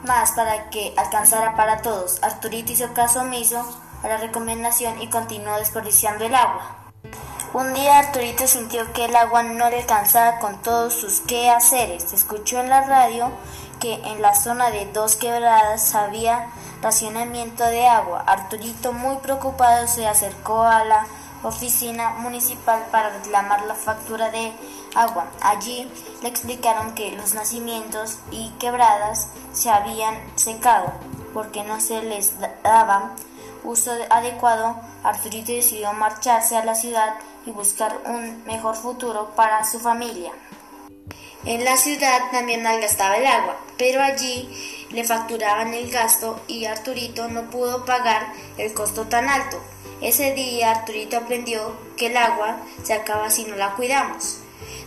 más 0.03 0.31
para 0.31 0.69
que 0.69 0.93
alcanzara 0.97 1.55
para 1.55 1.81
todos. 1.81 2.21
Arturito 2.23 2.71
hizo 2.71 2.93
caso 2.93 3.21
omiso 3.21 3.65
a 4.03 4.07
la 4.07 4.17
recomendación 4.17 5.01
y 5.01 5.09
continuó 5.09 5.57
desperdiciando 5.57 6.25
el 6.25 6.35
agua. 6.35 6.77
Un 7.53 7.73
día 7.73 7.99
Arturito 7.99 8.45
sintió 8.45 8.91
que 8.91 9.05
el 9.05 9.15
agua 9.15 9.41
no 9.41 9.69
le 9.69 9.79
alcanzaba 9.79 10.39
con 10.39 10.61
todos 10.61 10.93
sus 10.93 11.21
quehaceres. 11.21 12.11
Escuchó 12.11 12.59
en 12.59 12.69
la 12.69 12.81
radio 12.81 13.31
que 13.79 13.93
en 13.93 14.21
la 14.21 14.35
zona 14.35 14.69
de 14.69 14.85
dos 14.91 15.15
quebradas 15.15 15.95
había 15.95 16.49
racionamiento 16.81 17.63
de 17.65 17.87
agua. 17.87 18.23
Arturito, 18.27 18.93
muy 18.93 19.17
preocupado, 19.17 19.87
se 19.87 20.07
acercó 20.07 20.63
a 20.63 20.83
la 20.83 21.07
oficina 21.43 22.09
municipal 22.19 22.85
para 22.91 23.09
reclamar 23.09 23.65
la 23.65 23.75
factura 23.75 24.29
de 24.29 24.53
agua. 24.95 25.27
Allí 25.41 25.91
le 26.21 26.29
explicaron 26.29 26.93
que 26.95 27.11
los 27.11 27.33
nacimientos 27.33 28.19
y 28.31 28.49
quebradas 28.59 29.29
se 29.53 29.69
habían 29.69 30.15
secado 30.35 30.91
porque 31.33 31.63
no 31.63 31.79
se 31.79 32.01
les 32.01 32.33
daba 32.63 33.11
uso 33.63 33.91
adecuado. 34.09 34.75
Arturito 35.03 35.51
decidió 35.51 35.93
marcharse 35.93 36.57
a 36.57 36.65
la 36.65 36.75
ciudad 36.75 37.15
y 37.45 37.51
buscar 37.51 37.97
un 38.05 38.43
mejor 38.45 38.75
futuro 38.75 39.31
para 39.35 39.63
su 39.63 39.79
familia. 39.79 40.31
En 41.47 41.63
la 41.63 41.77
ciudad 41.77 42.29
también 42.33 42.61
malgastaba 42.61 43.15
el 43.15 43.25
agua, 43.25 43.57
pero 43.77 44.03
allí 44.03 44.49
le 44.91 45.05
facturaban 45.05 45.73
el 45.73 45.89
gasto 45.89 46.41
y 46.45 46.65
Arturito 46.65 47.29
no 47.29 47.49
pudo 47.49 47.85
pagar 47.85 48.33
el 48.57 48.73
costo 48.73 49.05
tan 49.05 49.29
alto. 49.29 49.57
Ese 50.01 50.33
día 50.33 50.71
Arturito 50.71 51.15
aprendió 51.15 51.73
que 51.95 52.07
el 52.07 52.17
agua 52.17 52.57
se 52.83 52.91
acaba 52.91 53.29
si 53.29 53.45
no 53.45 53.55
la 53.55 53.75
cuidamos. 53.75 54.39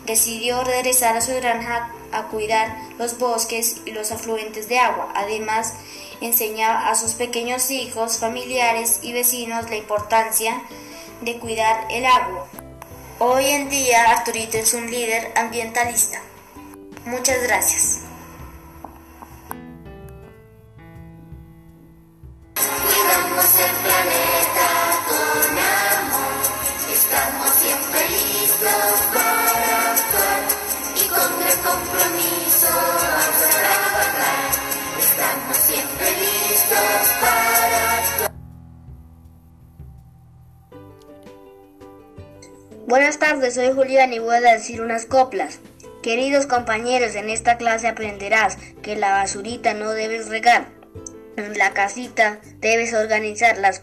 Decidió 0.05 0.63
regresar 0.63 1.17
a 1.17 1.23
su 1.23 1.33
granja 1.33 1.95
a 2.13 2.25
cuidar 2.25 2.77
los 2.99 3.17
bosques 3.17 3.79
y 3.87 3.93
los 3.93 4.13
afluentes 4.13 4.69
de 4.69 4.81
agua. 4.81 5.15
Además, 5.15 5.77
enseñaba 6.21 6.91
a 6.91 6.95
sus 6.95 7.13
pequeños 7.13 7.71
hijos, 7.71 8.19
familiares 8.19 8.99
y 9.01 9.15
vecinos 9.15 9.71
la 9.71 9.77
importancia 9.77 10.61
de 11.23 11.39
cuidar 11.39 11.87
el 11.91 12.05
agua. 12.05 12.47
Hoy 13.19 13.47
en 13.47 13.71
día 13.71 14.11
Arturito 14.11 14.59
es 14.59 14.75
un 14.75 14.91
líder 14.91 15.33
ambientalista. 15.37 16.21
Muchas 17.11 17.43
gracias. 17.43 18.03
Cuidamos 22.55 23.51
el 23.59 23.75
planeta 23.83 24.69
con 25.09 25.59
amor, 25.59 26.39
estamos 26.93 27.51
siempre 27.51 28.09
listos 28.11 28.95
para 29.13 29.91
actuar 29.91 30.41
y 30.95 31.05
con 31.09 31.31
el 31.43 31.57
compromiso 31.59 32.71
vamos 32.71 33.43
a 33.43 33.51
trabajar. 33.59 34.51
Estamos 35.01 35.57
siempre 35.57 36.07
listos 36.13 37.03
para 37.21 37.79
actuar. 37.99 38.31
Buenas 42.87 43.19
tardes, 43.19 43.55
soy 43.57 43.73
Julián 43.73 44.13
y 44.13 44.21
voy 44.21 44.37
a 44.37 44.41
decir 44.41 44.81
unas 44.81 45.07
coplas. 45.07 45.59
Queridos 46.03 46.47
compañeros, 46.47 47.15
en 47.15 47.29
esta 47.29 47.59
clase 47.59 47.87
aprenderás 47.87 48.57
que 48.83 48.97
la 48.97 49.11
basurita 49.11 49.75
no 49.75 49.91
debes 49.91 50.29
regar. 50.29 50.69
En 51.37 51.59
la 51.59 51.73
casita 51.73 52.41
debes 52.61 52.95
organizar 52.95 53.59
las 53.59 53.83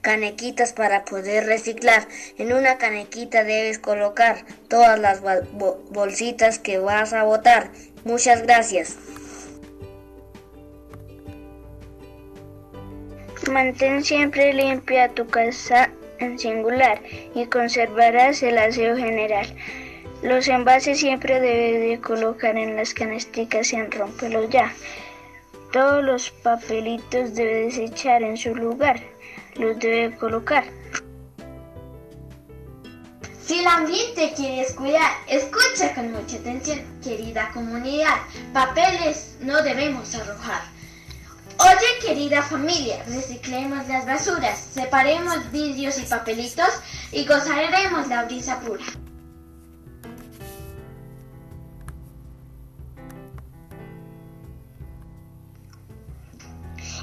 canequitas 0.00 0.72
para 0.72 1.04
poder 1.04 1.44
reciclar. 1.44 2.08
En 2.38 2.54
una 2.54 2.78
canequita 2.78 3.44
debes 3.44 3.78
colocar 3.78 4.46
todas 4.68 4.98
las 4.98 5.20
bolsitas 5.90 6.58
que 6.58 6.78
vas 6.78 7.12
a 7.12 7.24
botar. 7.24 7.70
Muchas 8.04 8.42
gracias. 8.42 8.96
Mantén 13.50 14.04
siempre 14.04 14.54
limpia 14.54 15.08
tu 15.10 15.26
casa 15.26 15.90
en 16.18 16.38
singular 16.38 17.02
y 17.34 17.46
conservarás 17.46 18.42
el 18.42 18.58
aseo 18.58 18.96
general. 18.96 19.46
Los 20.22 20.48
envases 20.48 20.98
siempre 20.98 21.40
debes 21.40 21.90
de 21.90 22.00
colocar 22.00 22.56
en 22.56 22.74
las 22.74 22.92
canasticas 22.92 23.68
sin 23.68 23.88
romperlos 23.90 24.50
ya. 24.50 24.74
Todos 25.72 26.02
los 26.02 26.30
papelitos 26.30 27.34
debes 27.34 27.78
echar 27.78 28.24
en 28.24 28.36
su 28.36 28.52
lugar. 28.54 29.00
Los 29.54 29.78
debe 29.78 30.16
colocar. 30.16 30.64
Si 33.46 33.60
el 33.60 33.66
ambiente 33.66 34.32
quieres 34.34 34.72
cuidar, 34.72 35.12
escucha 35.28 35.94
con 35.94 36.12
mucha 36.12 36.36
atención, 36.36 36.80
querida 37.02 37.50
comunidad. 37.54 38.16
Papeles 38.52 39.36
no 39.40 39.62
debemos 39.62 40.14
arrojar. 40.16 40.62
Oye, 41.58 42.06
querida 42.06 42.42
familia, 42.42 43.02
reciclemos 43.06 43.86
las 43.88 44.04
basuras, 44.04 44.68
separemos 44.74 45.50
vidrios 45.50 45.98
y 45.98 46.02
papelitos 46.02 46.70
y 47.10 47.24
gozaremos 47.24 48.06
la 48.08 48.24
brisa 48.24 48.60
pura. 48.60 48.84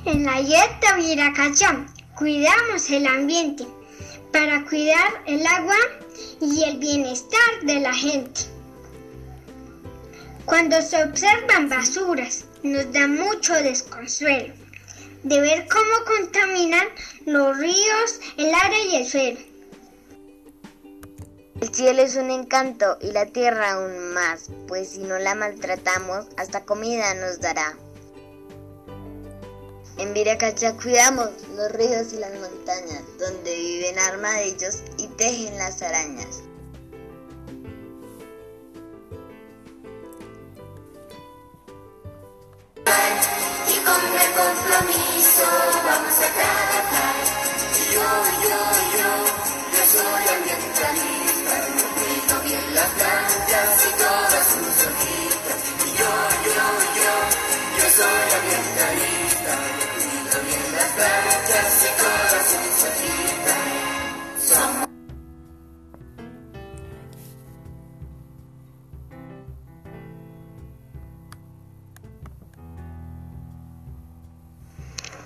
En 0.06 0.24
la 0.24 0.40
Yeta 0.40 0.98
Viracacham 0.98 1.88
cuidamos 2.16 2.92
el 2.92 3.08
ambiente 3.08 3.66
para 4.32 4.64
cuidar 4.66 5.24
el 5.26 5.44
agua 5.48 5.78
y 6.40 6.64
el 6.64 6.78
bienestar 6.78 7.40
de 7.64 7.80
la 7.80 7.92
gente. 7.92 8.42
Cuando 10.46 10.80
se 10.84 11.04
observan 11.04 11.70
basuras, 11.70 12.46
nos 12.62 12.94
da 12.94 13.08
mucho 13.08 13.56
desconsuelo 13.56 14.54
de 15.24 15.42
ver 15.42 15.68
cómo 15.68 16.06
contaminan 16.06 16.88
los 17.26 17.58
ríos, 17.58 18.20
el 18.38 18.54
aire 18.54 18.86
y 18.92 18.96
el 18.98 19.08
suelo. 19.08 19.40
El 21.62 21.74
cielo 21.74 22.04
es 22.04 22.16
un 22.16 22.30
encanto 22.30 23.00
y 23.02 23.12
la 23.12 23.26
tierra 23.26 23.72
aún 23.72 24.14
más, 24.14 24.52
pues 24.68 24.90
si 24.90 25.00
no 25.00 25.18
la 25.18 25.34
maltratamos, 25.34 26.28
hasta 26.38 26.64
comida 26.64 27.16
nos 27.16 27.40
dará. 27.40 27.76
En 29.98 30.14
Viracacha 30.14 30.76
cuidamos 30.76 31.30
los 31.56 31.72
ríos 31.72 32.12
y 32.12 32.18
las 32.18 32.34
montañas, 32.34 33.02
donde 33.18 33.56
viven 33.56 33.98
armadillos 33.98 34.84
y 34.98 35.08
tejen 35.08 35.58
las 35.58 35.82
arañas. 35.82 36.44
Y 43.68 43.78
con 43.86 44.04
el 44.20 44.32
compromiso 44.36 45.48
vamos 45.86 46.18
a 46.18 46.30
trabajar. 46.36 47.16
Yo, 47.94 48.08
yo, 48.44 48.60
yo, 48.98 49.12
yo 49.72 49.84
soy 49.94 50.24
ambientalista, 50.36 51.56
cuido 51.96 52.36
bien 52.44 52.68
las 52.76 52.90
plantas 52.90 53.70
y 53.86 53.98
todas 53.98 54.46
sus 54.48 54.76
hojitas. 54.88 55.35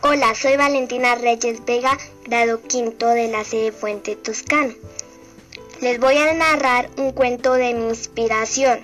Hola, 0.01 0.33
soy 0.33 0.57
Valentina 0.57 1.13
Reyes 1.13 1.63
Vega, 1.65 1.95
grado 2.25 2.63
quinto 2.63 3.07
de 3.09 3.27
la 3.27 3.43
sede 3.43 3.71
Fuente 3.71 4.15
Toscano. 4.15 4.73
Les 5.81 5.99
voy 5.99 6.17
a 6.17 6.33
narrar 6.33 6.89
un 6.97 7.11
cuento 7.11 7.53
de 7.53 7.75
mi 7.75 7.89
inspiración, 7.89 8.79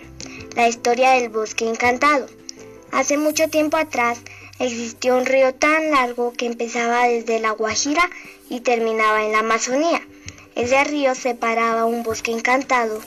la 0.55 0.67
historia 0.67 1.13
del 1.13 1.29
bosque 1.29 1.67
encantado. 1.67 2.27
Hace 2.91 3.17
mucho 3.17 3.47
tiempo 3.47 3.75
atrás 3.75 4.19
existió 4.59 5.17
un 5.17 5.25
río 5.25 5.53
tan 5.53 5.91
largo 5.91 6.31
que 6.31 6.45
empezaba 6.45 7.07
desde 7.07 7.39
la 7.39 7.51
Guajira 7.51 8.09
y 8.49 8.61
terminaba 8.61 9.23
en 9.23 9.33
la 9.33 9.39
Amazonía. 9.39 10.01
Ese 10.55 10.83
río 10.85 11.13
separaba 11.15 11.85
un 11.85 12.03
bosque 12.03 12.31
encantado 12.31 13.01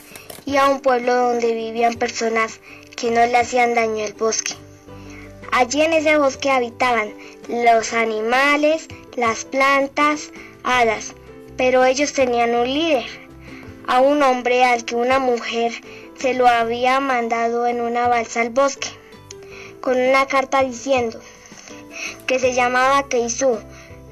y 0.44 0.56
a 0.56 0.68
un 0.68 0.80
pueblo 0.80 1.14
donde 1.14 1.54
vivían 1.54 1.94
personas 1.94 2.60
que 2.96 3.10
no 3.10 3.24
le 3.24 3.36
hacían 3.38 3.74
daño 3.74 4.04
al 4.04 4.12
bosque. 4.12 4.54
Allí 5.50 5.80
en 5.80 5.94
ese 5.94 6.18
bosque 6.18 6.50
habitaban 6.50 7.14
los 7.48 7.94
animales, 7.94 8.86
las 9.16 9.46
plantas, 9.46 10.30
hadas, 10.62 11.14
pero 11.56 11.84
ellos 11.84 12.12
tenían 12.12 12.54
un 12.54 12.66
líder, 12.66 13.06
a 13.86 14.00
un 14.00 14.22
hombre 14.22 14.64
al 14.64 14.84
que 14.84 14.94
una 14.94 15.18
mujer 15.18 15.72
se 16.18 16.34
lo 16.34 16.46
había 16.46 17.00
mandado 17.00 17.66
en 17.66 17.80
una 17.80 18.08
balsa 18.08 18.42
al 18.42 18.50
bosque. 18.50 18.88
con 19.80 19.96
una 19.96 20.26
carta 20.26 20.62
diciendo 20.62 21.20
que 22.26 22.38
se 22.38 22.54
llamaba 22.54 23.08
Keisu. 23.08 23.58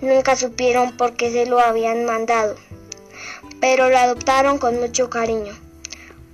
Nunca 0.00 0.36
supieron 0.36 0.96
por 0.96 1.14
qué 1.14 1.30
se 1.30 1.46
lo 1.46 1.58
habían 1.58 2.04
mandado, 2.04 2.56
pero 3.60 3.88
lo 3.88 3.96
adoptaron 3.96 4.58
con 4.58 4.78
mucho 4.78 5.08
cariño. 5.08 5.54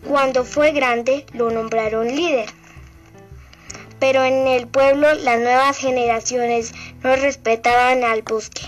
Cuando 0.08 0.44
fue 0.44 0.72
grande 0.72 1.26
lo 1.32 1.50
nombraron 1.50 2.08
líder. 2.08 2.48
Pero 4.00 4.24
en 4.24 4.48
el 4.48 4.66
pueblo 4.66 5.14
las 5.14 5.38
nuevas 5.38 5.78
generaciones 5.78 6.72
no 7.04 7.14
respetaban 7.14 8.02
al 8.02 8.22
bosque 8.22 8.62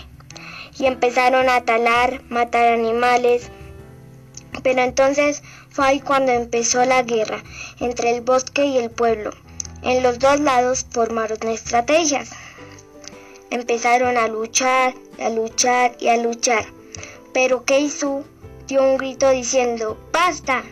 y 0.79 0.85
empezaron 0.85 1.49
a 1.49 1.65
talar, 1.65 2.21
matar 2.29 2.73
animales. 2.73 3.49
Pero 4.63 4.81
entonces 4.81 5.43
fue 5.69 5.85
ahí 5.85 5.99
cuando 5.99 6.31
empezó 6.31 6.85
la 6.85 7.03
guerra 7.03 7.43
entre 7.81 8.11
el 8.11 8.21
bosque 8.21 8.65
y 8.65 8.77
el 8.77 8.89
pueblo. 8.89 9.31
En 9.83 10.01
los 10.01 10.19
dos 10.19 10.39
lados 10.39 10.85
formaron 10.89 11.37
estrategias. 11.49 12.31
Empezaron 13.49 14.17
a 14.17 14.27
luchar, 14.27 14.93
a 15.19 15.29
luchar 15.29 15.95
y 15.99 16.07
a 16.07 16.17
luchar. 16.17 16.65
Pero 17.33 17.65
Keisu 17.65 18.23
dio 18.67 18.83
un 18.83 18.97
grito 18.97 19.29
diciendo 19.29 19.97
¡Basta! 20.11 20.63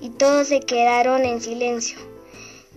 Y 0.00 0.10
todos 0.10 0.48
se 0.48 0.60
quedaron 0.60 1.24
en 1.24 1.40
silencio. 1.40 1.98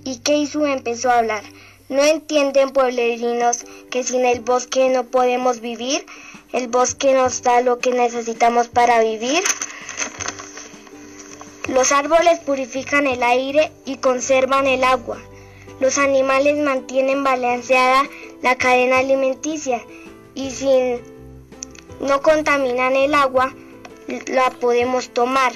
Y 0.03 0.19
Keisu 0.19 0.65
empezó 0.65 1.09
a 1.11 1.19
hablar. 1.19 1.43
¿No 1.89 2.03
entienden, 2.03 2.69
pueblerinos, 2.69 3.65
que 3.89 4.03
sin 4.03 4.25
el 4.25 4.39
bosque 4.39 4.89
no 4.89 5.03
podemos 5.03 5.59
vivir? 5.59 6.05
El 6.53 6.69
bosque 6.69 7.13
nos 7.13 7.41
da 7.43 7.61
lo 7.61 7.79
que 7.79 7.91
necesitamos 7.91 8.69
para 8.69 9.01
vivir. 9.01 9.43
Los 11.67 11.91
árboles 11.91 12.39
purifican 12.39 13.07
el 13.07 13.21
aire 13.23 13.71
y 13.85 13.97
conservan 13.97 14.67
el 14.67 14.83
agua. 14.83 15.17
Los 15.79 15.97
animales 15.97 16.57
mantienen 16.57 17.23
balanceada 17.23 18.03
la 18.41 18.55
cadena 18.55 18.99
alimenticia 18.99 19.81
y 20.35 20.51
si 20.51 20.67
no 21.99 22.21
contaminan 22.21 22.95
el 22.95 23.13
agua, 23.13 23.53
la 24.27 24.49
podemos 24.49 25.09
tomar. 25.09 25.53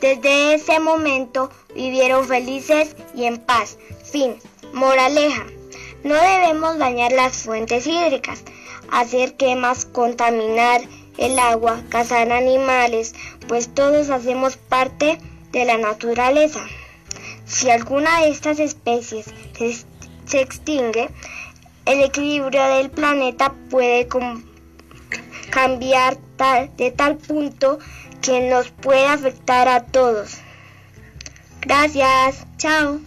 Desde 0.00 0.54
ese 0.54 0.78
momento 0.80 1.50
vivieron 1.74 2.26
felices 2.26 2.94
y 3.14 3.24
en 3.24 3.38
paz. 3.38 3.78
Fin. 4.04 4.36
Moraleja. 4.74 5.46
No 6.02 6.16
debemos 6.16 6.78
dañar 6.78 7.12
las 7.12 7.44
fuentes 7.44 7.86
hídricas, 7.86 8.42
hacer 8.90 9.36
quemas, 9.36 9.86
contaminar 9.86 10.82
el 11.16 11.38
agua, 11.38 11.80
cazar 11.88 12.32
animales, 12.32 13.14
pues 13.46 13.72
todos 13.72 14.10
hacemos 14.10 14.56
parte 14.56 15.18
de 15.52 15.64
la 15.64 15.78
naturaleza. 15.78 16.60
Si 17.46 17.70
alguna 17.70 18.20
de 18.20 18.30
estas 18.30 18.58
especies 18.58 19.26
se, 20.26 20.40
extingue, 20.40 21.08
el 21.86 22.02
equilibrio 22.02 22.62
del 22.76 22.90
planeta 22.90 23.54
puede 23.70 24.08
cambiar 25.50 26.18
de 26.76 26.90
tal 26.90 27.16
punto 27.16 27.78
que 28.20 28.48
nos 28.50 28.70
puede 28.70 29.06
afectar 29.06 29.68
a 29.68 29.84
todos. 29.84 30.38
Gracias, 31.60 32.46
chao. 32.58 33.00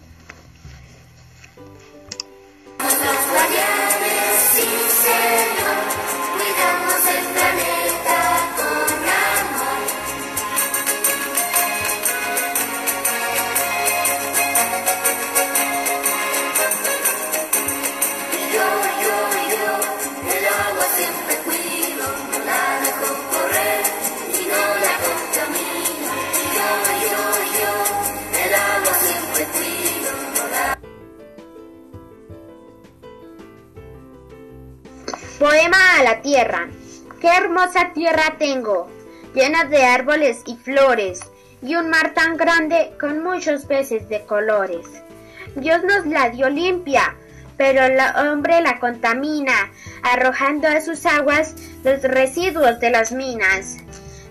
Poema 35.39 35.77
a 35.99 36.03
la 36.03 36.21
tierra. 36.23 36.67
Qué 37.21 37.27
hermosa 37.27 37.91
tierra 37.93 38.37
tengo, 38.39 38.89
llena 39.35 39.65
de 39.65 39.83
árboles 39.83 40.41
y 40.47 40.55
flores, 40.55 41.19
y 41.61 41.75
un 41.75 41.91
mar 41.91 42.15
tan 42.15 42.37
grande 42.37 42.93
con 42.99 43.21
muchos 43.21 43.65
peces 43.65 44.09
de 44.09 44.25
colores. 44.25 44.87
Dios 45.55 45.83
nos 45.83 46.07
la 46.07 46.31
dio 46.31 46.49
limpia, 46.49 47.15
pero 47.55 47.83
el 47.83 47.99
hombre 48.27 48.61
la 48.61 48.79
contamina, 48.79 49.71
arrojando 50.01 50.67
a 50.67 50.81
sus 50.81 51.05
aguas 51.05 51.53
los 51.83 52.01
residuos 52.01 52.79
de 52.79 52.89
las 52.89 53.11
minas. 53.11 53.77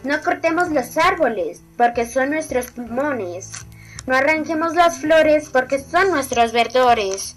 No 0.03 0.21
cortemos 0.23 0.71
los 0.71 0.97
árboles, 0.97 1.63
porque 1.77 2.05
son 2.05 2.31
nuestros 2.31 2.73
pulmones. 2.73 3.53
No 4.07 4.17
arranquemos 4.17 4.75
las 4.75 4.99
flores, 4.99 5.51
porque 5.51 5.79
son 5.79 6.11
nuestros 6.11 6.51
verdores 6.51 7.37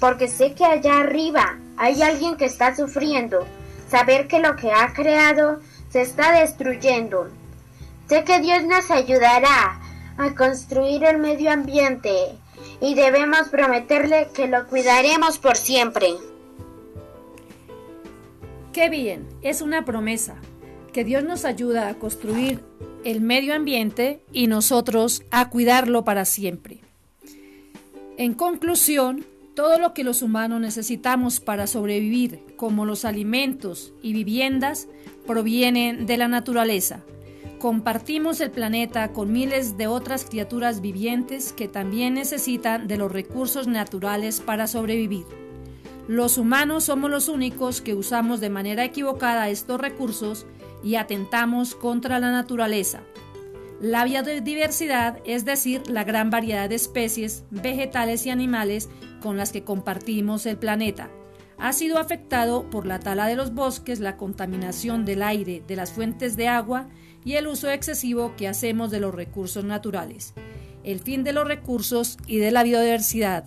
porque 0.00 0.28
sé 0.28 0.54
que 0.54 0.64
allá 0.64 1.00
arriba 1.00 1.58
hay 1.80 2.02
alguien 2.02 2.36
que 2.36 2.44
está 2.44 2.76
sufriendo, 2.76 3.46
saber 3.88 4.28
que 4.28 4.38
lo 4.38 4.54
que 4.54 4.70
ha 4.70 4.92
creado 4.92 5.60
se 5.88 6.02
está 6.02 6.38
destruyendo. 6.38 7.28
Sé 8.06 8.22
que 8.22 8.38
Dios 8.40 8.64
nos 8.64 8.90
ayudará 8.90 9.80
a 10.18 10.34
construir 10.34 11.04
el 11.04 11.16
medio 11.16 11.50
ambiente 11.50 12.12
y 12.82 12.94
debemos 12.94 13.48
prometerle 13.48 14.28
que 14.34 14.46
lo 14.46 14.66
cuidaremos 14.66 15.38
por 15.38 15.56
siempre. 15.56 16.08
Qué 18.74 18.90
bien, 18.90 19.26
es 19.40 19.62
una 19.62 19.86
promesa, 19.86 20.34
que 20.92 21.02
Dios 21.02 21.24
nos 21.24 21.46
ayuda 21.46 21.88
a 21.88 21.94
construir 21.94 22.62
el 23.04 23.22
medio 23.22 23.54
ambiente 23.54 24.22
y 24.32 24.48
nosotros 24.48 25.22
a 25.30 25.48
cuidarlo 25.48 26.04
para 26.04 26.26
siempre. 26.26 26.80
En 28.18 28.34
conclusión, 28.34 29.24
todo 29.54 29.78
lo 29.78 29.94
que 29.94 30.04
los 30.04 30.22
humanos 30.22 30.60
necesitamos 30.60 31.40
para 31.40 31.66
sobrevivir, 31.66 32.40
como 32.56 32.86
los 32.86 33.04
alimentos 33.04 33.92
y 34.02 34.12
viviendas, 34.12 34.88
provienen 35.26 36.06
de 36.06 36.16
la 36.16 36.28
naturaleza. 36.28 37.02
Compartimos 37.58 38.40
el 38.40 38.50
planeta 38.50 39.12
con 39.12 39.32
miles 39.32 39.76
de 39.76 39.86
otras 39.86 40.24
criaturas 40.24 40.80
vivientes 40.80 41.52
que 41.52 41.68
también 41.68 42.14
necesitan 42.14 42.88
de 42.88 42.96
los 42.96 43.12
recursos 43.12 43.66
naturales 43.66 44.40
para 44.40 44.66
sobrevivir. 44.66 45.26
Los 46.08 46.38
humanos 46.38 46.84
somos 46.84 47.10
los 47.10 47.28
únicos 47.28 47.80
que 47.82 47.94
usamos 47.94 48.40
de 48.40 48.50
manera 48.50 48.84
equivocada 48.84 49.50
estos 49.50 49.80
recursos 49.80 50.46
y 50.82 50.94
atentamos 50.94 51.74
contra 51.74 52.18
la 52.18 52.32
naturaleza. 52.32 53.02
La 53.80 54.04
biodiversidad, 54.04 55.20
es 55.24 55.46
decir, 55.46 55.88
la 55.88 56.04
gran 56.04 56.28
variedad 56.28 56.68
de 56.68 56.74
especies, 56.74 57.44
vegetales 57.50 58.26
y 58.26 58.30
animales 58.30 58.90
con 59.22 59.38
las 59.38 59.52
que 59.52 59.64
compartimos 59.64 60.44
el 60.44 60.58
planeta, 60.58 61.08
ha 61.56 61.72
sido 61.72 61.98
afectado 61.98 62.68
por 62.68 62.84
la 62.84 63.00
tala 63.00 63.26
de 63.26 63.36
los 63.36 63.54
bosques, 63.54 63.98
la 63.98 64.18
contaminación 64.18 65.06
del 65.06 65.22
aire, 65.22 65.62
de 65.66 65.76
las 65.76 65.92
fuentes 65.92 66.36
de 66.36 66.46
agua 66.46 66.88
y 67.24 67.34
el 67.34 67.46
uso 67.46 67.70
excesivo 67.70 68.34
que 68.36 68.48
hacemos 68.48 68.90
de 68.90 69.00
los 69.00 69.14
recursos 69.14 69.64
naturales. 69.64 70.34
El 70.84 71.00
fin 71.00 71.24
de 71.24 71.32
los 71.32 71.48
recursos 71.48 72.18
y 72.26 72.36
de 72.36 72.50
la 72.50 72.62
biodiversidad 72.62 73.46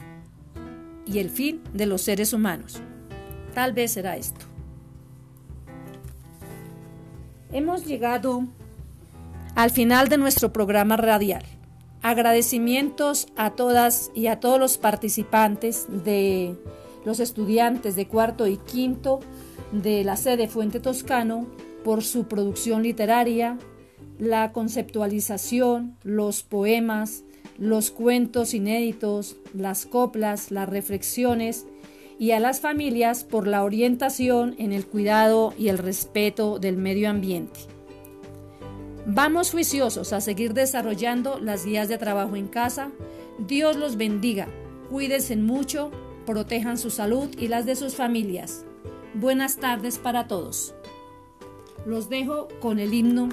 y 1.06 1.20
el 1.20 1.30
fin 1.30 1.62
de 1.74 1.86
los 1.86 2.02
seres 2.02 2.34
humanos. 2.34 2.82
Tal 3.54 3.74
vez 3.74 3.92
será 3.92 4.18
esto. 4.18 4.46
Hemos 7.52 7.86
llegado 7.86 8.48
al 9.56 9.70
final 9.70 10.10
de 10.10 10.18
nuestro 10.18 10.52
programa 10.52 10.98
radial. 10.98 11.44
Agradecimientos 12.02 13.28
a 13.36 13.52
todas 13.52 14.12
y 14.14 14.28
a 14.28 14.40
todos 14.40 14.60
los 14.60 14.78
participantes 14.78 15.86
de 16.04 16.56
los 17.06 17.20
estudiantes 17.20 17.96
de 17.96 18.08
cuarto 18.08 18.48
y 18.48 18.58
quinto 18.58 19.20
de 19.72 20.04
la 20.04 20.18
sede 20.18 20.48
Fuente 20.48 20.80
Toscano 20.80 21.48
por 21.84 22.04
su 22.04 22.28
producción 22.28 22.84
literaria, 22.84 23.58
la 24.20 24.52
conceptualización, 24.52 25.98
los 26.04 26.44
poemas, 26.44 27.24
los 27.58 27.92
cuentos 27.92 28.54
inéditos, 28.54 29.36
las 29.54 29.86
coplas, 29.86 30.52
las 30.52 30.68
reflexiones 30.68 31.66
y 32.20 32.32
a 32.32 32.40
las 32.40 32.60
familias 32.60 33.24
por 33.24 33.48
la 33.48 33.64
orientación 33.64 34.56
en 34.58 34.72
el 34.72 34.88
cuidado 34.88 35.54
y 35.58 35.68
el 35.70 35.78
respeto 35.78 36.60
del 36.60 36.78
medio 36.78 37.10
ambiente. 37.10 37.73
Vamos 39.06 39.52
juiciosos 39.52 40.14
a 40.14 40.22
seguir 40.22 40.54
desarrollando 40.54 41.38
las 41.38 41.66
guías 41.66 41.90
de 41.90 41.98
trabajo 41.98 42.38
en 42.38 42.48
casa. 42.48 42.90
Dios 43.38 43.76
los 43.76 43.98
bendiga. 43.98 44.48
Cuídense 44.90 45.36
mucho, 45.36 45.92
protejan 46.26 46.78
su 46.78 46.90
salud 46.90 47.30
y 47.38 47.50
las 47.50 47.66
de 47.66 47.76
sus 47.76 47.96
familias. 47.96 48.64
Buenas 49.14 49.58
tardes 49.58 49.98
para 49.98 50.28
todos. 50.28 50.74
Los 51.86 52.08
dejo 52.08 52.48
con 52.62 52.80
el 52.80 52.94
himno. 52.94 53.28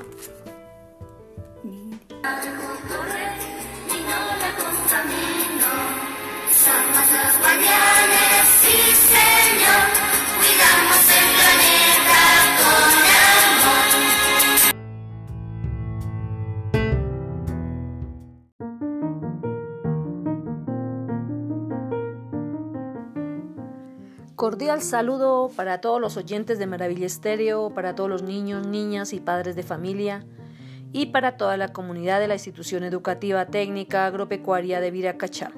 Son 6.53 7.01
Cordial 24.41 24.81
saludo 24.81 25.51
para 25.55 25.83
todos 25.83 26.01
los 26.01 26.17
oyentes 26.17 26.59
de 26.59 26.67
Maravilla 26.67 27.05
Estéreo, 27.05 27.75
para 27.75 27.95
todos 27.95 28.09
los 28.09 28.23
niños, 28.23 28.67
niñas 28.67 29.13
y 29.13 29.21
padres 29.21 29.55
de 29.55 29.63
familia 29.63 30.25
y 30.93 31.09
para 31.13 31.37
toda 31.37 31.59
la 31.59 31.75
comunidad 31.75 32.21
de 32.21 32.27
la 32.27 32.37
institución 32.37 32.83
educativa 32.83 33.45
técnica 33.49 34.07
agropecuaria 34.07 34.81
de 34.81 34.91
Viracachá. 34.91 35.53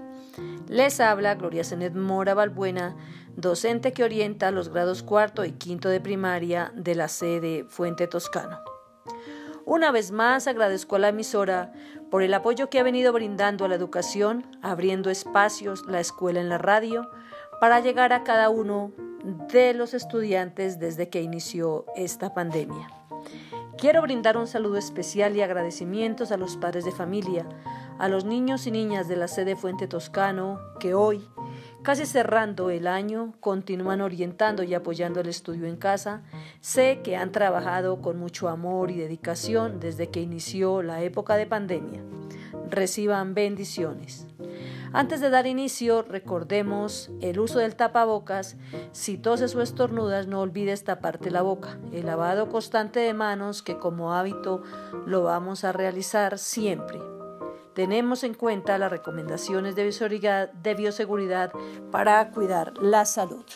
Les 0.67 0.99
habla 0.99 1.37
Gloria 1.37 1.63
Zenet 1.63 1.95
Mora 1.95 2.35
Balbuena, 2.35 2.97
docente 3.37 3.93
que 3.93 4.03
orienta 4.03 4.51
los 4.51 4.69
grados 4.69 5.05
cuarto 5.05 5.45
y 5.45 5.53
quinto 5.53 5.89
de 5.89 6.01
primaria 6.01 6.73
de 6.75 6.97
la 6.97 7.07
sede 7.07 7.65
Fuente 7.69 8.09
Toscano. 8.09 8.59
Una 9.65 9.93
vez 9.93 10.11
más 10.11 10.49
agradezco 10.49 10.97
a 10.97 10.99
la 10.99 11.11
emisora 11.11 11.73
por 12.11 12.25
el 12.25 12.35
apoyo 12.35 12.69
que 12.69 12.81
ha 12.81 12.83
venido 12.83 13.13
brindando 13.13 13.65
a 13.65 13.69
la 13.69 13.77
educación, 13.77 14.45
abriendo 14.61 15.09
espacios, 15.09 15.87
la 15.87 16.01
escuela 16.01 16.41
en 16.41 16.49
la 16.49 16.59
radio, 16.59 17.09
para 17.63 17.79
llegar 17.79 18.13
a 18.13 18.25
cada 18.25 18.51
uno 18.51 18.91
de 19.53 19.73
los 19.73 19.95
estudiantes 19.95 20.81
desde 20.81 21.09
que 21.09 21.23
inició 21.23 21.87
esta 21.95 22.35
pandemia. 22.35 22.89
Quiero 23.79 24.03
brindar 24.03 24.37
un 24.37 24.49
saludo 24.49 24.79
especial 24.79 25.37
y 25.37 25.43
agradecimientos 25.43 26.33
a 26.33 26.37
los 26.37 26.57
padres 26.57 26.85
de 26.85 26.91
familia, 26.91 27.47
a 28.01 28.09
los 28.09 28.25
niños 28.25 28.67
y 28.67 28.73
niñas 28.73 29.07
de 29.07 29.15
la 29.15 29.29
sede 29.29 29.55
Fuente 29.55 29.87
Toscano 29.87 30.59
que 30.81 30.95
hoy, 30.95 31.25
casi 31.85 32.05
cerrando 32.05 32.69
el 32.71 32.89
año, 32.89 33.33
continúan 33.39 34.01
orientando 34.01 34.65
y 34.65 34.75
apoyando 34.75 35.21
el 35.21 35.29
estudio 35.29 35.69
en 35.69 35.77
casa. 35.77 36.23
Sé 36.61 36.99
que 37.05 37.15
han 37.15 37.31
trabajado 37.31 38.03
con 38.03 38.19
mucho 38.19 38.49
amor 38.49 38.91
y 38.91 38.97
dedicación 38.97 39.79
desde 39.79 40.09
que 40.09 40.21
inició 40.21 40.83
la 40.83 41.01
época 41.03 41.37
de 41.37 41.47
pandemia. 41.47 42.03
Reciban 42.69 43.35
bendiciones. 43.35 44.27
Antes 44.95 45.21
de 45.21 45.31
dar 45.31 45.47
inicio, 45.47 46.03
recordemos 46.03 47.11
el 47.21 47.41
uso 47.41 47.59
del 47.59 47.77
tapabocas. 47.77 48.57
Si 48.93 49.17
toses 49.17 49.55
o 49.55 49.63
estornudas, 49.63 50.27
no 50.27 50.41
olvides 50.41 50.85
taparte 50.85 51.31
la 51.31 51.41
boca. 51.41 51.79
El 51.93 52.07
lavado 52.07 52.51
constante 52.51 53.01
de 53.01 53.15
manos, 53.15 53.63
que 53.63 53.79
como 53.79 54.13
hábito 54.13 54.63
lo 55.07 55.23
vamos 55.23 55.65
a 55.65 55.73
realizar 55.73 56.39
siempre. 56.39 56.99
Tenemos 57.75 58.23
en 58.23 58.35
cuenta 58.35 58.77
las 58.77 58.91
recomendaciones 58.91 59.75
de 59.75 60.75
bioseguridad 60.75 61.53
para 61.91 62.31
cuidar 62.31 62.75
la 62.83 63.07
salud. 63.07 63.47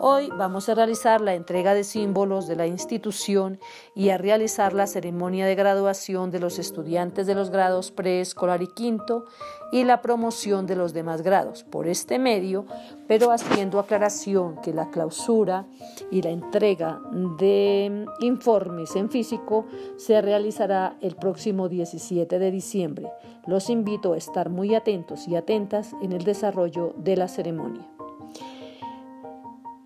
Hoy 0.00 0.30
vamos 0.30 0.68
a 0.68 0.76
realizar 0.76 1.20
la 1.20 1.34
entrega 1.34 1.74
de 1.74 1.82
símbolos 1.82 2.46
de 2.46 2.54
la 2.54 2.68
institución 2.68 3.58
y 3.96 4.10
a 4.10 4.18
realizar 4.18 4.72
la 4.72 4.86
ceremonia 4.86 5.44
de 5.44 5.56
graduación 5.56 6.30
de 6.30 6.38
los 6.38 6.60
estudiantes 6.60 7.26
de 7.26 7.34
los 7.34 7.50
grados 7.50 7.90
preescolar 7.90 8.62
y 8.62 8.68
quinto 8.68 9.24
y 9.72 9.82
la 9.82 10.00
promoción 10.00 10.66
de 10.66 10.76
los 10.76 10.92
demás 10.92 11.22
grados 11.22 11.64
por 11.64 11.88
este 11.88 12.20
medio, 12.20 12.64
pero 13.08 13.32
haciendo 13.32 13.80
aclaración 13.80 14.60
que 14.62 14.72
la 14.72 14.88
clausura 14.90 15.66
y 16.12 16.22
la 16.22 16.30
entrega 16.30 17.00
de 17.36 18.06
informes 18.20 18.94
en 18.94 19.10
físico 19.10 19.66
se 19.96 20.22
realizará 20.22 20.96
el 21.00 21.16
próximo 21.16 21.68
17 21.68 22.38
de 22.38 22.50
diciembre. 22.52 23.10
Los 23.48 23.68
invito 23.68 24.12
a 24.12 24.16
estar 24.16 24.48
muy 24.48 24.76
atentos 24.76 25.26
y 25.26 25.34
atentas 25.34 25.92
en 26.00 26.12
el 26.12 26.22
desarrollo 26.22 26.94
de 26.98 27.16
la 27.16 27.26
ceremonia 27.26 27.97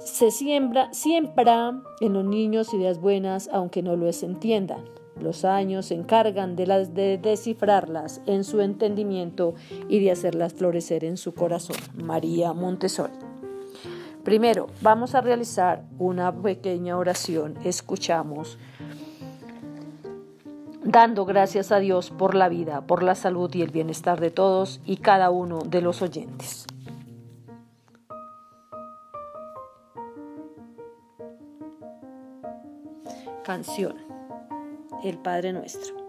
se 0.05 0.31
siembra, 0.31 0.93
siembra 0.93 1.81
en 2.01 2.13
los 2.13 2.25
niños 2.25 2.73
ideas 2.75 3.01
buenas, 3.01 3.49
aunque 3.53 3.83
no 3.83 3.97
les 3.97 4.23
entiendan. 4.23 4.85
Los 5.21 5.45
años 5.45 5.87
se 5.87 5.95
encargan 5.95 6.57
de, 6.57 6.67
las, 6.67 6.95
de 6.95 7.19
descifrarlas 7.19 8.21
en 8.27 8.45
su 8.45 8.61
entendimiento 8.61 9.55
y 9.89 10.01
de 10.01 10.11
hacerlas 10.11 10.55
florecer 10.55 11.05
en 11.05 11.17
su 11.17 11.35
corazón. 11.35 11.77
María 11.95 12.53
Montessori. 12.53 13.13
Primero, 14.25 14.69
vamos 14.81 15.15
a 15.15 15.21
realizar 15.21 15.85
una 15.99 16.33
pequeña 16.33 16.97
oración. 16.97 17.57
Escuchamos 17.65 18.59
dando 20.85 21.25
gracias 21.25 21.73
a 21.73 21.79
Dios 21.79 22.11
por 22.11 22.35
la 22.35 22.49
vida, 22.49 22.83
por 22.83 23.03
la 23.03 23.15
salud 23.15 23.53
y 23.55 23.63
el 23.63 23.71
bienestar 23.71 24.21
de 24.21 24.31
todos 24.31 24.81
y 24.85 24.97
cada 24.97 25.31
uno 25.31 25.61
de 25.61 25.83
los 25.83 26.03
oyentes. 26.03 26.67
Canción. 33.43 33.97
El 35.03 35.19
Padre 35.19 35.53
Nuestro. 35.53 36.02